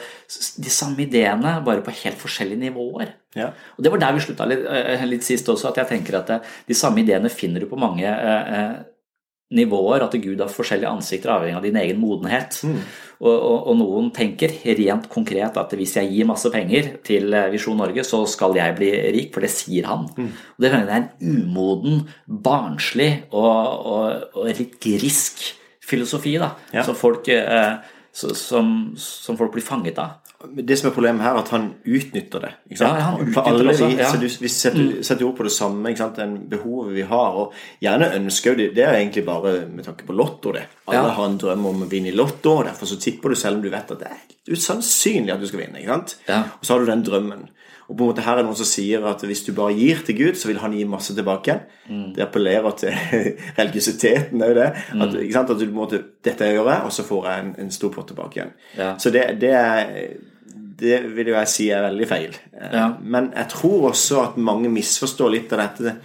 de 0.64 0.72
samme 0.72 1.04
ideene, 1.04 1.58
bare 1.66 1.84
på 1.84 1.94
helt 2.04 2.20
forskjellige 2.22 2.64
nivåer. 2.68 3.16
Ja. 3.36 3.52
Og 3.78 3.84
Det 3.84 3.92
var 3.92 4.00
der 4.02 4.14
vi 4.16 4.24
slutta 4.24 4.48
litt, 4.48 4.64
eh, 4.66 5.06
litt 5.06 5.24
sist 5.24 5.50
også, 5.50 5.70
at 5.72 5.84
jeg 5.84 5.88
tenker 5.98 6.20
at 6.20 6.30
eh, 6.30 6.54
de 6.68 6.74
samme 6.74 7.04
ideene 7.04 7.30
finner 7.30 7.60
du 7.60 7.68
på 7.70 7.80
mange 7.80 8.08
eh, 8.08 8.78
nivåer. 9.54 10.04
At 10.06 10.16
Gud 10.22 10.40
har 10.44 10.52
forskjellige 10.52 10.90
ansikter 10.92 11.32
avhengig 11.34 11.56
av 11.60 11.64
din 11.68 11.78
egen 11.80 12.00
modenhet. 12.02 12.58
Og, 13.18 13.32
og, 13.34 13.68
og 13.72 13.78
noen 13.80 14.10
tenker 14.14 14.52
rent 14.78 15.08
konkret 15.10 15.56
at 15.58 15.72
hvis 15.74 15.96
jeg 15.98 16.12
gir 16.14 16.28
masse 16.30 16.52
penger 16.54 16.92
til 17.08 17.34
eh, 17.34 17.48
Visjon 17.54 17.80
Norge, 17.82 18.04
så 18.06 18.20
skal 18.30 18.54
jeg 18.60 18.76
bli 18.78 18.92
rik, 19.16 19.32
for 19.34 19.42
det 19.42 19.50
sier 19.50 19.88
han. 19.90 20.06
Og 20.14 20.62
Det 20.62 20.70
er 20.70 20.92
en 21.00 21.08
umoden, 21.24 22.04
barnslig 22.28 23.24
og, 23.32 23.88
og, 23.90 24.28
og 24.38 24.52
litt 24.52 24.78
grisk 24.84 25.42
filosofi 25.88 26.36
da, 26.38 26.52
Ja. 26.76 26.84
som, 26.84 26.94
folk, 27.00 27.28
eh, 27.32 27.78
som, 28.14 28.94
som 29.00 29.38
folk 29.40 29.54
blir 29.56 29.66
fanget 29.66 29.98
av. 30.04 30.20
Det 30.38 30.76
som 30.78 30.92
er 30.92 30.94
problemet 30.94 31.24
her, 31.26 31.34
er 31.34 31.40
at 31.42 31.50
han 31.50 31.64
utnytter 31.82 32.44
det. 32.44 32.52
Ja, 32.78 32.92
han 32.94 33.22
utnytter 33.24 33.48
alle 33.50 33.72
også, 33.72 33.88
ja. 33.90 34.06
Mm. 34.06 34.12
så 34.12 34.20
du, 34.22 34.28
vi 34.44 34.52
setter, 34.54 34.92
setter 35.08 35.26
ord 35.26 35.36
på 35.40 35.44
det 35.48 35.52
samme, 35.56 35.90
ikke 35.90 35.98
sant? 36.04 36.20
den 36.22 36.36
behovet 36.52 36.94
vi 36.94 37.02
har. 37.10 37.40
Og 37.42 37.54
gjerne 37.82 38.12
ønsker 38.20 38.54
jo 38.54 38.60
det, 38.60 38.68
det 38.78 38.84
er 38.86 39.00
egentlig 39.00 39.26
bare 39.26 39.56
med 39.66 39.84
tanke 39.88 40.06
på 40.06 40.14
lotto, 40.14 40.52
det. 40.54 40.68
Alle 40.88 41.08
Ja. 41.08 41.16
har 41.18 41.26
en 41.26 41.40
drøm 41.42 41.66
om 41.66 41.82
å 41.82 41.90
vinne 41.90 42.12
i 42.12 42.16
lotto, 42.16 42.60
og 42.60 42.66
derfor 42.70 42.86
så 42.86 43.00
tipper 43.02 43.30
du 43.34 43.36
selv 43.36 43.58
om 43.58 43.64
du 43.66 43.70
vet 43.74 43.92
at 43.92 44.00
det 44.00 44.12
er 44.14 44.54
usannsynlig 44.54 45.34
at 45.34 45.42
du 45.42 45.48
skal 45.50 45.64
vinne. 45.66 45.80
ikke 45.82 45.96
sant? 45.96 46.18
Og 46.30 46.66
så 46.66 46.74
har 46.74 46.80
du 46.86 46.92
den 46.92 47.04
drømmen. 47.04 47.48
Og 47.88 47.96
på 47.96 48.04
en 48.04 48.10
måte 48.10 48.24
her 48.26 48.34
er 48.36 48.42
det 48.42 48.50
noen 48.50 48.60
som 48.60 48.68
sier 48.68 49.06
at 49.08 49.22
hvis 49.24 49.46
du 49.48 49.54
bare 49.56 49.76
gir 49.78 50.02
til 50.04 50.18
Gud, 50.18 50.36
så 50.36 50.50
vil 50.50 50.60
han 50.60 50.74
gi 50.76 50.84
masse 50.90 51.16
tilbake. 51.16 51.54
Mm. 51.88 52.10
Det 52.18 52.24
appellerer 52.26 52.74
til 52.82 52.96
religiøsiteten, 53.60 54.44
jo 54.44 54.56
det. 54.58 54.66
At, 54.76 55.14
ikke 55.22 55.34
sant? 55.38 55.54
at 55.54 55.60
du 55.62 55.66
på 55.66 55.72
en 55.72 55.80
måte, 55.82 56.02
dette 56.28 56.50
gjør 56.52 56.68
jeg, 56.74 56.82
og 56.84 56.92
så 56.92 57.06
får 57.08 57.30
jeg 57.30 57.46
en, 57.46 57.54
en 57.64 57.72
stor 57.72 57.94
pott 57.96 58.10
tilbake 58.12 58.42
igjen. 58.42 58.52
Ja. 58.78 58.90
Så 59.00 59.14
det, 59.16 59.24
det 59.42 59.54
det 60.78 61.00
vil 61.16 61.32
jo 61.32 61.38
jeg 61.40 61.50
si 61.50 61.70
er 61.74 61.82
veldig 61.88 62.06
feil. 62.06 62.36
Ja. 62.54 62.92
Men 63.02 63.32
jeg 63.34 63.50
tror 63.50 63.88
også 63.90 64.20
at 64.28 64.36
mange 64.38 64.70
misforstår 64.70 65.32
litt 65.34 65.56
av 65.56 65.64
dette. 65.64 65.96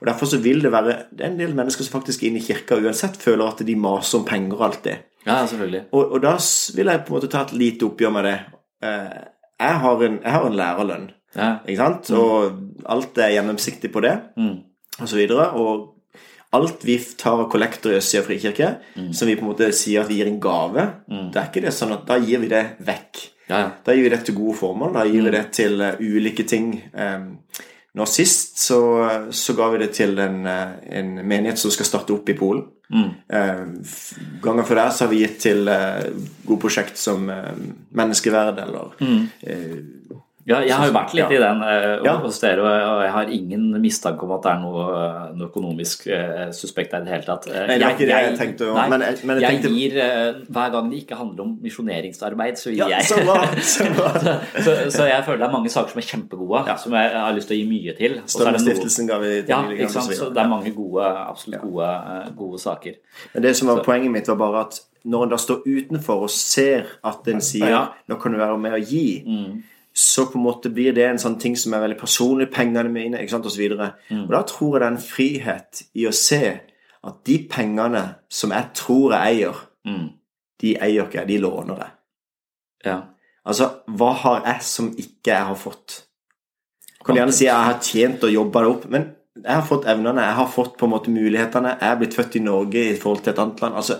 Og 0.00 0.08
Derfor 0.08 0.26
så 0.28 0.40
vil 0.42 0.58
det 0.64 0.72
være 0.74 0.96
Det 1.12 1.22
er 1.22 1.30
en 1.30 1.38
del 1.38 1.54
mennesker 1.56 1.86
som 1.86 1.94
faktisk 2.00 2.24
inne 2.26 2.40
i 2.40 2.44
kirka 2.44 2.74
uansett 2.82 3.14
føler 3.22 3.46
at 3.46 3.62
de 3.66 3.76
maser 3.78 4.18
om 4.18 4.26
penger 4.26 4.58
og 4.58 4.64
alt 4.66 4.82
det. 4.88 4.96
Ja, 5.26 5.38
selvfølgelig. 5.46 5.84
Og, 5.92 6.16
og 6.16 6.24
da 6.26 6.34
vil 6.74 6.90
jeg 6.90 7.04
på 7.06 7.12
en 7.14 7.18
måte 7.20 7.30
ta 7.30 7.44
et 7.46 7.54
lite 7.54 7.86
oppgjør 7.86 8.12
med 8.18 8.26
det. 8.30 8.36
Eh, 8.82 9.16
Jeg 9.56 9.78
har 9.80 10.02
en, 10.04 10.18
jeg 10.20 10.32
har 10.34 10.46
en 10.50 10.56
lærerlønn, 10.58 11.06
Ja. 11.36 11.58
ikke 11.66 11.76
sant? 11.82 12.10
Og 12.16 12.62
alt 12.86 13.18
er 13.18 13.34
gjennomsiktig 13.36 13.92
på 13.92 14.00
det, 14.02 14.14
Mm. 14.36 14.56
og 15.00 15.08
så 15.08 15.16
videre. 15.16 15.50
Og 15.54 15.92
alt 16.56 16.84
vi 16.86 16.96
tar 17.18 17.40
av 17.42 17.50
kollektor 17.52 17.92
i 17.92 17.98
Østsida 18.00 18.24
frikirke, 18.24 18.70
som 19.12 19.28
vi 19.28 19.34
på 19.36 19.44
en 19.44 19.50
måte 19.52 19.70
sier 19.76 20.00
at 20.02 20.08
vi 20.08 20.16
gir 20.22 20.26
en 20.30 20.40
gave, 20.40 20.86
det 21.08 21.36
er 21.36 21.48
ikke 21.50 21.62
det 21.66 21.74
sånn 21.76 21.92
at 21.92 22.06
da 22.06 22.16
gir 22.18 22.38
vi 22.40 22.48
det 22.48 22.64
vekk. 22.86 23.24
Ja, 23.50 23.58
ja. 23.60 23.70
Da 23.84 23.92
gir 23.94 24.02
vi 24.02 24.08
det 24.16 24.24
til 24.24 24.34
gode 24.34 24.56
formål. 24.58 24.92
Da 24.94 25.04
gir 25.04 25.22
vi 25.22 25.30
det 25.30 25.44
til 25.52 25.80
eh, 25.80 26.00
ulike 26.00 26.42
ting. 26.48 26.82
Um, 26.94 27.36
nå 27.94 28.04
sist 28.10 28.58
så, 28.58 28.78
så 29.30 29.54
ga 29.56 29.68
vi 29.70 29.78
det 29.84 29.92
til 29.94 30.18
en, 30.18 30.40
eh, 30.46 30.72
en 30.98 31.12
menighet 31.22 31.56
som 31.58 31.70
skal 31.70 31.86
starte 31.86 32.12
opp 32.16 32.28
i 32.28 32.34
Polen. 32.34 32.64
Mm. 32.86 33.10
ganger 34.42 34.62
før 34.62 34.74
der 34.78 34.90
så 34.94 35.04
har 35.04 35.10
vi 35.10 35.22
gitt 35.24 35.40
til 35.42 35.64
gode 36.46 36.60
prosjekt 36.62 36.98
som 37.00 37.28
eh, 37.30 37.52
menneskeverd 37.98 38.60
eller 38.62 38.92
eh, 39.42 39.78
Ja, 40.46 40.60
jeg 40.62 40.76
har 40.78 40.86
jo 40.86 40.92
vært 40.94 41.12
litt 41.18 41.30
Ja. 41.32 41.36
i 41.36 41.38
den 41.42 41.62
uh, 41.62 42.04
Ja. 42.06 42.12
hos 42.22 42.38
dere, 42.38 42.60
og 42.62 43.00
jeg 43.02 43.10
har 43.10 43.30
ingen 43.34 43.64
mistanke 43.82 44.22
om 44.22 44.30
at 44.36 44.42
det 44.44 44.52
er 44.52 44.60
noe, 44.62 44.84
noe 45.34 45.48
økonomisk 45.48 46.06
uh, 46.06 46.52
suspekt 46.54 46.92
der 46.92 47.00
i 47.02 47.04
det 47.04 47.12
hele 47.16 47.26
tatt. 47.26 47.48
Uh, 47.50 47.66
Nei, 47.66 47.78
det 47.78 47.82
var 47.82 47.96
ikke 47.96 48.06
det 48.06 48.20
jeg 48.22 48.38
tenkte, 48.38 48.68
nei, 48.74 48.88
men 48.88 49.00
jeg- 49.00 49.24
men 49.26 49.40
jeg 49.40 49.42
jeg 49.50 49.60
tenkte- 49.62 49.74
gir 49.74 49.98
eh, 49.98 50.34
Hver 50.48 50.70
gang 50.72 50.90
det 50.92 50.98
ikke 51.02 51.16
handler 51.18 51.42
om 51.42 51.58
misjoneringsarbeid, 51.62 52.54
så 52.62 52.70
gir 52.70 52.78
Ja, 52.78 52.88
jeg 52.88 53.02
så 53.10 53.18
bra! 53.26 53.36
Så 53.76 53.84
bra. 53.96 54.12
så, 54.62 54.72
så 54.90 55.02
jeg 55.10 55.24
føler 55.26 55.38
det 55.42 55.48
er 55.48 55.52
mange 55.58 55.68
saker 55.68 55.90
som 55.90 55.98
er 55.98 56.06
kjempegode, 56.12 56.78
som 56.78 56.92
jeg 56.92 57.10
har 57.10 57.32
lyst 57.34 57.48
til 57.48 57.56
å 57.56 57.60
gi 57.60 57.68
mye 57.74 57.96
til. 57.98 58.20
Strømstiftelsen 58.26 59.08
ga 59.10 59.18
vi 59.18 59.32
til 59.42 59.48
Ja, 59.50 59.62
ikke 59.66 59.90
sant? 59.90 60.14
så 60.14 60.30
det 60.32 60.42
er 60.44 60.48
mange 60.48 60.70
gode, 60.76 61.02
absolutt 61.26 61.60
gode, 61.62 61.90
gode 62.38 62.58
saker. 62.62 62.92
Men 63.34 63.42
det 63.42 63.56
som 63.56 63.68
var 63.68 63.82
poenget 63.82 64.10
mitt, 64.14 64.28
var 64.28 64.36
bare 64.36 64.60
at 64.68 64.80
når 65.04 65.22
en 65.24 65.28
da 65.30 65.36
står 65.38 65.62
utenfor 65.66 66.22
og 66.26 66.30
ser 66.30 66.86
at 67.04 67.26
en 67.30 67.40
sier 67.40 67.68
Ja. 67.68 67.86
'nå 68.08 68.20
kan 68.20 68.32
du 68.32 68.38
være 68.38 68.58
med 68.58 68.72
og 68.72 68.80
gi', 68.80 69.62
så 69.96 70.26
på 70.28 70.36
en 70.36 70.44
måte 70.44 70.68
blir 70.74 70.92
det 70.96 71.06
en 71.08 71.18
sånn 71.22 71.38
ting 71.40 71.54
som 71.56 71.72
er 71.72 71.80
veldig 71.86 71.98
personlig, 72.00 72.50
pengene 72.52 72.90
mine, 72.92 73.16
ikke 73.22 73.32
sant, 73.32 73.46
og 73.48 73.54
så 73.54 73.62
videre. 73.62 73.86
Og 74.12 74.28
da 74.34 74.42
tror 74.44 74.74
jeg 74.76 74.82
det 74.82 74.86
er 74.86 74.92
en 74.92 75.04
frihet 75.06 75.82
i 75.96 76.04
å 76.08 76.12
se 76.12 76.40
at 77.06 77.20
de 77.24 77.36
pengene 77.48 78.02
som 78.28 78.52
jeg 78.52 78.72
tror 78.76 79.14
jeg 79.16 79.36
eier, 79.40 79.62
Mm. 79.86 80.08
de 80.60 80.74
eier 80.82 81.04
ikke 81.06 81.20
jeg, 81.20 81.28
de 81.28 81.38
låner 81.38 81.76
jeg. 81.78 81.90
Ja. 82.84 82.96
Altså, 83.46 83.68
hva 83.86 84.12
har 84.24 84.42
jeg 84.44 84.62
som 84.66 84.88
ikke 84.98 85.30
jeg 85.30 85.44
har 85.46 85.54
fått? 85.54 86.02
Kan 87.04 87.14
du 87.14 87.20
gjerne 87.20 87.32
si 87.36 87.44
jeg 87.46 87.54
har 87.54 87.78
tjent 87.80 88.24
og 88.26 88.32
jobba 88.34 88.60
det 88.64 88.70
opp, 88.72 88.86
men 88.90 89.04
jeg 89.36 89.54
har 89.54 89.62
fått 89.68 89.84
evnene, 89.86 90.24
jeg 90.26 90.34
har 90.40 90.48
fått 90.50 90.76
på 90.80 90.86
en 90.88 90.90
måte 90.90 91.12
mulighetene. 91.14 91.76
Jeg 91.80 91.88
er 91.92 91.96
blitt 92.00 92.14
født 92.18 92.36
i 92.36 92.42
Norge 92.42 92.82
i 92.90 92.96
forhold 92.98 93.22
til 93.22 93.32
et 93.32 93.38
annet 93.38 93.60
land. 93.62 93.74
Altså, 93.78 93.98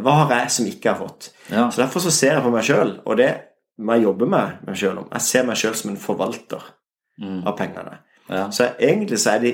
hva 0.00 0.14
har 0.24 0.34
jeg 0.40 0.50
som 0.50 0.66
ikke 0.66 0.88
jeg 0.88 0.94
har 0.96 1.06
fått? 1.06 1.30
Ja. 1.52 1.68
Så 1.70 1.82
derfor 1.84 2.00
så 2.00 2.10
ser 2.10 2.34
jeg 2.34 2.42
på 2.42 2.50
meg 2.50 2.64
sjøl, 2.66 2.96
og 3.06 3.16
det 3.20 3.30
jeg 3.78 4.02
jobbe 4.02 4.26
med 4.26 4.58
meg 4.66 4.76
sjøl 4.76 4.98
om. 4.98 5.08
Jeg 5.12 5.20
ser 5.22 5.44
meg 5.46 5.56
sjøl 5.56 5.74
som 5.74 5.90
en 5.90 5.96
forvalter 5.96 6.62
Mm. 7.20 7.46
av 7.46 7.56
pengene. 7.58 7.98
Ja. 8.30 8.44
Så 8.50 8.68
egentlig 8.78 9.18
så 9.18 9.32
er 9.34 9.38
de 9.40 9.52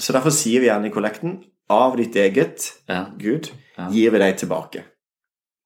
Så 0.00 0.12
derfor 0.14 0.30
sier 0.32 0.60
vi 0.60 0.66
gjerne 0.66 0.86
i 0.86 0.90
kollekten 0.90 1.44
av 1.68 1.96
ditt 1.96 2.14
eget, 2.16 2.72
Ja. 2.88 3.04
Gud, 3.18 3.50
gir 3.92 4.10
vi 4.10 4.18
deg 4.18 4.36
tilbake. 4.38 4.82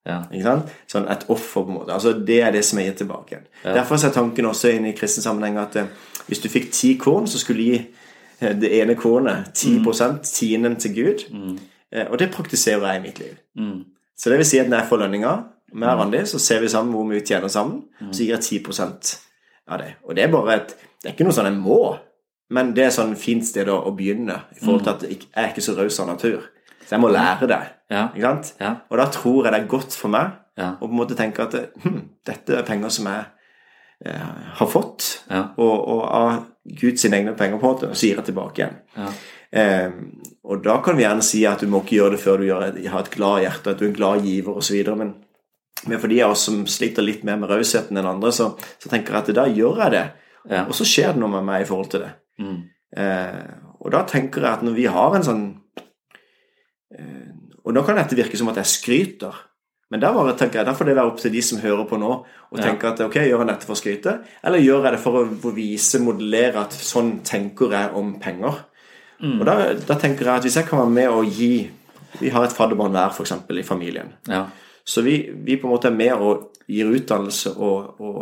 Ja. 0.05 0.25
Ikke 0.33 0.43
sant? 0.43 0.73
Sånn 0.91 1.07
et 1.11 1.25
offer, 1.29 1.63
på 1.63 1.69
en 1.69 1.75
måte. 1.79 1.93
Altså, 1.93 2.13
det 2.27 2.43
er 2.43 2.51
det 2.51 2.65
som 2.65 2.79
er 2.79 2.91
gitt 2.91 2.99
tilbake. 2.99 3.39
Ja. 3.65 3.73
Derfor 3.75 3.95
er 3.95 4.11
tanken 4.13 4.45
også 4.45 4.75
inn 4.75 4.87
i 4.87 4.93
kristen 4.93 5.23
sammenheng 5.23 5.57
at 5.63 5.77
eh, 5.77 5.87
hvis 6.27 6.43
du 6.43 6.49
fikk 6.49 6.73
ti 6.73 6.97
korn, 6.99 7.27
så 7.27 7.39
skulle 7.39 7.57
du 7.59 7.71
gi 7.71 7.87
eh, 8.41 8.53
det 8.59 8.73
ene 8.83 8.97
kornet 8.97 9.55
10 9.55 10.21
tienden 10.25 10.77
til 10.77 10.95
Gud. 10.95 11.25
Eh, 11.93 12.07
og 12.11 12.19
det 12.19 12.33
praktiserer 12.33 12.85
jeg 12.93 12.97
i 13.01 13.03
mitt 13.07 13.19
liv. 13.19 13.37
Mm. 13.57 13.85
Så 14.19 14.31
det 14.31 14.39
vil 14.39 14.47
si 14.47 14.59
at 14.59 14.69
når 14.69 14.79
jeg 14.83 14.89
får 14.89 14.99
lønninga 14.99 15.45
med 15.75 15.99
Randi, 15.99 16.23
så 16.31 16.39
ser 16.43 16.63
vi 16.63 16.71
sammen 16.71 16.95
hvor 16.95 17.07
mye 17.09 17.19
vi 17.21 17.27
tjener 17.27 17.51
sammen, 17.53 17.83
så 18.11 18.23
gir 18.23 18.37
jeg 18.37 18.63
10 18.65 19.19
av 19.73 19.81
det. 19.81 19.95
Og 20.05 20.17
det 20.17 20.25
er 20.27 20.33
bare 20.33 20.59
et 20.61 20.75
Det 21.05 21.11
er 21.11 21.15
ikke 21.19 21.25
noe 21.27 21.37
sånn 21.37 21.51
jeg 21.51 21.61
må, 21.61 21.79
men 22.57 22.71
det 22.73 22.87
er 22.87 22.93
sånn 22.95 23.11
fint 23.21 23.45
sted 23.45 23.69
å, 23.69 23.75
å 23.89 23.91
begynne. 23.93 24.39
I 24.57 24.61
forhold 24.63 24.87
til 24.87 24.93
at 24.95 25.03
jeg 25.05 25.19
er 25.37 25.51
ikke 25.51 25.65
så 25.67 25.75
raus 25.77 25.99
av 26.01 26.07
natur. 26.09 26.47
Så 26.81 26.95
jeg 26.95 27.03
må 27.03 27.11
lære 27.13 27.49
det. 27.51 27.59
Ja. 27.93 28.07
Ikke 28.15 28.25
sant? 28.25 28.55
Ja. 28.61 28.71
Og 28.89 28.97
da 29.01 29.07
tror 29.13 29.45
jeg 29.45 29.53
det 29.53 29.61
er 29.61 29.69
godt 29.75 29.97
for 30.01 30.13
meg 30.15 30.41
Ja. 30.57 30.71
å 30.79 30.87
på 30.87 30.93
en 30.93 30.97
måte 30.97 31.17
tenke 31.19 31.45
at 31.45 31.55
hm, 31.83 32.01
dette 32.25 32.57
er 32.57 32.65
penger 32.65 32.93
som 32.95 33.09
jeg 33.11 33.25
eh, 34.07 34.33
har 34.61 34.69
fått, 34.71 35.11
og, 35.59 35.75
og 35.91 36.03
av 36.09 36.45
Guds 36.81 37.05
egne 37.05 37.35
penger, 37.37 37.59
på 37.59 37.67
en 37.67 37.75
måte, 37.75 37.91
og 37.91 37.99
så 37.99 38.07
gir 38.09 38.21
jeg 38.21 38.29
tilbake 38.31 38.63
igjen. 38.63 38.79
Eh, 39.53 39.91
og 40.45 40.63
da 40.65 40.79
kan 40.85 40.97
vi 40.97 41.05
gjerne 41.05 41.25
si 41.27 41.45
at 41.49 41.61
du 41.61 41.69
må 41.71 41.83
ikke 41.85 41.99
gjøre 41.99 42.17
det 42.17 42.23
før 42.23 42.41
du 42.41 42.47
gjør 42.49 42.65
har 42.95 43.05
et 43.05 43.13
glad 43.13 43.45
hjerte, 43.45 43.75
at 43.75 43.81
du 43.83 43.85
er 43.85 43.91
en 43.93 43.99
glad 43.99 44.25
giver 44.25 44.61
osv. 44.63 44.81
Men, 44.97 45.13
men 45.87 46.01
for 46.01 46.09
de 46.09 46.21
av 46.25 46.33
oss 46.33 46.47
som 46.49 46.63
sliter 46.71 47.05
litt 47.05 47.25
mer 47.27 47.37
med 47.41 47.51
rausheten 47.51 47.99
enn 48.01 48.09
andre, 48.09 48.31
så, 48.33 48.53
så 48.81 48.89
tenker 48.93 49.13
jeg 49.13 49.25
at 49.25 49.33
da 49.37 49.47
gjør 49.51 49.83
jeg 49.85 49.95
det. 49.97 50.05
Ja. 50.51 50.63
Og 50.69 50.75
så 50.77 50.87
skjer 50.89 51.13
det 51.15 51.21
noe 51.23 51.33
med 51.33 51.45
meg 51.49 51.65
i 51.65 51.69
forhold 51.69 51.91
til 51.93 52.05
det. 52.05 52.13
Mm. 52.41 52.61
Eh, 52.97 53.43
og 53.81 53.91
da 53.93 54.05
tenker 54.09 54.45
jeg 54.45 54.59
at 54.59 54.65
når 54.65 54.77
vi 54.77 54.87
har 54.91 55.17
en 55.17 55.25
sånn 55.27 55.43
eh, 56.95 57.33
Og 57.65 57.75
nå 57.75 57.83
kan 57.87 57.97
dette 57.99 58.17
virke 58.19 58.39
som 58.39 58.51
at 58.53 58.59
jeg 58.61 58.71
skryter, 58.71 59.37
men 59.93 60.03
da, 60.03 60.11
bare, 60.15 60.35
tenker 60.39 60.61
jeg, 60.61 60.67
Derfor 60.67 60.83
får 60.83 60.89
det 60.91 60.97
være 60.99 61.11
opp 61.13 61.21
til 61.23 61.33
de 61.35 61.43
som 61.45 61.61
hører 61.63 61.87
på 61.89 61.99
nå, 62.01 62.13
og 62.25 62.59
Ja. 62.59 62.65
tenke 62.69 62.91
at 62.91 63.01
ok, 63.05 63.19
gjør 63.29 63.43
jeg 63.45 63.51
dette 63.51 63.69
for 63.69 63.75
å 63.77 63.81
skryte, 63.81 64.15
eller 64.43 64.63
gjør 64.63 64.85
jeg 64.89 64.97
det 64.97 65.03
for 65.05 65.21
å, 65.21 65.25
for 65.43 65.53
å 65.53 65.57
vise, 65.57 66.01
modellere 66.03 66.65
at 66.65 66.73
sånn 66.75 67.19
tenker 67.27 67.73
jeg 67.77 67.93
om 67.99 68.15
penger? 68.23 68.65
Mm. 69.21 69.39
Og 69.41 69.47
da, 69.47 69.55
da 69.79 69.97
tenker 70.01 70.27
jeg 70.27 70.35
at 70.43 70.47
hvis 70.49 70.57
jeg 70.59 70.67
kan 70.69 70.81
være 70.83 70.91
med 70.91 71.09
og 71.15 71.31
gi 71.31 71.71
Vi 72.21 72.31
har 72.31 72.45
et 72.47 72.53
fadderbarn 72.55 72.93
hver, 72.95 73.11
f.eks., 73.11 73.33
i 73.51 73.63
familien. 73.67 74.13
Ja. 74.31 74.45
Så 74.85 75.03
vi, 75.03 75.31
vi 75.45 75.57
på 75.57 75.69
en 75.69 75.73
måte 75.73 75.89
er 75.89 75.97
med 75.97 76.13
og 76.13 76.51
gir 76.69 76.93
utdannelse 76.93 77.55
og, 77.57 78.01
og 78.01 78.19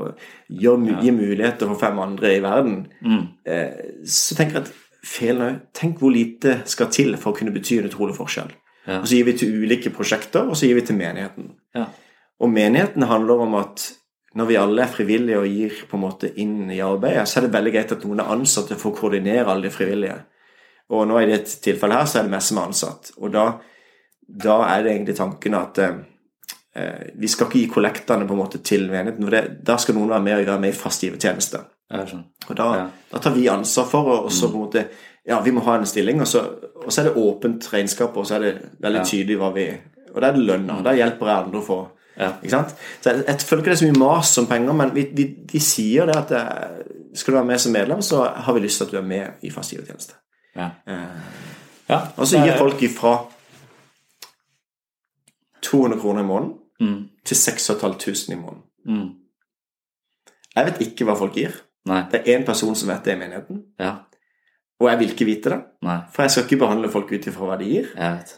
gir, 0.48 0.79
ja. 0.88 0.98
gir 1.03 1.14
muligheter 1.14 1.70
for 1.70 1.79
fem 1.81 1.98
andre 2.03 2.37
i 2.37 2.42
verden. 2.42 2.85
Mm. 3.03 3.25
Eh, 3.46 4.05
så 4.07 4.38
tenker 4.38 4.61
jeg 4.61 4.66
at 4.68 4.75
felen 5.03 5.46
òg 5.46 5.57
Tenk 5.75 6.03
hvor 6.03 6.14
lite 6.14 6.61
skal 6.70 6.90
til 6.94 7.16
for 7.18 7.33
å 7.33 7.38
kunne 7.38 7.55
bety 7.55 7.81
en 7.81 7.88
utrolig 7.90 8.14
forskjell. 8.18 8.53
Ja. 8.87 9.01
Og 9.01 9.09
så 9.09 9.18
gir 9.18 9.27
vi 9.27 9.35
til 9.38 9.59
ulike 9.62 9.90
prosjekter, 9.94 10.46
og 10.46 10.59
så 10.59 10.68
gir 10.68 10.79
vi 10.79 10.87
til 10.87 10.98
menigheten. 10.98 11.53
Ja. 11.75 11.88
Og 12.42 12.51
menigheten 12.51 13.07
handler 13.07 13.44
om 13.44 13.59
at 13.61 13.85
når 14.38 14.48
vi 14.48 14.59
alle 14.59 14.85
er 14.85 14.90
frivillige 14.90 15.38
og 15.42 15.51
gir 15.51 15.83
på 15.90 15.98
en 15.98 16.03
måte 16.07 16.31
inn 16.40 16.70
i 16.72 16.81
arbeidet, 16.83 17.27
så 17.29 17.38
er 17.38 17.46
det 17.46 17.57
veldig 17.57 17.72
greit 17.75 17.92
at 17.94 18.07
noen 18.07 18.22
er 18.22 18.33
ansatte 18.33 18.79
for 18.81 18.90
å 18.90 18.98
koordinere 18.98 19.44
alle 19.51 19.68
de 19.68 19.75
frivillige. 19.75 20.16
Og 20.92 21.05
nå 21.09 21.20
i 21.20 21.29
dette 21.29 21.61
tilfellet 21.64 22.01
her 22.01 22.09
så 22.09 22.20
er 22.20 22.27
det 22.27 22.35
meg 22.35 22.44
som 22.46 22.59
er 22.59 22.70
ansatt. 22.70 23.12
Og 23.20 23.35
da, 23.35 23.44
da 24.46 24.57
er 24.70 24.83
det 24.83 24.94
egentlig 24.94 25.18
tanken 25.20 25.59
at 25.59 25.83
eh, 25.83 26.01
Vi 27.20 27.28
skal 27.28 27.46
ikke 27.50 27.58
gi 27.61 27.68
kollektene 27.68 28.24
på 28.26 28.32
en 28.32 28.38
måte 28.40 28.58
til 28.64 28.87
menigheten, 28.90 29.22
for 29.26 29.30
det, 29.35 29.40
da 29.68 29.74
skal 29.76 29.94
noen 29.98 30.08
være 30.14 30.22
med 30.24 30.37
og 30.38 30.44
gjøre 30.46 30.61
med 30.61 30.70
i 30.72 30.76
fast 30.78 31.02
givertjeneste. 31.04 31.61
Og 32.48 32.54
da, 32.56 32.66
Ja. 32.78 32.87
da 33.12 33.18
tar 33.20 33.35
vi 33.37 33.46
ansvar 33.52 33.85
for 33.90 34.08
og 34.24 34.30
så 34.32 34.48
på 34.48 34.54
en 34.56 34.64
måte 34.66 34.85
Ja, 35.28 35.40
vi 35.40 35.50
må 35.54 35.61
ha 35.62 35.74
en 35.78 35.85
stilling, 35.87 36.20
og 36.20 36.26
så, 36.26 36.40
og 36.85 36.88
så 36.90 37.00
er 37.02 37.04
det 37.11 37.16
åpent 37.20 37.68
regnskap, 37.72 38.16
og 38.16 38.24
så 38.26 38.35
er 38.35 38.40
det 38.40 38.70
veldig 38.82 39.02
tydelig 39.06 39.37
hva 39.38 39.52
vi 39.54 39.66
Og 40.14 40.20
da 40.20 40.28
er 40.28 40.32
det 40.32 40.46
lønna. 40.46 40.82
Da 40.82 40.92
hjelper 40.96 41.26
jeg 41.28 41.44
andre 41.44 41.61
å 41.61 41.66
få 41.66 41.76
Ja. 42.18 42.32
Ikke 42.42 42.50
sant? 42.50 42.74
Så 43.00 43.11
jeg, 43.12 43.24
jeg 43.28 43.40
føler 43.40 43.62
ikke 43.62 43.70
det 43.70 43.76
er 43.76 43.85
så 43.87 43.92
mye 43.92 43.98
mas 44.02 44.38
om 44.38 44.46
penger, 44.46 44.72
men 44.72 44.90
vi, 44.94 45.04
vi, 45.16 45.24
de 45.53 45.61
sier 45.61 46.07
det 46.07 46.16
at 46.16 46.30
eh, 46.32 46.82
skal 47.14 47.32
du 47.32 47.38
være 47.38 47.47
med 47.47 47.61
som 47.61 47.72
medlem, 47.72 48.03
så 48.03 48.24
har 48.34 48.53
vi 48.53 48.61
lyst 48.61 48.78
til 48.80 48.84
at 48.84 48.90
du 48.92 48.99
er 48.99 49.07
med 49.09 49.30
i 49.42 49.51
fast 49.51 49.72
givertjeneste. 49.72 50.14
Ja. 50.57 50.70
Eh, 50.86 51.07
Ja, 51.88 52.01
Og 52.16 52.26
så 52.26 52.38
gir 52.44 52.57
folk 52.59 52.82
ifra 52.82 53.14
200 55.62 56.01
kroner 56.01 56.20
i 56.22 56.26
måneden 56.26 56.53
Mm. 56.83 57.03
til 57.24 57.37
6500 57.39 58.33
i 58.35 58.39
måneden. 58.41 58.62
Mm. 58.87 59.11
Jeg 60.57 60.66
vet 60.68 60.80
ikke 60.89 61.07
hva 61.09 61.14
folk 61.16 61.37
gir. 61.39 61.55
Nei. 61.89 62.01
Det 62.11 62.20
er 62.22 62.37
én 62.39 62.45
person 62.47 62.74
som 62.78 62.91
vet 62.93 63.05
det 63.07 63.14
i 63.16 63.20
menigheten, 63.20 63.62
Ja. 63.80 63.93
og 64.83 64.89
jeg 64.91 64.99
vil 65.01 65.11
ikke 65.14 65.26
vite 65.28 65.51
det. 65.55 65.61
Nei. 65.87 65.97
For 66.12 66.22
jeg 66.26 66.30
skal 66.35 66.45
ikke 66.49 66.59
behandle 66.64 66.91
folk 66.91 67.11
ut 67.12 67.26
ifra 67.30 67.47
hva 67.49 67.57
de 67.59 67.70
gir. 67.70 67.89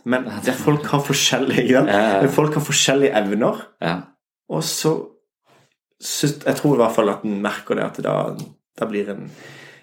Men 0.04 0.28
folk 0.66 0.84
har 0.92 1.00
forskjellige? 1.04 1.66
Ja, 1.72 1.82
ja. 1.88 2.28
Folk 2.32 2.54
har 2.54 2.64
forskjellige 2.64 3.12
evner. 3.22 3.64
Ja. 3.82 3.96
Og 4.48 4.62
så 4.64 4.94
Jeg 6.04 6.56
tror 6.58 6.74
i 6.74 6.80
hvert 6.82 6.92
fall 6.92 7.08
at 7.08 7.22
en 7.24 7.38
merker 7.40 7.78
det 7.78 7.84
at 7.84 7.98
da, 8.04 8.14
da 8.80 8.86
blir 8.90 9.08
en 9.08 9.30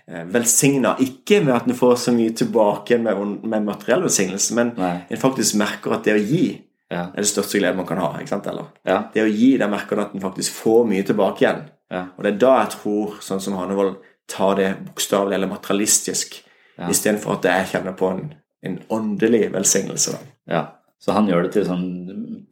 eh, 0.07 0.26
velsigna. 0.30 0.91
Ikke 1.01 1.39
med 1.43 1.53
at 1.55 1.66
en 1.70 1.74
får 1.78 1.95
så 1.97 2.12
mye 2.14 2.34
tilbake 2.38 2.97
med, 3.01 3.18
med 3.47 3.64
materiell 3.66 4.03
velsignelse, 4.03 4.53
men 4.55 4.74
en 4.78 5.18
faktisk 5.18 5.55
merker 5.57 5.95
at 5.95 6.03
det 6.05 6.14
å 6.20 6.22
gi 6.22 6.43
Ja. 6.91 7.05
er 7.15 7.23
det 7.23 7.29
største 7.29 7.59
glede 7.61 7.77
man 7.77 7.87
kan 7.87 7.97
ha. 8.03 8.09
ikke 8.19 8.33
sant? 8.33 8.47
Eller? 8.51 8.65
Ja. 8.85 8.97
Det 9.13 9.23
å 9.23 9.29
gi, 9.31 9.53
der 9.57 9.71
merker 9.71 10.01
at 10.03 10.13
en 10.13 10.21
faktisk 10.23 10.51
får 10.59 10.85
mye 10.91 11.03
tilbake 11.07 11.45
igjen. 11.45 11.63
Ja. 11.91 12.05
Og 12.17 12.23
det 12.25 12.33
er 12.33 12.37
da 12.43 12.51
jeg 12.65 12.73
tror, 12.75 13.15
sånn 13.23 13.41
som 13.43 13.55
Hanevold, 13.59 13.95
tar 14.31 14.55
det 14.59 14.69
bokstavelig 14.85 15.35
eller 15.39 15.47
materialistisk, 15.51 16.41
Ja. 16.77 16.87
istedenfor 16.89 17.33
at 17.39 17.43
jeg 17.43 17.65
kjenner 17.73 17.93
på 17.97 18.11
en, 18.11 18.33
en 18.63 18.79
åndelig 18.89 19.51
velsignelse. 19.51 20.17
ja. 20.47 20.67
Så 21.01 21.15
han 21.15 21.25
gjør 21.25 21.43
det 21.47 21.51
til 21.55 21.63
sånn 21.65 21.85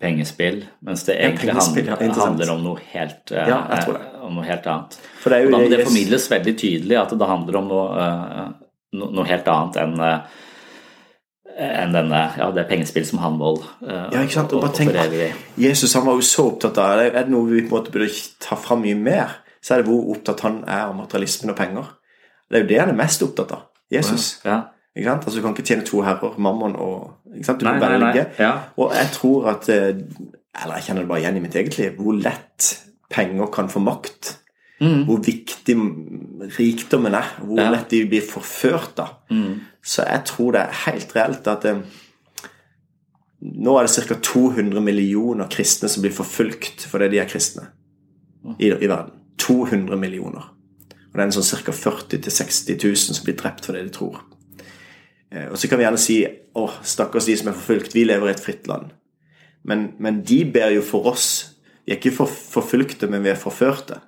pengespill, 0.01 0.63
mens 0.81 1.03
det 1.05 1.19
egentlig 1.21 1.51
ja, 1.53 2.13
handler 2.17 2.49
om 2.49 2.63
noe 2.63 2.79
helt, 2.93 3.29
eh, 3.31 3.47
Ja, 3.47 3.59
det. 3.69 3.99
om 4.25 4.33
noe 4.39 4.43
helt 4.47 4.65
annet. 4.65 4.95
For 5.21 5.29
det 5.29 5.37
er 5.37 5.43
jo 5.43 5.49
Og 5.49 5.53
da 5.53 5.59
må 5.59 5.69
det 5.69 5.85
formidles 5.85 6.25
veldig 6.31 6.55
tydelig 6.57 6.97
at 6.97 7.13
det 7.13 7.27
handler 7.29 7.55
om 7.59 7.67
noe, 7.69 7.99
eh, 8.01 8.47
noe 8.97 9.25
helt 9.29 9.45
annet 9.53 9.77
enn 9.83 9.99
eh, 10.01 10.19
enn 11.57 11.93
denne, 11.95 12.21
ja, 12.37 12.49
det 12.55 12.67
pengespill 12.69 13.05
som 13.07 13.19
Hanvold 13.23 13.63
uh, 13.83 14.07
Ja, 14.13 14.21
ikke 14.21 14.37
sant? 14.37 14.53
Og 14.55 14.63
bare 14.63 14.75
tenk. 14.77 15.37
Jesus 15.59 15.95
han 15.97 16.05
var 16.07 16.19
jo 16.19 16.25
så 16.25 16.49
opptatt 16.53 16.77
av 16.79 16.99
det. 17.01 17.09
Er 17.13 17.27
det 17.27 17.33
noe 17.33 17.49
vi 17.49 17.63
på 17.63 17.71
en 17.71 17.77
måte 17.77 17.93
burde 17.93 18.09
ta 18.43 18.57
fram 18.59 18.83
mye 18.85 18.97
mer, 18.97 19.39
så 19.59 19.75
er 19.75 19.81
det 19.81 19.89
hvor 19.89 20.11
opptatt 20.13 20.43
han 20.45 20.61
er 20.67 20.85
av 20.87 20.95
materialismen 20.95 21.53
og 21.53 21.57
penger. 21.59 21.89
Det 22.49 22.59
er 22.59 22.63
jo 22.63 22.69
det 22.71 22.79
han 22.81 22.93
er 22.93 22.99
mest 22.99 23.25
opptatt 23.25 23.55
av. 23.57 23.65
Jesus. 23.91 24.29
Ja. 24.45 24.61
Ikke 24.95 25.09
sant? 25.09 25.25
Altså, 25.25 25.39
Du 25.39 25.45
kan 25.45 25.55
ikke 25.55 25.67
tjene 25.67 25.85
to 25.85 26.01
herrer, 26.05 26.35
mammon 26.37 26.75
og 26.75 27.35
ikke 27.35 27.45
sant? 27.45 27.61
Du 27.61 27.67
Nei, 27.67 27.77
må 27.77 27.89
velge. 27.93 28.25
Ja. 28.39 28.51
Og 28.77 28.93
jeg 28.95 29.11
tror 29.15 29.49
at 29.53 29.69
eh, 29.69 30.03
Eller 30.59 30.79
jeg 30.79 30.89
kjenner 30.89 31.05
det 31.05 31.09
bare 31.11 31.21
igjen 31.21 31.37
i 31.37 31.43
mitt 31.43 31.55
eget 31.55 31.77
liv. 31.77 31.97
Hvor 31.99 32.17
lett 32.17 32.69
penger 33.09 33.51
kan 33.53 33.69
få 33.69 33.81
makt. 33.83 34.35
Hvor 34.79 35.19
viktig 35.25 35.75
rikdommen 36.57 37.13
er. 37.13 37.27
Hvor 37.39 37.55
Mm. 37.55 37.57
Ja. 37.57 37.65
Mm. 37.69 37.73
lett 37.73 37.89
de 37.89 38.05
blir 38.07 38.21
forført 38.21 38.99
av. 38.99 39.17
Så 39.83 40.03
jeg 40.07 40.23
tror 40.25 40.51
det 40.53 40.61
er 40.61 40.77
helt 40.85 41.15
reelt 41.15 41.47
at 41.47 41.65
eh, 41.65 41.81
nå 43.41 43.77
er 43.79 43.87
det 43.87 44.07
ca. 44.07 44.15
200 44.15 44.81
millioner 44.83 45.47
kristne 45.51 45.89
som 45.89 46.01
blir 46.03 46.11
forfulgt 46.15 46.85
fordi 46.89 47.09
de 47.13 47.19
er 47.19 47.27
kristne 47.29 47.69
i, 48.59 48.67
i 48.71 48.87
verden. 48.87 49.11
200 49.39 49.97
millioner. 49.97 50.49
Og 51.09 51.13
det 51.15 51.21
er 51.23 51.27
en 51.29 51.31
sånn 51.41 51.63
ca. 51.63 51.71
40 51.71 52.19
000-60 52.27 52.83
000 52.83 52.95
som 53.15 53.25
blir 53.25 53.37
drept 53.39 53.65
fordi 53.65 53.83
de 53.83 53.89
tror. 53.95 54.19
Eh, 55.31 55.47
Og 55.51 55.57
så 55.57 55.67
kan 55.67 55.79
vi 55.79 55.83
gjerne 55.87 56.01
si 56.01 56.19
å, 56.55 56.67
stakkars 56.83 57.25
de 57.25 57.37
som 57.39 57.47
er 57.51 57.57
forfulgt, 57.57 57.95
vi 57.95 58.03
lever 58.07 58.27
i 58.27 58.31
et 58.35 58.43
fritt 58.43 58.67
land. 58.67 58.91
Men, 59.63 59.93
men 59.99 60.21
de 60.23 60.43
ber 60.45 60.71
jo 60.71 60.81
for 60.81 61.07
oss. 61.11 61.55
Vi 61.85 61.93
er 61.93 61.99
ikke 61.99 62.15
for, 62.15 62.27
forfulgte, 62.27 63.07
men 63.11 63.23
vi 63.23 63.29
er 63.31 63.39
forførte. 63.39 63.99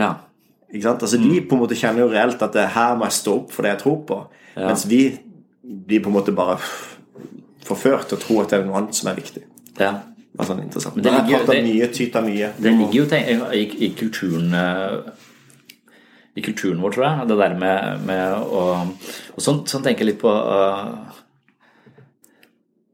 Ja. 0.00 0.10
Ikke 0.70 0.84
sant? 0.86 1.02
Altså 1.02 1.18
De 1.18 1.40
på 1.50 1.56
en 1.56 1.62
måte 1.64 1.74
kjenner 1.78 2.04
jo 2.04 2.10
reelt 2.12 2.42
at 2.46 2.52
det 2.54 2.68
her 2.76 2.92
må 2.98 3.08
jeg 3.08 3.16
stå 3.16 3.32
opp 3.40 3.50
for 3.54 3.66
det 3.66 3.72
jeg 3.72 3.80
tror 3.80 3.96
på. 4.06 4.18
Mens 4.56 4.84
vi 4.86 5.00
blir 5.66 6.02
på 6.04 6.10
en 6.12 6.14
måte 6.14 6.34
bare 6.34 6.54
forført 7.66 8.06
til 8.10 8.18
å 8.18 8.20
tro 8.22 8.36
at 8.42 8.52
det 8.52 8.60
er 8.60 8.68
noe 8.68 8.78
annet 8.78 8.94
som 8.98 9.10
er 9.10 9.18
viktig. 9.18 9.42
ja. 9.80 9.96
Det 10.30 10.38
var 10.38 10.46
sånn 10.46 10.60
interessant. 10.62 10.94
Men 10.94 11.02
det 11.04 11.10
det 11.10 11.22
ligger- 11.26 11.40
er 11.40 11.46
det- 11.46 11.64
mye, 11.64 11.86
tyter 11.92 12.22
mye. 12.22 12.48
Det 12.56 12.72
ligger 12.78 12.94
jo 12.94 13.06
tenk, 13.10 13.26
i, 13.52 13.62
i 13.86 13.88
kulturen 13.98 14.54
eh, 14.54 15.10
I 16.36 16.40
kulturen 16.40 16.80
vår, 16.80 16.92
tror 16.94 17.04
jeg. 17.08 17.28
Det 17.28 17.36
der 17.40 17.54
med, 17.58 18.04
med 18.06 18.34
å 18.38 18.62
Og 19.34 19.40
sånn, 19.42 19.64
sånn 19.66 19.82
tenker 19.82 20.04
jeg 20.04 20.12
litt 20.14 20.20
på 20.22 20.30
eh, 20.30 20.86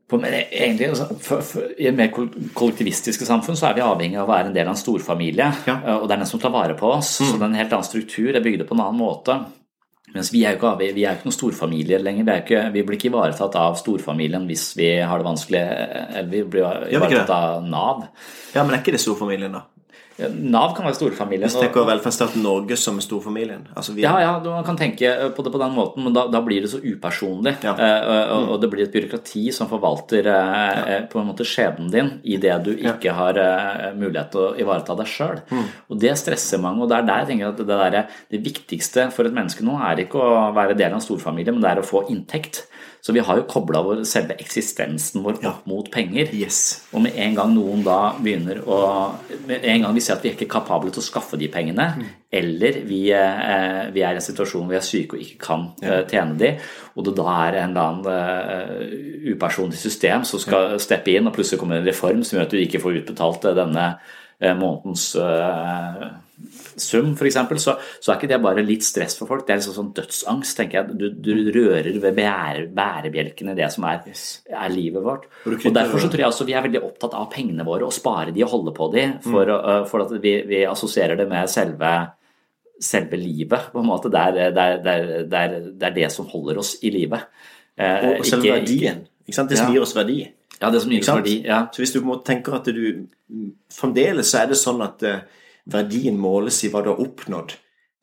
på, 0.09 0.21
egentlig, 0.23 0.93
for, 1.21 1.41
for, 1.43 1.63
I 1.83 1.91
mer 1.91 2.13
kol- 2.15 2.31
kollektivistiske 2.55 3.27
samfunn 3.27 3.57
så 3.59 3.67
er 3.71 3.75
vi 3.75 3.83
avhengig 3.83 4.19
av 4.21 4.29
å 4.29 4.33
være 4.33 4.51
en 4.53 4.55
del 4.55 4.69
av 4.69 4.77
en 4.77 4.81
storfamilie. 4.81 5.49
Ja. 5.67 5.75
eh, 5.83 5.97
Og 5.99 6.07
det 6.09 6.15
er 6.17 6.23
den 6.23 6.31
som 6.31 6.41
tar 6.43 6.55
vare 6.55 6.77
på 6.79 6.93
oss. 6.95 7.17
Så 7.19 7.33
det 7.35 7.43
er 7.43 7.49
en 7.51 7.59
helt 7.59 7.73
annen 7.75 7.89
struktur. 7.89 8.29
Det 8.33 8.39
er 8.41 8.47
bygd 8.47 8.67
på 8.69 8.77
en 8.79 8.85
annen 8.87 9.01
måte. 9.03 9.39
Mens 10.15 10.31
vi 10.33 10.45
er 10.47 10.55
jo 10.55 10.61
ikke, 10.63 10.93
vi 10.95 11.03
er 11.05 11.17
ikke 11.19 11.27
noen 11.27 11.35
storfamilier 11.35 12.01
lenger. 12.01 12.25
Vi, 12.29 12.37
ikke, 12.45 12.61
vi 12.73 12.83
blir 12.87 12.97
ikke 13.01 13.11
ivaretatt 13.11 13.57
av 13.59 13.75
storfamilien 13.83 14.47
hvis 14.49 14.69
vi 14.79 14.93
har 15.03 15.19
det 15.19 15.27
vanskelig. 15.27 15.63
Eller 16.15 16.31
vi 16.31 16.45
blir 16.55 16.87
ivaretatt 16.95 17.33
av 17.35 17.67
Nav. 17.67 18.05
Ja, 18.55 18.63
Men 18.63 18.77
er 18.79 18.85
ikke 18.85 18.95
det 18.95 19.03
storfamilien, 19.03 19.53
da? 19.59 19.65
Ja, 20.17 20.29
Nav 20.33 20.73
kan 20.77 20.87
være 20.87 20.97
storfamilien. 20.97 21.45
Hvis 21.45 21.57
og- 21.59 21.62
tenker 21.67 21.85
velferdsstaten 21.85 22.41
Norge 22.43 22.77
som 22.81 22.97
storfamilien. 23.05 23.67
Altså 23.77 23.93
vi, 23.95 24.03
Ja, 24.03 24.14
ja, 24.19 24.39
du- 24.41 24.49
man 24.51 24.64
kan 24.64 24.77
tenke 24.77 25.11
på 25.37 25.45
det 25.45 25.53
på 25.53 25.59
den 25.61 25.75
måten, 25.77 26.03
men 26.05 26.12
da, 26.14 26.27
da 26.33 26.41
blir 26.41 26.62
det 26.62 26.71
så 26.71 26.81
upersonlig. 26.81 27.57
Ja. 27.62 27.75
Eh, 27.77 28.31
og, 28.33 28.49
og 28.55 28.61
det 28.62 28.71
blir 28.71 28.83
et 28.87 28.93
byråkrati 28.95 29.53
som 29.53 29.69
forvalter 29.69 30.27
eh, 30.27 30.95
eh, 30.97 31.03
på 31.12 31.21
en 31.21 31.27
måte 31.29 31.45
skjebnen 31.45 31.91
din 31.91 32.11
i 32.25 32.39
det 32.39 32.57
du 32.64 32.73
ikke 32.75 33.12
har 33.12 33.37
eh, 33.37 33.93
mulighet 33.95 34.31
til 34.33 34.41
å 34.41 34.55
ivareta 34.57 34.97
deg 34.97 35.07
sjøl. 35.07 35.43
Og 35.91 36.01
det 36.01 36.17
stresser 36.17 36.59
mange. 36.64 36.81
Og 36.83 36.89
det 36.89 36.99
er 37.03 37.07
der 37.07 37.19
jeg 37.25 37.29
tenker 37.35 37.49
at 37.53 37.57
det, 37.59 37.67
der, 37.69 38.07
det 38.31 38.43
viktigste 38.43 39.11
for 39.12 39.27
et 39.29 39.35
menneske 39.37 39.61
nå 39.62 39.77
er 39.85 39.97
ikke 40.07 40.17
å 40.17 40.55
være 40.57 40.77
del 40.77 40.93
av 40.95 41.01
en 41.01 41.05
storfamilie, 41.05 41.53
men 41.53 41.61
det 41.61 41.71
er 41.77 41.83
å 41.83 41.87
få 41.87 42.07
inntekt. 42.09 42.64
Så 43.07 43.15
vi 43.15 43.23
har 43.23 43.39
jo 43.39 43.45
kobla 43.47 43.81
selve 44.03 44.35
eksistensen 44.43 45.23
vår 45.23 45.37
opp 45.47 45.67
mot 45.71 45.87
penger. 45.95 46.33
Yes. 46.35 46.89
Og 46.91 47.05
med 47.05 47.15
en 47.23 47.37
gang 47.37 47.53
noen 47.55 47.85
da 47.87 48.17
begynner 48.19 48.65
å 48.67 48.79
Med 49.47 49.63
en 49.63 49.85
gang 49.85 49.95
vi 49.95 50.03
ser 50.03 50.17
at 50.17 50.25
vi 50.25 50.33
er 50.33 50.35
ikke 50.35 50.49
kapable 50.57 50.91
til 50.91 50.99
å 50.99 51.07
skaffe 51.07 51.39
de 51.39 51.47
pengene, 51.53 51.87
eller 52.35 52.81
vi, 52.89 53.13
eh, 53.15 53.93
vi 53.95 54.03
er 54.03 54.17
i 54.17 54.19
en 54.19 54.25
situasjon 54.25 54.65
hvor 54.65 54.75
vi 54.75 54.79
er 54.81 54.83
syke 54.83 55.15
og 55.15 55.23
ikke 55.23 55.39
kan 55.45 55.69
eh, 55.87 56.03
tjene 56.11 56.35
de, 56.41 56.51
og 56.97 57.07
det 57.07 57.15
da 57.21 57.27
er 57.45 57.61
en 57.61 57.77
eller 57.77 57.87
annen 57.87 58.07
uh, 58.11 59.31
upersonlig 59.31 59.79
system 59.79 60.25
som 60.27 60.43
skal 60.43 60.79
steppe 60.83 61.15
inn, 61.15 61.29
og 61.29 61.37
plutselig 61.37 61.61
kommer 61.61 61.79
en 61.79 61.87
reform 61.87 62.25
som 62.25 62.39
gjør 62.39 62.49
at 62.49 62.55
du 62.57 62.59
ikke 62.63 62.81
får 62.83 63.03
utbetalt 63.03 63.47
eh, 63.47 63.57
denne 63.61 63.89
uh, 64.01 64.55
månedens 64.59 65.11
eh, 65.21 66.07
sum, 66.77 67.12
f.eks., 67.16 67.37
så, 67.62 67.74
så 68.01 68.12
er 68.12 68.16
ikke 68.18 68.29
det 68.29 68.39
bare 68.45 68.62
litt 68.64 68.85
stress 68.85 69.16
for 69.18 69.27
folk. 69.31 69.47
Det 69.47 69.55
er 69.55 69.61
liksom 69.62 69.74
sånn 69.77 69.93
dødsangst, 69.97 70.57
tenker 70.59 70.79
jeg. 70.83 70.97
Du, 70.99 71.07
du 71.24 71.51
rører 71.55 71.89
ved 72.03 72.14
bære, 72.18 72.66
bærebjelken 72.77 73.51
i 73.53 73.57
det 73.59 73.70
som 73.72 73.85
er, 73.89 74.03
er 74.53 74.68
livet 74.74 75.03
vårt. 75.05 75.24
Og 75.47 75.72
Derfor 75.74 75.99
så 76.05 76.09
tror 76.12 76.22
jeg 76.24 76.29
også 76.33 76.47
vi 76.49 76.55
er 76.59 76.62
veldig 76.66 76.83
opptatt 76.85 77.14
av 77.16 77.31
pengene 77.33 77.64
våre 77.66 77.87
og 77.89 77.93
spare 77.97 78.33
de 78.37 78.45
og 78.45 78.51
holde 78.55 78.74
på 78.77 78.91
de, 78.93 79.07
Mm. 79.07 79.18
for, 79.33 79.47
å- 79.47 79.87
for 79.89 80.05
at 80.07 80.12
vi, 80.22 80.37
vi 80.47 80.64
assosierer 80.68 81.16
det 81.16 81.29
med 81.29 81.49
selve, 81.49 81.91
selve 82.81 83.16
livet. 83.16 83.70
på 83.72 83.81
en 83.81 83.87
måte. 83.87 84.11
Det 84.12 84.20
er, 84.20 84.33
det, 84.33 84.62
er, 84.62 84.81
det, 84.83 84.95
er, 85.33 85.61
det, 85.72 85.83
er, 85.91 85.95
det 85.97 86.11
som 86.12 86.27
holder 86.29 86.59
oss 86.59 86.77
i 86.83 86.91
livet. 86.91 87.24
Eh, 87.79 88.11
Og, 88.12 88.18
og 88.20 88.27
selve 88.27 88.45
ikke- 88.47 88.59
verdien. 88.61 89.05
Ikke 89.27 89.35
sant? 89.35 89.49
Det 89.51 89.59
som 89.59 89.66
Ja. 89.68 89.72
gir 89.74 89.83
oss 89.83 89.95
verdi. 89.97 90.18
Ja, 90.61 90.70
det 90.70 90.81
som 90.83 90.91
gir 90.91 91.01
oss 91.01 91.09
verdi. 91.09 91.33
Ja. 91.45 91.66
Så 91.72 91.83
hvis 91.83 91.93
du 91.93 92.01
på 92.01 92.05
en 92.07 92.12
måte 92.14 92.24
tenker 92.31 92.55
at 92.55 92.64
du 92.64 93.07
Fremdeles 93.72 94.31
så 94.31 94.43
er 94.45 94.47
det 94.53 94.57
sånn 94.61 94.81
at 94.85 95.03
eh, 95.03 95.20
verdien 95.67 96.19
måles 96.21 96.61
i 96.64 96.71
hva 96.73 96.83
du 96.85 96.93
har 96.93 97.01
oppnådd. 97.03 97.57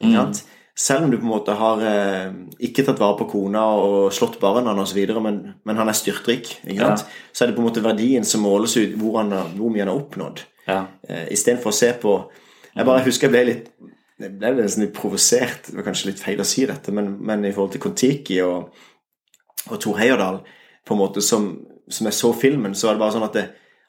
Mm. 0.04 0.34
Selv 0.76 1.06
om 1.06 1.12
du 1.12 1.20
på 1.20 1.24
en 1.28 1.32
måte 1.32 1.54
har 1.56 1.84
eh, 1.86 2.32
ikke 2.66 2.84
tatt 2.88 3.00
vare 3.00 3.18
på 3.20 3.28
kona 3.30 3.62
og 3.78 4.14
slått 4.16 4.40
barna 4.42 4.74
osv., 4.82 5.00
men, 5.22 5.38
men 5.64 5.78
han 5.80 5.90
er 5.92 5.98
styrtrik, 5.98 6.56
Ja. 6.66 6.96
så 6.98 7.44
er 7.44 7.52
det 7.52 7.56
på 7.56 7.62
en 7.62 7.70
måte 7.70 7.84
verdien 7.86 8.26
som 8.26 8.42
måles 8.42 8.74
ut 8.78 8.96
hvor, 8.98 9.20
han, 9.22 9.32
hvor 9.54 9.70
mye 9.70 9.86
han 9.86 9.92
har 9.94 10.02
oppnådd. 10.02 10.42
Ja. 10.68 10.80
Eh, 11.08 11.28
Istedenfor 11.36 11.70
å 11.70 11.76
se 11.78 11.92
på 12.00 12.16
Jeg 12.74 12.88
bare 12.88 13.04
husker 13.06 13.28
jeg 13.28 13.34
ble 13.36 13.44
litt 13.52 13.66
jeg 14.24 14.38
ble 14.40 14.54
nesten 14.64 14.86
litt 14.86 14.94
provosert. 14.96 15.68
Det 15.68 15.76
var 15.76 15.86
kanskje 15.88 16.12
litt 16.12 16.22
feil 16.22 16.40
å 16.40 16.46
si 16.48 16.64
dette, 16.70 16.94
men, 16.96 17.18
men 17.26 17.44
i 17.46 17.52
forhold 17.52 17.74
til 17.74 17.82
Kon-Tiki 17.84 18.38
og, 18.46 18.70
og 19.70 19.80
Tor 19.84 19.98
Heyerdahl 20.00 20.38
på 20.86 20.96
en 20.96 21.02
måte 21.02 21.22
som, 21.26 21.48
som 21.92 22.08
jeg 22.08 22.16
så 22.16 22.32
filmen, 22.38 22.76
så 22.78 22.88
var 22.88 22.96
det 22.96 23.02
bare 23.04 23.16
sånn 23.16 23.26
at 23.28 23.38
det, 23.38 23.44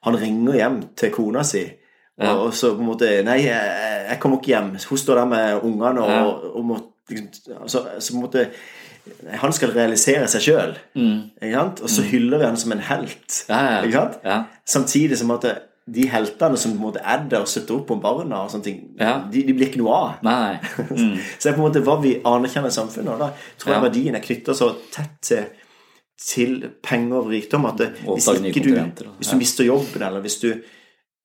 han 0.08 0.18
ringer 0.18 0.58
hjem 0.58 0.78
til 0.98 1.12
kona 1.14 1.44
si. 1.46 1.62
Og, 2.18 2.24
Ja. 2.24 2.34
og 2.46 2.52
så 2.54 2.74
på 2.76 2.80
en 2.80 2.86
måte 2.86 3.08
Nei, 3.26 3.40
jeg, 3.42 4.06
jeg 4.10 4.20
kommer 4.22 4.38
ikke 4.38 4.52
hjem. 4.54 4.70
Hun 4.88 4.98
står 4.98 5.14
der 5.22 5.24
med 5.26 5.60
ungene 5.66 6.00
og, 6.04 6.10
Ja. 6.10 6.24
og, 6.54 6.64
må 6.64 6.76
liksom, 7.10 7.56
altså, 7.62 7.82
så 7.98 8.12
på 8.12 8.16
en 8.20 8.22
måte 8.22 8.46
Han 9.42 9.52
skal 9.52 9.72
realisere 9.74 10.28
seg 10.28 10.40
sjøl. 10.40 10.76
Og 11.82 11.88
så 11.90 12.02
hyller 12.08 12.38
vi 12.38 12.44
han 12.46 12.56
som 12.56 12.72
en 12.72 12.78
helt. 12.80 13.44
Mm. 13.48 13.54
Ja. 13.54 13.82
Ikke? 13.82 14.04
Ja. 14.24 14.38
Samtidig 14.66 15.18
som 15.18 15.30
at 15.34 15.44
de 15.94 16.06
heltene 16.08 16.56
som 16.56 16.72
på 16.72 16.78
en 16.78 16.86
måte 16.86 17.02
er 17.04 17.26
der 17.28 17.42
og 17.44 17.48
støtter 17.50 17.74
opp 17.76 17.90
om 17.92 18.00
barna, 18.00 18.38
og 18.46 18.50
sånne 18.50 18.64
ting, 18.64 18.78
Ja. 18.98 19.18
de, 19.30 19.42
de 19.44 19.52
blir 19.52 19.66
ikke 19.68 19.82
noe 19.82 19.92
av. 19.92 20.14
Nei. 20.24 20.54
Mm. 20.94 21.18
Så 21.38 21.42
det 21.42 21.50
er 21.52 21.56
på 21.58 21.60
en 21.60 21.66
måte 21.72 21.82
hva 21.84 21.98
vi 22.00 22.14
anerkjenner 22.24 22.70
i 22.72 22.78
samfunnet. 22.78 23.12
Og 23.12 23.18
da 23.18 23.28
tror 23.58 23.74
jeg 23.74 23.82
Ja. 23.82 23.88
verdien 23.88 24.14
er 24.16 24.20
knytta 24.24 24.54
så 24.56 24.70
tett 24.94 25.20
til, 25.20 25.44
til 26.18 26.70
penger 26.82 27.16
og 27.18 27.28
rikdom 27.34 27.66
at 27.66 27.76
det, 27.82 27.90
hvis, 28.06 28.28
ikke 28.40 28.62
du, 28.64 29.04
hvis 29.18 29.28
du 29.28 29.36
mister 29.36 29.64
jobben, 29.68 30.02
eller 30.02 30.20
hvis 30.24 30.38
du 30.40 30.54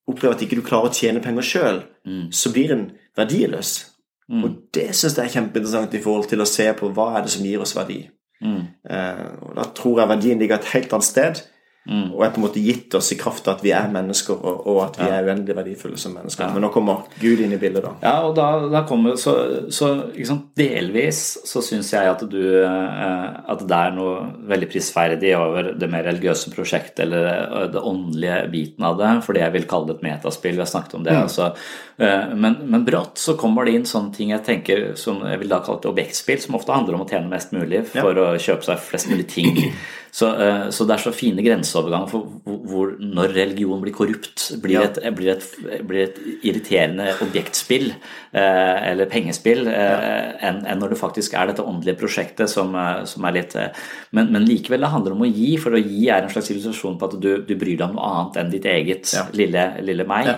opplever 0.09 0.35
at 0.35 0.41
ikke 0.45 0.57
du 0.59 0.65
klarer 0.65 0.89
å 0.89 0.93
tjene 0.93 1.21
penger 1.23 1.45
sjøl, 1.45 1.83
Mm. 2.05 2.31
så 2.33 2.51
blir 2.53 2.71
en 2.73 2.91
verdiløs. 3.17 3.85
Og 4.31 4.55
det 4.73 4.91
syns 4.95 5.15
jeg 5.17 5.25
er 5.25 5.33
kjempeinteressant 5.41 5.93
i 5.97 6.01
forhold 6.01 6.27
til 6.29 6.39
å 6.41 6.45
se 6.47 6.67
på 6.77 6.91
hva 6.93 7.17
er 7.17 7.21
det 7.25 7.31
som 7.33 7.45
gir 7.45 7.61
oss 7.63 7.73
verdi. 7.75 8.09
Mm. 8.43 8.67
Eh, 8.89 9.25
og 9.41 9.55
Da 9.55 9.63
tror 9.73 9.99
jeg 9.99 10.07
verdien 10.11 10.39
ligger 10.39 10.55
et 10.59 10.65
helt 10.73 10.93
annet 10.93 11.03
sted. 11.07 11.41
Mm. 11.89 12.11
Og 12.13 12.21
er 12.21 12.29
på 12.35 12.37
en 12.37 12.43
måte 12.45 12.61
gitt 12.61 12.93
oss 12.93 13.07
i 13.15 13.17
kraft 13.17 13.47
av 13.49 13.57
at 13.57 13.63
vi 13.65 13.71
er 13.73 13.87
mennesker, 13.89 14.37
og, 14.37 14.59
og 14.69 14.79
at 14.83 14.99
vi 14.99 15.07
er 15.09 15.25
uendelig 15.25 15.55
verdifulle 15.57 15.97
som 15.97 16.13
mennesker. 16.13 16.51
Men 16.53 16.61
nå 16.61 16.69
kommer 16.73 17.07
Gud 17.17 17.41
inn 17.41 17.55
i 17.55 17.57
bildet, 17.57 17.81
da. 17.81 17.93
Ja, 18.03 18.11
og 18.27 18.35
da, 18.37 18.45
da 18.69 18.83
kommer 18.85 19.15
Så, 19.17 19.33
så 19.73 19.89
liksom, 20.13 20.43
delvis 20.59 21.21
så 21.49 21.63
syns 21.65 21.89
jeg 21.95 22.05
at 22.11 22.21
du 22.29 22.37
eh, 22.61 23.25
At 23.49 23.63
det 23.65 23.79
er 23.79 23.95
noe 23.95 24.27
veldig 24.49 24.69
prisverdig 24.69 25.31
over 25.37 25.71
det 25.79 25.89
mer 25.89 26.05
religiøse 26.05 26.53
prosjektet 26.53 27.07
eller 27.07 27.25
eh, 27.31 27.67
det 27.73 27.81
åndelige 27.81 28.39
biten 28.53 28.85
av 28.85 28.99
det, 29.01 29.09
for 29.25 29.33
det 29.33 29.43
jeg 29.47 29.55
vil 29.57 29.67
kalle 29.71 29.89
det 29.89 29.97
et 29.97 30.05
metaspill. 30.11 30.57
Vi 30.59 30.63
har 30.63 30.69
snakket 30.69 30.97
om 30.99 31.07
det. 31.07 31.15
Altså. 31.25 31.49
Eh, 31.97 32.35
Men, 32.35 32.59
men 32.69 32.85
brått 32.85 33.17
så 33.17 33.33
kommer 33.39 33.65
det 33.65 33.73
inn 33.79 33.89
sånne 33.89 34.13
ting 34.13 34.35
jeg 34.35 34.45
tenker 34.45 34.83
som 34.99 35.23
jeg 35.25 35.41
vil 35.41 35.49
da 35.49 35.63
kalle 35.65 35.81
et 35.81 35.89
objektspill, 35.89 36.37
som 36.43 36.59
ofte 36.59 36.75
handler 36.75 36.99
om 36.99 37.07
å 37.07 37.09
tjene 37.09 37.31
mest 37.33 37.55
mulig 37.55 37.81
for 37.89 38.13
å 38.13 38.29
kjøpe 38.37 38.69
seg 38.69 38.85
flest 38.91 39.09
mulig 39.09 39.25
ting. 39.33 39.57
Så, 40.09 40.25
så 40.73 40.87
det 40.89 40.95
er 40.95 41.01
så 41.03 41.11
fine 41.13 41.43
grenseoverganger 41.79 42.09
for 42.11 42.65
hvor, 42.69 42.93
når 42.99 43.33
religion 43.35 43.81
blir 43.81 43.93
korrupt, 43.95 44.45
blir 44.61 44.81
et, 44.83 44.99
blir 45.15 45.33
et, 45.33 45.47
blir 45.87 46.05
et 46.07 46.19
irriterende 46.43 47.13
objektspill 47.25 47.89
eh, 47.91 48.89
eller 48.91 49.09
pengespill 49.11 49.67
eh, 49.71 50.45
enn 50.45 50.63
en 50.65 50.79
når 50.79 50.93
det 50.93 51.01
faktisk 51.01 51.35
er 51.37 51.51
dette 51.51 51.65
åndelige 51.65 51.99
prosjektet 51.99 52.51
som, 52.51 52.75
eh, 52.75 53.03
som 53.09 53.27
er 53.27 53.37
litt 53.39 53.55
eh, 53.59 53.71
men, 54.15 54.31
men 54.33 54.47
likevel 54.47 54.85
det 54.85 54.93
handler 54.93 55.15
om 55.15 55.25
å 55.25 55.31
gi, 55.31 55.51
for 55.61 55.75
å 55.75 55.83
gi 55.83 56.07
er 56.09 56.23
en 56.23 56.33
slags 56.33 56.51
illustrasjon 56.53 56.97
på 56.99 57.09
at 57.09 57.19
du, 57.21 57.31
du 57.45 57.55
bryr 57.55 57.77
deg 57.77 57.87
om 57.89 57.99
noe 57.99 58.09
annet 58.13 58.41
enn 58.41 58.53
ditt 58.53 58.67
eget 58.69 59.13
lille, 59.37 59.71
lille 59.85 60.07
meg. 60.09 60.33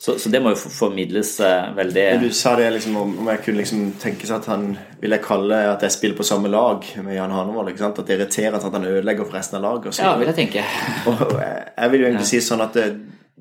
Ja. 0.00 0.06
Så, 0.06 0.14
så 0.18 0.30
det 0.32 0.40
må 0.40 0.54
jo 0.54 0.56
formidles 0.56 1.34
uh, 1.44 1.74
veldig 1.76 2.04
Du 2.22 2.30
sa 2.32 2.54
det 2.56 2.70
liksom 2.72 2.94
om, 2.96 3.10
om 3.20 3.26
jeg 3.28 3.42
kunne 3.44 3.60
liksom 3.60 3.82
tenke 4.00 4.24
seg 4.24 4.38
at 4.38 4.46
han 4.48 4.70
Vil 5.02 5.12
jeg 5.12 5.20
kalle 5.26 5.58
at 5.74 5.84
jeg 5.84 5.92
spiller 5.92 6.16
på 6.16 6.24
samme 6.24 6.48
lag 6.48 6.86
med 7.04 7.18
Jan 7.18 7.34
Hanevold? 7.36 7.74
At 7.76 8.00
det 8.08 8.16
irriterer 8.16 8.56
at 8.56 8.64
han 8.64 8.86
ødelegger 8.88 9.28
for 9.28 9.36
resten 9.36 9.58
av 9.60 9.66
laget. 9.66 9.90
Og 9.90 9.98
så 9.98 10.06
Ja, 10.06 10.14
vil 10.16 10.30
jeg 10.32 10.38
tenke. 10.38 10.64
Og 11.10 11.36
jeg 11.36 11.66
jeg 11.76 11.92
vil 11.92 12.00
jo 12.00 12.06
egentlig 12.06 12.28
si 12.30 12.40
sånn 12.44 12.64
at 12.64 12.76
det, 12.80 12.86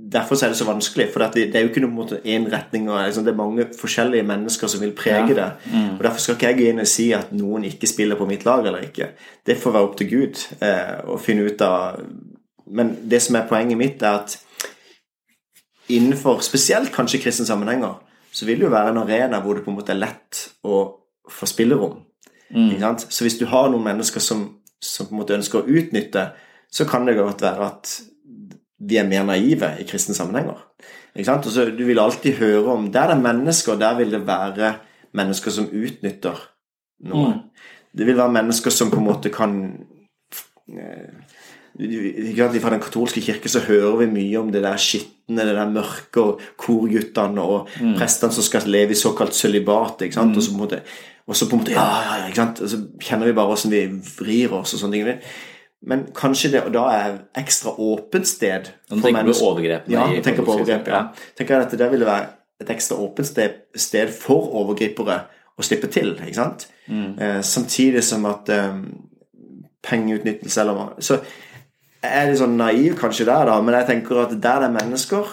Derfor 0.10 0.40
er 0.44 0.52
det 0.52 0.58
så 0.58 0.66
vanskelig. 0.66 1.10
For 1.14 1.22
det, 1.22 1.48
det 1.54 1.60
er 1.60 1.66
jo 1.66 1.70
ikke 1.70 1.82
noe 1.84 1.92
mot 1.94 2.12
én 2.18 2.46
retning. 2.52 2.90
og 2.90 3.02
liksom, 3.06 3.26
Det 3.26 3.34
er 3.34 3.38
mange 3.38 3.66
forskjellige 3.80 4.24
mennesker 4.26 4.72
som 4.72 4.82
vil 4.82 4.94
prege 4.98 5.36
det. 5.36 5.48
Og 5.98 6.04
Derfor 6.04 6.20
skal 6.24 6.36
ikke 6.36 6.48
jeg 6.48 6.58
gå 6.60 6.68
inn 6.70 6.84
og 6.84 6.88
si 6.88 7.08
at 7.14 7.32
noen 7.36 7.68
ikke 7.68 7.88
spiller 7.88 8.20
på 8.20 8.28
mitt 8.28 8.46
lag 8.48 8.66
eller 8.66 8.88
ikke. 8.88 9.12
Det 9.46 9.58
får 9.60 9.76
være 9.76 9.90
opp 9.90 9.98
til 10.00 10.10
Gud 10.10 10.44
eh, 10.60 10.96
å 11.08 11.18
finne 11.20 11.48
ut 11.48 11.62
av 11.62 12.00
Men 12.72 12.98
det 13.12 13.22
som 13.22 13.36
er 13.36 13.48
poenget 13.50 13.78
mitt, 13.78 14.04
er 14.04 14.20
at 14.24 14.38
innenfor 15.90 16.44
spesielt 16.46 16.94
kanskje 16.96 17.22
kristne 17.24 17.48
sammenhenger, 17.48 17.98
så 18.32 18.46
vil 18.46 18.62
det 18.62 18.68
jo 18.68 18.74
være 18.74 18.94
en 18.94 19.02
arena 19.04 19.42
hvor 19.42 19.58
det 19.58 19.66
på 19.66 19.74
en 19.74 19.80
måte 19.80 19.94
er 19.96 20.02
lett 20.04 20.44
å 20.64 20.84
få 21.30 21.50
spillerom. 21.50 21.98
Sant? 22.82 23.06
Så 23.10 23.26
hvis 23.26 23.38
du 23.40 23.46
har 23.50 23.70
noen 23.70 23.86
mennesker 23.86 24.24
som, 24.24 24.46
som 24.82 25.10
på 25.10 25.16
en 25.16 25.22
måte 25.22 25.38
ønsker 25.38 25.62
å 25.62 25.80
utnytte, 25.80 26.30
så 26.70 26.86
kan 26.90 27.06
det 27.06 27.18
godt 27.18 27.42
være 27.46 27.66
at 27.66 27.94
vi 28.80 28.98
er 28.98 29.08
mer 29.10 29.26
naive 29.28 29.74
i 29.82 29.86
kristne 29.88 30.16
sammenhenger. 30.18 30.62
Og 31.20 31.50
så 31.52 31.66
Du 31.76 31.84
vil 31.86 32.00
alltid 32.00 32.38
høre 32.38 32.72
om 32.72 32.92
Der 32.92 33.08
det 33.08 33.18
er 33.18 33.22
mennesker, 33.22 33.76
der 33.76 33.98
vil 33.98 34.12
det 34.12 34.28
være 34.28 34.74
mennesker 35.12 35.52
som 35.52 35.66
utnytter 35.66 36.38
noe. 37.10 37.34
Det 37.98 38.06
vil 38.06 38.18
være 38.18 38.32
mennesker 38.32 38.70
som 38.70 38.92
på 38.92 38.98
en 38.98 39.08
måte 39.08 39.30
kan 39.30 39.56
eh, 40.70 41.10
Fra 41.80 42.70
den 42.74 42.82
katolske 42.84 43.22
kirke 43.24 43.50
så 43.52 43.62
hører 43.64 44.02
vi 44.02 44.08
mye 44.12 44.40
om 44.42 44.50
det 44.52 44.64
der 44.66 44.76
skitne, 44.82 45.46
det 45.48 45.56
der 45.56 45.70
mørke, 45.72 46.20
og 46.24 46.42
korguttene 46.60 47.42
og 47.42 47.70
prestene 47.98 48.36
som 48.36 48.44
skal 48.44 48.68
leve 48.68 48.92
i 48.92 49.00
såkalt 49.00 49.34
sølibat. 49.38 50.02
ikke 50.02 50.14
sant, 50.18 50.36
Og 50.36 50.44
så 50.44 50.52
på 50.52 50.58
en 50.58 50.66
måte, 50.66 50.82
og 51.28 51.36
så 51.36 51.48
på 51.48 51.56
en 51.56 51.62
måte 51.64 51.72
ja, 51.72 51.86
ja, 51.86 52.18
ja, 52.20 52.28
ikke 52.28 52.42
sant, 52.42 52.60
og 52.62 52.70
så 52.70 52.82
kjenner 53.00 53.26
vi 53.30 53.38
bare 53.38 53.56
åssen 53.56 53.72
vi 53.72 53.86
vrir 54.20 54.54
oss 54.60 54.74
og 54.76 54.80
sånne 54.84 55.00
ting. 55.00 55.22
Men 55.88 56.08
kanskje 56.12 56.52
det 56.52 56.66
og 56.66 56.74
da 56.76 56.84
er 56.92 57.14
ekstra 57.40 57.72
åpent 57.80 58.28
sted 58.28 58.68
Nå 58.92 58.98
du 59.00 59.12
mennesker- 59.14 59.46
overgrepene 59.48 59.94
Ja, 59.96 60.08
jeg 60.12 60.24
tenker 60.26 60.44
på 60.44 60.58
overgrep, 60.58 60.88
ja. 60.92 61.06
Tenker 61.38 61.56
jeg 61.56 61.66
at 61.70 61.78
det 61.80 61.92
ville 61.92 62.06
være 62.06 62.28
et 62.60 62.68
ekstra 62.70 62.98
åpent 63.00 63.26
sted, 63.26 63.54
sted 63.76 64.10
for 64.12 64.50
overgripere 64.60 65.22
å 65.58 65.64
slippe 65.64 65.88
til, 65.88 66.12
ikke 66.20 66.36
sant? 66.36 66.68
Eh, 66.90 67.40
samtidig 67.42 68.04
som 68.04 68.26
at 68.26 68.50
eh, 68.50 68.76
pengeutnyttelse 69.82 70.62
eller 70.62 70.96
Så 71.00 71.20
jeg 72.04 72.16
er 72.16 72.30
litt 72.30 72.40
sånn 72.40 72.58
naiv 72.60 72.96
kanskje 73.00 73.28
der, 73.28 73.50
da, 73.50 73.60
men 73.62 73.76
jeg 73.76 73.88
tenker 73.90 74.22
at 74.24 74.34
der 74.36 74.62
det 74.64 74.70
er 74.70 74.76
mennesker, 74.76 75.32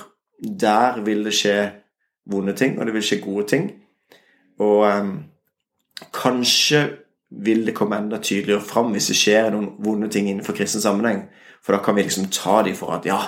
der 0.66 1.00
vil 1.06 1.22
det 1.24 1.34
skje 1.36 1.56
vonde 2.30 2.56
ting, 2.58 2.78
og 2.78 2.86
det 2.86 2.94
vil 2.96 3.04
skje 3.06 3.20
gode 3.22 3.46
ting. 3.52 3.68
Og 4.58 4.82
um, 4.88 5.12
kanskje 6.16 6.82
vil 7.30 7.64
det 7.66 7.74
komme 7.76 7.98
enda 7.98 8.18
tydeligere 8.22 8.64
fram 8.64 8.92
hvis 8.94 9.10
det 9.12 9.18
skjer 9.18 9.50
noen 9.54 9.72
vonde 9.84 10.08
ting 10.12 10.28
innenfor 10.30 10.56
kristen 10.56 10.82
sammenheng. 10.82 11.26
For 11.62 11.74
da 11.74 11.82
kan 11.84 11.96
vi 11.96 12.06
liksom 12.06 12.28
ta 12.34 12.60
dem 12.66 12.76
for 12.78 12.94
at 12.96 13.06
ja, 13.06 13.18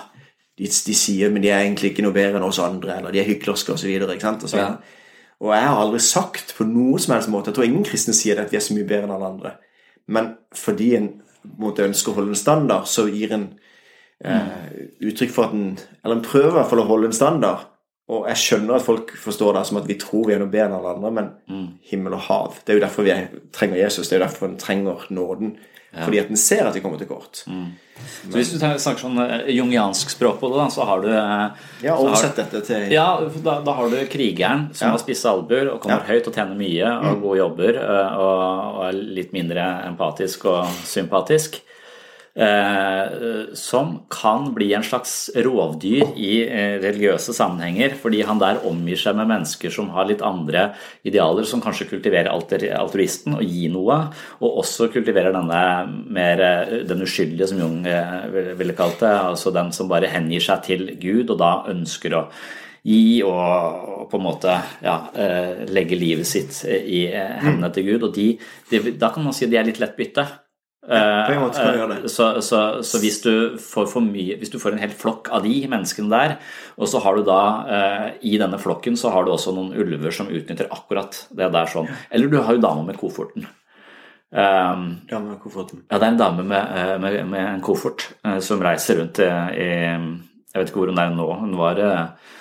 de, 0.58 0.66
de 0.66 0.94
sier 0.96 1.30
men 1.30 1.42
de 1.42 1.50
er 1.52 1.64
egentlig 1.64 1.92
ikke 1.92 2.04
noe 2.06 2.16
bedre 2.16 2.40
enn 2.40 2.46
oss 2.46 2.60
andre, 2.62 2.98
eller 2.98 3.14
de 3.14 3.22
er 3.22 3.28
hyklerske 3.28 3.74
osv. 3.74 3.94
Og, 4.02 4.48
så 4.48 4.58
Ja. 4.58 4.68
og 5.40 5.54
jeg 5.54 5.68
har 5.68 5.78
aldri 5.78 6.02
sagt 6.02 6.54
på 6.58 6.66
noen 6.66 6.98
som 6.98 7.14
helst 7.14 7.30
måte 7.30 7.50
Jeg 7.50 7.54
tror 7.54 7.64
ingen 7.70 7.86
kristne 7.86 8.14
sier 8.14 8.40
at 8.42 8.52
vi 8.52 8.58
er 8.58 8.66
så 8.66 8.74
mye 8.74 8.86
bedre 8.86 9.06
enn 9.06 9.14
alle 9.14 9.32
andre. 9.32 9.54
Men 10.08 10.34
fordi 10.54 10.94
en 10.96 11.10
måte 11.58 11.86
ønsker 11.86 12.12
å 12.12 12.18
holde 12.20 12.34
en 12.34 12.40
standard, 12.40 12.88
så 12.90 13.06
gir 13.10 13.34
en 13.36 13.48
eh, 14.24 14.68
uttrykk 15.04 15.34
for 15.34 15.48
at 15.48 15.56
en 15.56 15.78
Eller 16.04 16.16
en 16.16 16.24
prøver 16.24 16.52
i 16.52 16.56
hvert 16.58 16.70
fall 16.70 16.84
å 16.84 16.88
holde 16.88 17.10
en 17.10 17.16
standard. 17.16 17.66
Og 18.08 18.24
jeg 18.30 18.40
skjønner 18.40 18.78
at 18.78 18.86
folk 18.86 19.10
forstår 19.20 19.58
det 19.58 19.64
som 19.68 19.78
at 19.82 19.88
vi 19.88 19.98
tror 20.00 20.28
vi 20.28 20.32
er 20.32 20.40
noe 20.40 20.48
bedre 20.48 20.70
enn 20.70 20.76
alle 20.78 20.94
andre, 20.96 21.10
men 21.12 21.26
himmel 21.90 22.14
og 22.16 22.22
hav 22.24 22.54
Det 22.64 22.72
er 22.72 22.78
jo 22.78 22.84
derfor 22.86 23.04
vi 23.04 23.12
er, 23.12 23.26
trenger 23.52 23.82
Jesus. 23.82 24.08
Det 24.08 24.16
er 24.16 24.22
jo 24.22 24.24
derfor 24.24 24.48
en 24.48 24.56
trenger 24.60 25.04
nåden. 25.12 25.58
Fordi 25.94 26.18
at 26.20 26.28
en 26.30 26.36
ser 26.36 26.66
at 26.68 26.74
de 26.76 26.80
kommer 26.84 26.98
til 27.00 27.08
kort. 27.08 27.40
Så 28.28 28.30
hvis 28.36 28.50
du 28.52 28.58
snakker 28.60 29.00
sånn 29.00 29.16
eh, 29.24 29.48
jungiansk 29.56 30.10
språk 30.12 30.36
på 30.38 30.50
det, 30.52 30.58
da, 30.60 30.66
så 30.70 30.84
har 30.86 31.00
du 31.02 31.08
eh, 31.10 31.62
Ja, 31.82 31.96
oversett 31.96 32.36
dette 32.38 32.60
til 32.66 32.92
Ja, 32.92 33.06
da, 33.42 33.56
da 33.66 33.72
har 33.74 33.88
du 33.90 33.96
krigeren 34.12 34.68
som 34.74 34.88
Ja. 34.88 34.92
har 34.92 35.00
spisse 35.02 35.26
albuer 35.32 35.72
og 35.72 35.80
kommer 35.82 35.98
Ja. 35.98 36.04
Mm. 36.04 36.10
høyt 36.12 36.28
og 36.28 36.34
tjener 36.36 36.60
mye 36.60 36.92
og 37.10 37.22
gode 37.24 37.38
jobber 37.40 37.80
eh, 37.80 38.18
og, 38.20 38.44
og 38.76 38.84
er 38.90 39.00
litt 39.18 39.32
mindre 39.34 39.64
empatisk 39.88 40.44
og 40.52 40.66
sympatisk. 40.84 41.58
Eh, 42.38 43.54
som 43.58 43.96
kan 44.08 44.52
bli 44.54 44.68
en 44.74 44.84
slags 44.86 45.30
rovdyr 45.34 46.12
i 46.14 46.44
eh, 46.44 46.76
religiøse 46.78 47.34
sammenhenger, 47.34 47.96
fordi 47.98 48.20
han 48.28 48.38
der 48.38 48.60
omgir 48.68 49.00
seg 49.00 49.16
med 49.18 49.26
mennesker 49.32 49.74
som 49.74 49.88
har 49.96 50.06
litt 50.06 50.22
andre 50.22 50.68
idealer, 51.02 51.48
som 51.50 51.64
kanskje 51.64 51.88
kultiverer 51.90 52.30
altruisten 52.30 53.34
og 53.40 53.42
gir 53.42 53.74
noe, 53.74 53.98
og 54.38 54.62
også 54.62 54.86
kultiverer 54.94 55.34
denne 55.34 55.64
mer 56.14 56.46
eh, 56.46 56.72
den 56.86 57.02
uskyldige, 57.02 57.50
som 57.50 57.58
Jung 57.64 57.82
ville- 57.82 58.78
kalt 58.78 59.00
det, 59.02 59.10
altså 59.10 59.50
den 59.50 59.72
som 59.74 59.90
bare 59.90 60.06
hengir 60.12 60.44
seg 60.44 60.62
til 60.62 60.90
Gud, 61.02 61.32
og 61.32 61.38
da 61.40 61.52
ønsker 61.72 62.14
å 62.14 62.26
gi 62.86 63.18
og 63.26 64.04
på 64.12 64.20
en 64.20 64.28
måte 64.28 64.54
ja, 64.84 65.00
legge 65.66 65.98
livet 65.98 66.28
sitt 66.28 66.62
i 66.68 67.08
hendene 67.10 67.72
til 67.74 67.88
Gud. 67.88 68.06
Og 68.06 68.14
de, 68.14 68.28
de, 68.70 68.92
da 68.94 69.10
kan 69.10 69.26
man 69.26 69.34
si 69.34 69.48
at 69.48 69.50
de 69.50 69.58
er 69.58 69.66
litt 69.66 69.82
lett 69.82 69.98
bytte. 69.98 70.24
På 70.88 71.32
en 71.34 71.42
måte 71.42 71.60
kan 71.60 71.68
Eh, 71.74 71.78
gjøre 71.78 71.96
det. 71.98 72.10
Så, 72.10 72.26
så, 72.40 72.60
så 72.82 73.00
hvis 73.02 73.20
du 73.20 73.58
mye 73.58 74.38
Hvis 74.40 74.50
du 74.50 74.58
får 74.58 74.72
en 74.72 74.80
hel 74.80 74.94
flokk 74.96 75.28
av 75.30 75.42
de 75.44 75.52
menneskene 75.68 76.08
der, 76.08 76.36
og 76.78 76.88
så 76.88 77.02
har 77.04 77.16
du 77.18 77.26
da 77.26 77.40
eh, 77.68 78.06
i 78.22 78.38
denne 78.40 78.58
flokken 78.58 78.96
så 78.96 79.12
har 79.12 79.24
du 79.24 79.32
også 79.34 79.52
noen 79.52 79.74
ulver 79.76 80.14
som 80.14 80.30
utnytter 80.32 80.70
akkurat 80.72 81.26
det 81.30 81.50
der 81.52 81.66
sånn. 81.68 81.88
Eller 82.10 82.32
du 82.32 82.38
har 82.40 82.56
jo 82.56 82.64
dama 82.64 82.86
med 82.88 82.96
kofferten. 83.00 83.44
Um, 84.30 85.00
Ja, 85.08 85.18
med 85.20 85.38
kofferten. 85.40 85.84
ja, 85.88 85.98
det 85.98 86.04
er 86.04 86.10
en 86.12 86.18
dame 86.20 86.42
med, 86.44 86.72
eh, 86.76 86.96
med, 87.00 87.20
med 87.28 87.46
en 87.54 87.62
koffert 87.64 88.10
eh, 88.24 88.40
som 88.44 88.60
reiser 88.60 89.00
rundt 89.00 89.20
i, 89.24 89.28
i 89.28 89.68
Jeg 90.52 90.60
vet 90.62 90.68
ikke 90.68 90.82
hvor 90.82 90.92
hun 90.92 91.00
er 91.00 91.14
nå. 91.16 91.28
Hun 91.40 91.56
var 91.56 91.80
eh, 91.80 92.34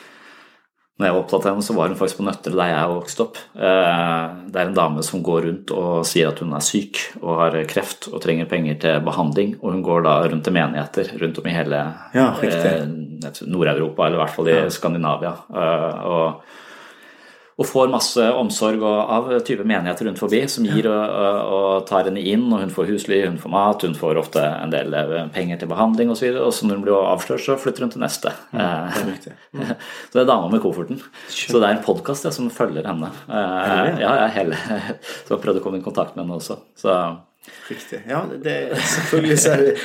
når 0.97 1.05
jeg 1.05 1.13
var 1.13 1.21
opptatt 1.21 1.45
av 1.45 1.51
henne, 1.51 1.61
så 1.65 1.75
var 1.77 1.91
hun 1.91 1.97
faktisk 1.99 2.17
på 2.17 2.25
Nøtterøy 2.25 2.55
der 2.57 2.69
jeg 2.71 2.89
vokste 2.95 3.21
opp. 3.27 3.37
Eh, 3.53 4.23
Det 4.49 4.61
er 4.61 4.67
en 4.71 4.73
dame 4.73 5.03
som 5.05 5.21
går 5.21 5.41
rundt 5.45 5.71
og 5.77 6.05
sier 6.09 6.31
at 6.31 6.39
hun 6.41 6.53
er 6.57 6.63
syk 6.65 6.97
og 7.21 7.37
har 7.37 7.57
kreft 7.69 8.07
og 8.11 8.21
trenger 8.23 8.49
penger 8.49 8.79
til 8.81 8.99
behandling. 9.05 9.55
Og 9.61 9.73
hun 9.75 9.83
går 9.85 10.01
da 10.07 10.15
rundt 10.25 10.43
til 10.43 10.53
menigheter 10.53 11.11
rundt 11.21 11.37
om 11.37 11.45
i 11.45 11.53
hele 11.53 11.83
Ja, 12.15 12.31
eh, 12.41 12.87
Nord-Europa, 13.45 14.05
eller 14.07 14.17
i 14.17 14.23
hvert 14.23 14.35
fall 14.35 14.49
i 14.49 14.69
Skandinavia. 14.73 15.35
Eh, 15.53 16.05
Og, 16.07 16.41
og 17.57 17.65
får 17.65 17.89
masse 17.89 18.21
omsorg 18.37 18.83
av 18.85 19.31
20 19.39 19.63
menigheter 19.65 20.05
rundt 20.05 20.19
forbi 20.21 20.43
som 20.51 20.65
gir 20.67 20.85
og, 20.91 21.15
og, 21.57 21.69
tar 21.89 22.05
henne 22.05 22.21
inn. 22.21 22.45
og 22.53 22.61
Hun 22.61 22.73
får 22.73 22.91
husly, 22.91 23.23
hun 23.25 23.39
får 23.41 23.53
mat, 23.53 23.85
hun 23.87 23.95
får 23.97 24.19
ofte 24.21 24.43
en 24.45 24.73
del 24.73 24.93
eh, 24.93 25.15
penger 25.33 25.63
til 25.63 25.71
behandling 25.71 26.13
osv. 26.13 26.27
Og, 26.29 26.37
så 26.37 26.43
og 26.45 26.53
så 26.53 26.69
når 26.69 26.77
hun 26.77 26.83
blir 26.85 26.97
avslørt, 26.99 27.41
så 27.47 27.57
flytter 27.57 27.87
hun 27.87 27.93
til 27.95 28.03
neste. 28.05 28.33
Ja, 28.53 28.67
det 28.93 29.01
er 29.01 29.09
riktig. 29.09 29.33
Mm. 29.57 29.71
så 30.09 30.19
det 30.19 30.21
er 30.21 30.29
dama 30.29 30.51
med 30.53 30.61
kofferten. 30.61 31.01
Så 31.33 31.57
det 31.57 31.63
er 31.63 31.79
en 31.79 31.85
podkast 31.87 32.29
som 32.37 32.51
følger 32.53 32.85
henne. 32.85 33.09
Ja, 33.25 34.13
jeg 34.27 34.35
hele, 34.37 34.61
så 35.25 35.33
jeg 35.33 35.41
prøvde 35.41 35.63
å 35.63 35.65
komme 35.65 35.81
i 35.81 35.87
kontakt 35.87 36.13
med 36.13 36.27
henne 36.27 36.37
også. 36.37 36.61
Så 36.77 36.93
Riktig. 37.69 37.99
Ja, 38.07 38.21
det, 38.43 38.51
er 38.51 38.75
selvfølgelig 38.75 39.37
så 39.37 39.51
er 39.51 39.57
det 39.57 39.75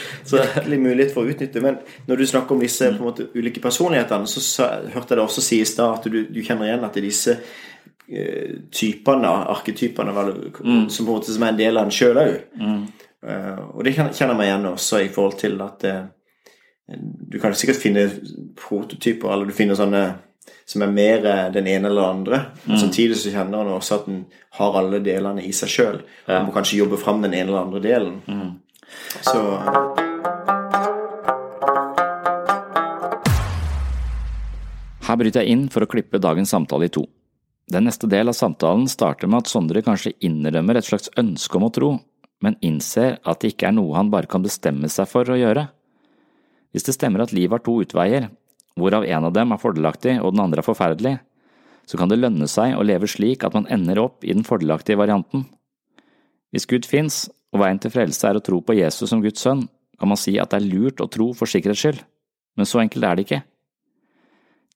virkelig 0.54 0.78
mulighet 0.80 1.14
for 1.14 1.26
å 1.26 1.32
utnytte. 1.32 1.62
Men 1.64 1.80
når 2.06 2.22
du 2.22 2.26
snakker 2.30 2.54
om 2.54 2.62
disse 2.62 2.90
måte, 2.98 3.26
ulike 3.34 3.62
personlighetene, 3.62 4.28
så 4.30 4.68
hørte 4.92 5.14
jeg 5.14 5.18
det 5.18 5.24
også 5.24 5.44
sies 5.44 5.74
da 5.78 5.90
at 5.96 6.06
du, 6.06 6.22
du 6.30 6.40
kjenner 6.46 6.68
igjen 6.68 6.86
at 6.86 6.98
disse 7.02 7.36
uh, 7.42 8.56
typene, 8.70 9.34
arketypene, 9.56 10.14
mm. 10.14 10.88
som 10.90 11.06
på 11.06 11.10
en 11.10 11.14
måte 11.16 11.34
som 11.34 11.46
er 11.46 11.54
en 11.54 11.62
del 11.62 11.80
av 11.80 11.88
en 11.88 11.94
sjøl 11.94 12.22
òg. 12.22 12.34
Mm. 12.62 12.82
Uh, 13.22 13.62
og 13.74 13.86
det 13.86 13.96
kjenner 13.98 14.34
jeg 14.36 14.50
igjen 14.50 14.68
også 14.72 15.02
i 15.02 15.10
forhold 15.14 15.38
til 15.42 15.58
at 15.66 15.86
uh, 15.90 16.02
du 17.32 17.38
kan 17.42 17.54
sikkert 17.56 17.82
finne 17.82 18.06
prototyper, 18.58 19.32
eller 19.32 19.50
du 19.50 19.56
finner 19.56 19.78
sånne 19.78 20.06
som 20.66 20.82
er 20.84 20.92
mer 20.92 21.24
den 21.54 21.66
ene 21.66 21.88
eller 21.88 22.02
den 22.02 22.18
andre. 22.18 22.40
Men 22.64 22.76
mm. 22.76 22.80
samtidig 22.82 23.18
så 23.20 23.32
kjenner 23.34 23.62
han 23.62 23.74
også 23.76 24.00
at 24.00 24.08
han 24.10 24.24
har 24.58 24.78
alle 24.80 25.02
delene 25.04 25.44
i 25.44 25.52
seg 25.56 25.72
sjøl. 25.72 26.02
Ja. 26.26 26.40
Og 26.40 26.48
må 26.48 26.56
kanskje 26.56 26.80
jobbe 26.82 27.00
fram 27.00 27.22
den 27.24 27.34
ene 27.34 27.50
eller 27.50 27.64
andre 27.64 27.82
delen. 27.84 28.20
Mm. 28.26 28.52
Så 29.22 29.42
Her 35.02 35.18
bryter 35.18 35.42
jeg 35.42 35.52
inn 35.52 35.66
for 35.72 35.84
å 35.84 35.90
klippe 35.90 36.20
dagens 36.22 36.52
samtale 36.54 36.86
i 36.86 36.92
to. 36.94 37.02
Den 37.72 37.84
neste 37.88 38.08
del 38.10 38.30
av 38.30 38.36
samtalen 38.38 38.86
starter 38.90 39.28
med 39.30 39.42
at 39.42 39.50
Sondre 39.50 39.82
kanskje 39.84 40.14
innrømmer 40.24 40.78
et 40.78 40.86
slags 40.86 41.10
ønske 41.18 41.58
om 41.58 41.66
å 41.66 41.72
tro, 41.74 41.90
men 42.42 42.58
innser 42.64 43.18
at 43.28 43.42
det 43.42 43.52
ikke 43.52 43.68
er 43.70 43.76
noe 43.76 43.96
han 43.98 44.12
bare 44.12 44.30
kan 44.30 44.44
bestemme 44.44 44.90
seg 44.92 45.10
for 45.10 45.28
å 45.28 45.38
gjøre. 45.38 45.66
Hvis 46.72 46.86
det 46.86 46.94
stemmer 46.96 47.24
at 47.24 47.34
livet 47.34 47.58
har 47.58 47.64
to 47.66 47.74
utveier, 47.84 48.30
hvorav 48.78 49.04
en 49.04 49.28
av 49.28 49.34
dem 49.36 49.52
er 49.52 49.60
fordelaktig 49.60 50.16
og 50.20 50.34
den 50.34 50.42
andre 50.44 50.62
er 50.62 50.66
forferdelig, 50.66 51.16
så 51.88 51.98
kan 51.98 52.10
det 52.10 52.20
lønne 52.20 52.48
seg 52.48 52.76
å 52.76 52.84
leve 52.86 53.08
slik 53.10 53.44
at 53.44 53.54
man 53.56 53.68
ender 53.72 54.00
opp 54.04 54.24
i 54.24 54.32
den 54.34 54.46
fordelaktige 54.46 55.00
varianten. 55.00 55.46
Hvis 56.52 56.68
Gud 56.70 56.86
fins, 56.88 57.26
og 57.52 57.60
veien 57.60 57.80
til 57.82 57.92
frelse 57.92 58.28
er 58.28 58.38
å 58.38 58.44
tro 58.44 58.62
på 58.64 58.76
Jesus 58.78 59.10
som 59.10 59.22
Guds 59.24 59.42
sønn, 59.44 59.66
kan 60.00 60.08
man 60.08 60.20
si 60.20 60.38
at 60.40 60.52
det 60.52 60.62
er 60.62 60.70
lurt 60.70 61.02
å 61.04 61.10
tro 61.10 61.30
for 61.36 61.50
sikkerhets 61.50 61.82
skyld, 61.84 62.00
men 62.56 62.68
så 62.68 62.80
enkelt 62.82 63.04
er 63.06 63.18
det 63.18 63.26
ikke. 63.26 63.42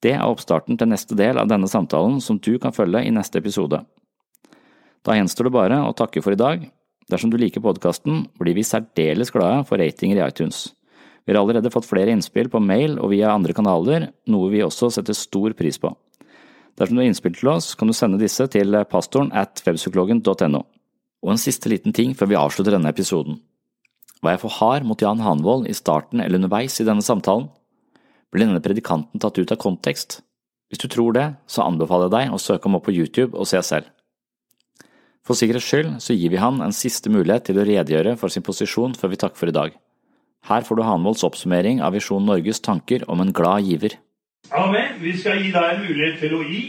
Det 0.03 0.13
er 0.13 0.25
oppstarten 0.25 0.77
til 0.77 0.91
neste 0.91 1.17
del 1.17 1.39
av 1.41 1.49
denne 1.49 1.69
samtalen 1.69 2.19
som 2.21 2.37
du 2.37 2.57
kan 2.61 2.75
følge 2.75 3.01
i 3.05 3.13
neste 3.13 3.41
episode. 3.41 3.81
Da 5.05 5.15
gjenstår 5.17 5.49
det 5.49 5.55
bare 5.55 5.81
å 5.87 5.95
takke 5.97 6.21
for 6.21 6.35
i 6.35 6.39
dag. 6.39 6.67
Dersom 7.09 7.31
du 7.31 7.37
liker 7.39 7.63
podkasten, 7.63 8.25
blir 8.37 8.57
vi 8.57 8.65
særdeles 8.67 9.31
glade 9.33 9.63
for 9.69 9.79
ratinger 9.81 10.19
i 10.19 10.25
iTunes. 10.27 10.67
Vi 11.27 11.33
har 11.35 11.41
allerede 11.41 11.71
fått 11.73 11.89
flere 11.89 12.13
innspill 12.15 12.47
på 12.47 12.61
mail 12.63 12.95
og 13.03 13.11
via 13.11 13.33
andre 13.33 13.51
kanaler, 13.51 14.05
noe 14.31 14.47
vi 14.53 14.63
også 14.63 14.87
setter 14.95 15.17
stor 15.17 15.51
pris 15.59 15.75
på. 15.75 15.91
Dersom 16.79 16.95
du 16.95 17.01
har 17.01 17.09
innspill 17.09 17.35
til 17.35 17.49
oss, 17.51 17.73
kan 17.75 17.89
du 17.89 17.95
sende 17.97 18.19
disse 18.21 18.45
til 18.53 18.77
pastoren 18.87 19.33
at 19.35 19.59
webpsykologen.no. 19.65 20.61
Og 21.25 21.33
en 21.33 21.41
siste 21.41 21.67
liten 21.67 21.91
ting 21.91 22.13
før 22.15 22.31
vi 22.31 22.39
avslutter 22.39 22.77
denne 22.77 22.93
episoden. 22.93 23.41
Var 24.23 24.37
jeg 24.37 24.41
for 24.45 24.55
hard 24.55 24.87
mot 24.87 25.03
Jan 25.03 25.19
Hanvold 25.25 25.67
i 25.67 25.75
starten 25.75 26.23
eller 26.23 26.39
underveis 26.39 26.79
i 26.79 26.87
denne 26.87 27.03
samtalen? 27.03 27.49
Ble 28.31 28.47
denne 28.47 28.63
predikanten 28.63 29.19
tatt 29.19 29.37
ut 29.37 29.51
av 29.51 29.59
kontekst? 29.59 30.21
Hvis 30.71 30.83
du 30.83 30.87
tror 30.91 31.11
det, 31.15 31.27
så 31.47 31.65
anbefaler 31.67 32.07
jeg 32.07 32.15
deg 32.15 32.35
å 32.35 32.41
søke 32.41 32.67
ham 32.69 32.79
opp 32.79 32.87
på 32.87 32.95
YouTube 32.95 33.35
og 33.35 33.49
se 33.51 33.59
selv. 33.63 33.91
For 35.27 35.35
sikkerhets 35.35 35.67
skyld 35.67 35.91
så 36.03 36.15
gir 36.15 36.31
vi 36.31 36.39
han 36.39 36.61
en 36.63 36.75
siste 36.75 37.11
mulighet 37.11 37.49
til 37.49 37.59
å 37.59 37.67
redegjøre 37.67 38.15
for 38.19 38.31
sin 38.31 38.45
posisjon 38.47 38.95
før 38.95 39.11
vi 39.11 39.19
takker 39.19 39.39
for 39.39 39.51
i 39.51 39.55
dag. 39.55 39.75
Her 40.47 40.61
får 40.63 40.75
du 40.75 40.83
Hanvolds 40.83 41.23
oppsummering 41.27 41.81
av 41.83 41.91
Visjon 41.97 42.25
Norges 42.25 42.61
tanker 42.63 43.03
om 43.11 43.21
en 43.21 43.33
glad 43.35 43.67
giver. 43.67 43.97
Amen. 44.55 44.93
Vi 45.01 45.17
skal 45.17 45.41
gi 45.43 45.51
deg 45.51 45.73
en 45.73 45.81
mulighet 45.83 46.21
til 46.23 46.35
å 46.37 46.43
gi. 46.47 46.63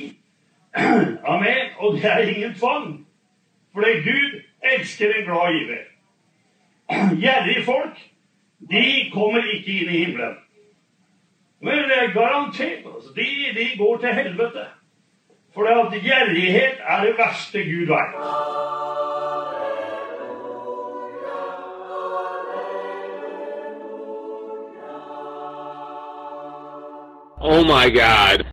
Amen. 1.35 1.71
Og 1.79 2.01
det 2.01 2.11
er 2.11 2.33
ingen 2.33 2.57
tvang. 2.59 2.89
Fordi 3.75 3.93
Gud 4.03 4.41
elsker 4.75 5.15
en 5.15 5.29
glad 5.29 5.61
giver. 5.61 5.85
Gjerrige 7.23 7.65
folk, 7.69 8.03
de 8.73 8.85
kommer 9.15 9.47
ikke 9.55 9.77
inn 9.77 9.95
i 9.95 10.03
himmelen. 10.03 10.37
Men 11.63 11.87
det 11.91 12.03
er 12.03 12.13
garantert. 12.15 12.83
Altså, 12.83 13.15
de, 13.15 13.31
de 13.55 13.71
går 13.79 14.03
til 14.03 14.15
helvete. 14.15 14.67
For 15.55 15.67
gjerrighet 16.03 16.83
er 16.83 17.05
det 17.05 17.15
verste 17.19 17.63
Gud 17.67 17.87
vet. 17.95 18.19
Oh 27.41 27.65
my 27.65 27.89
god. 27.89 28.51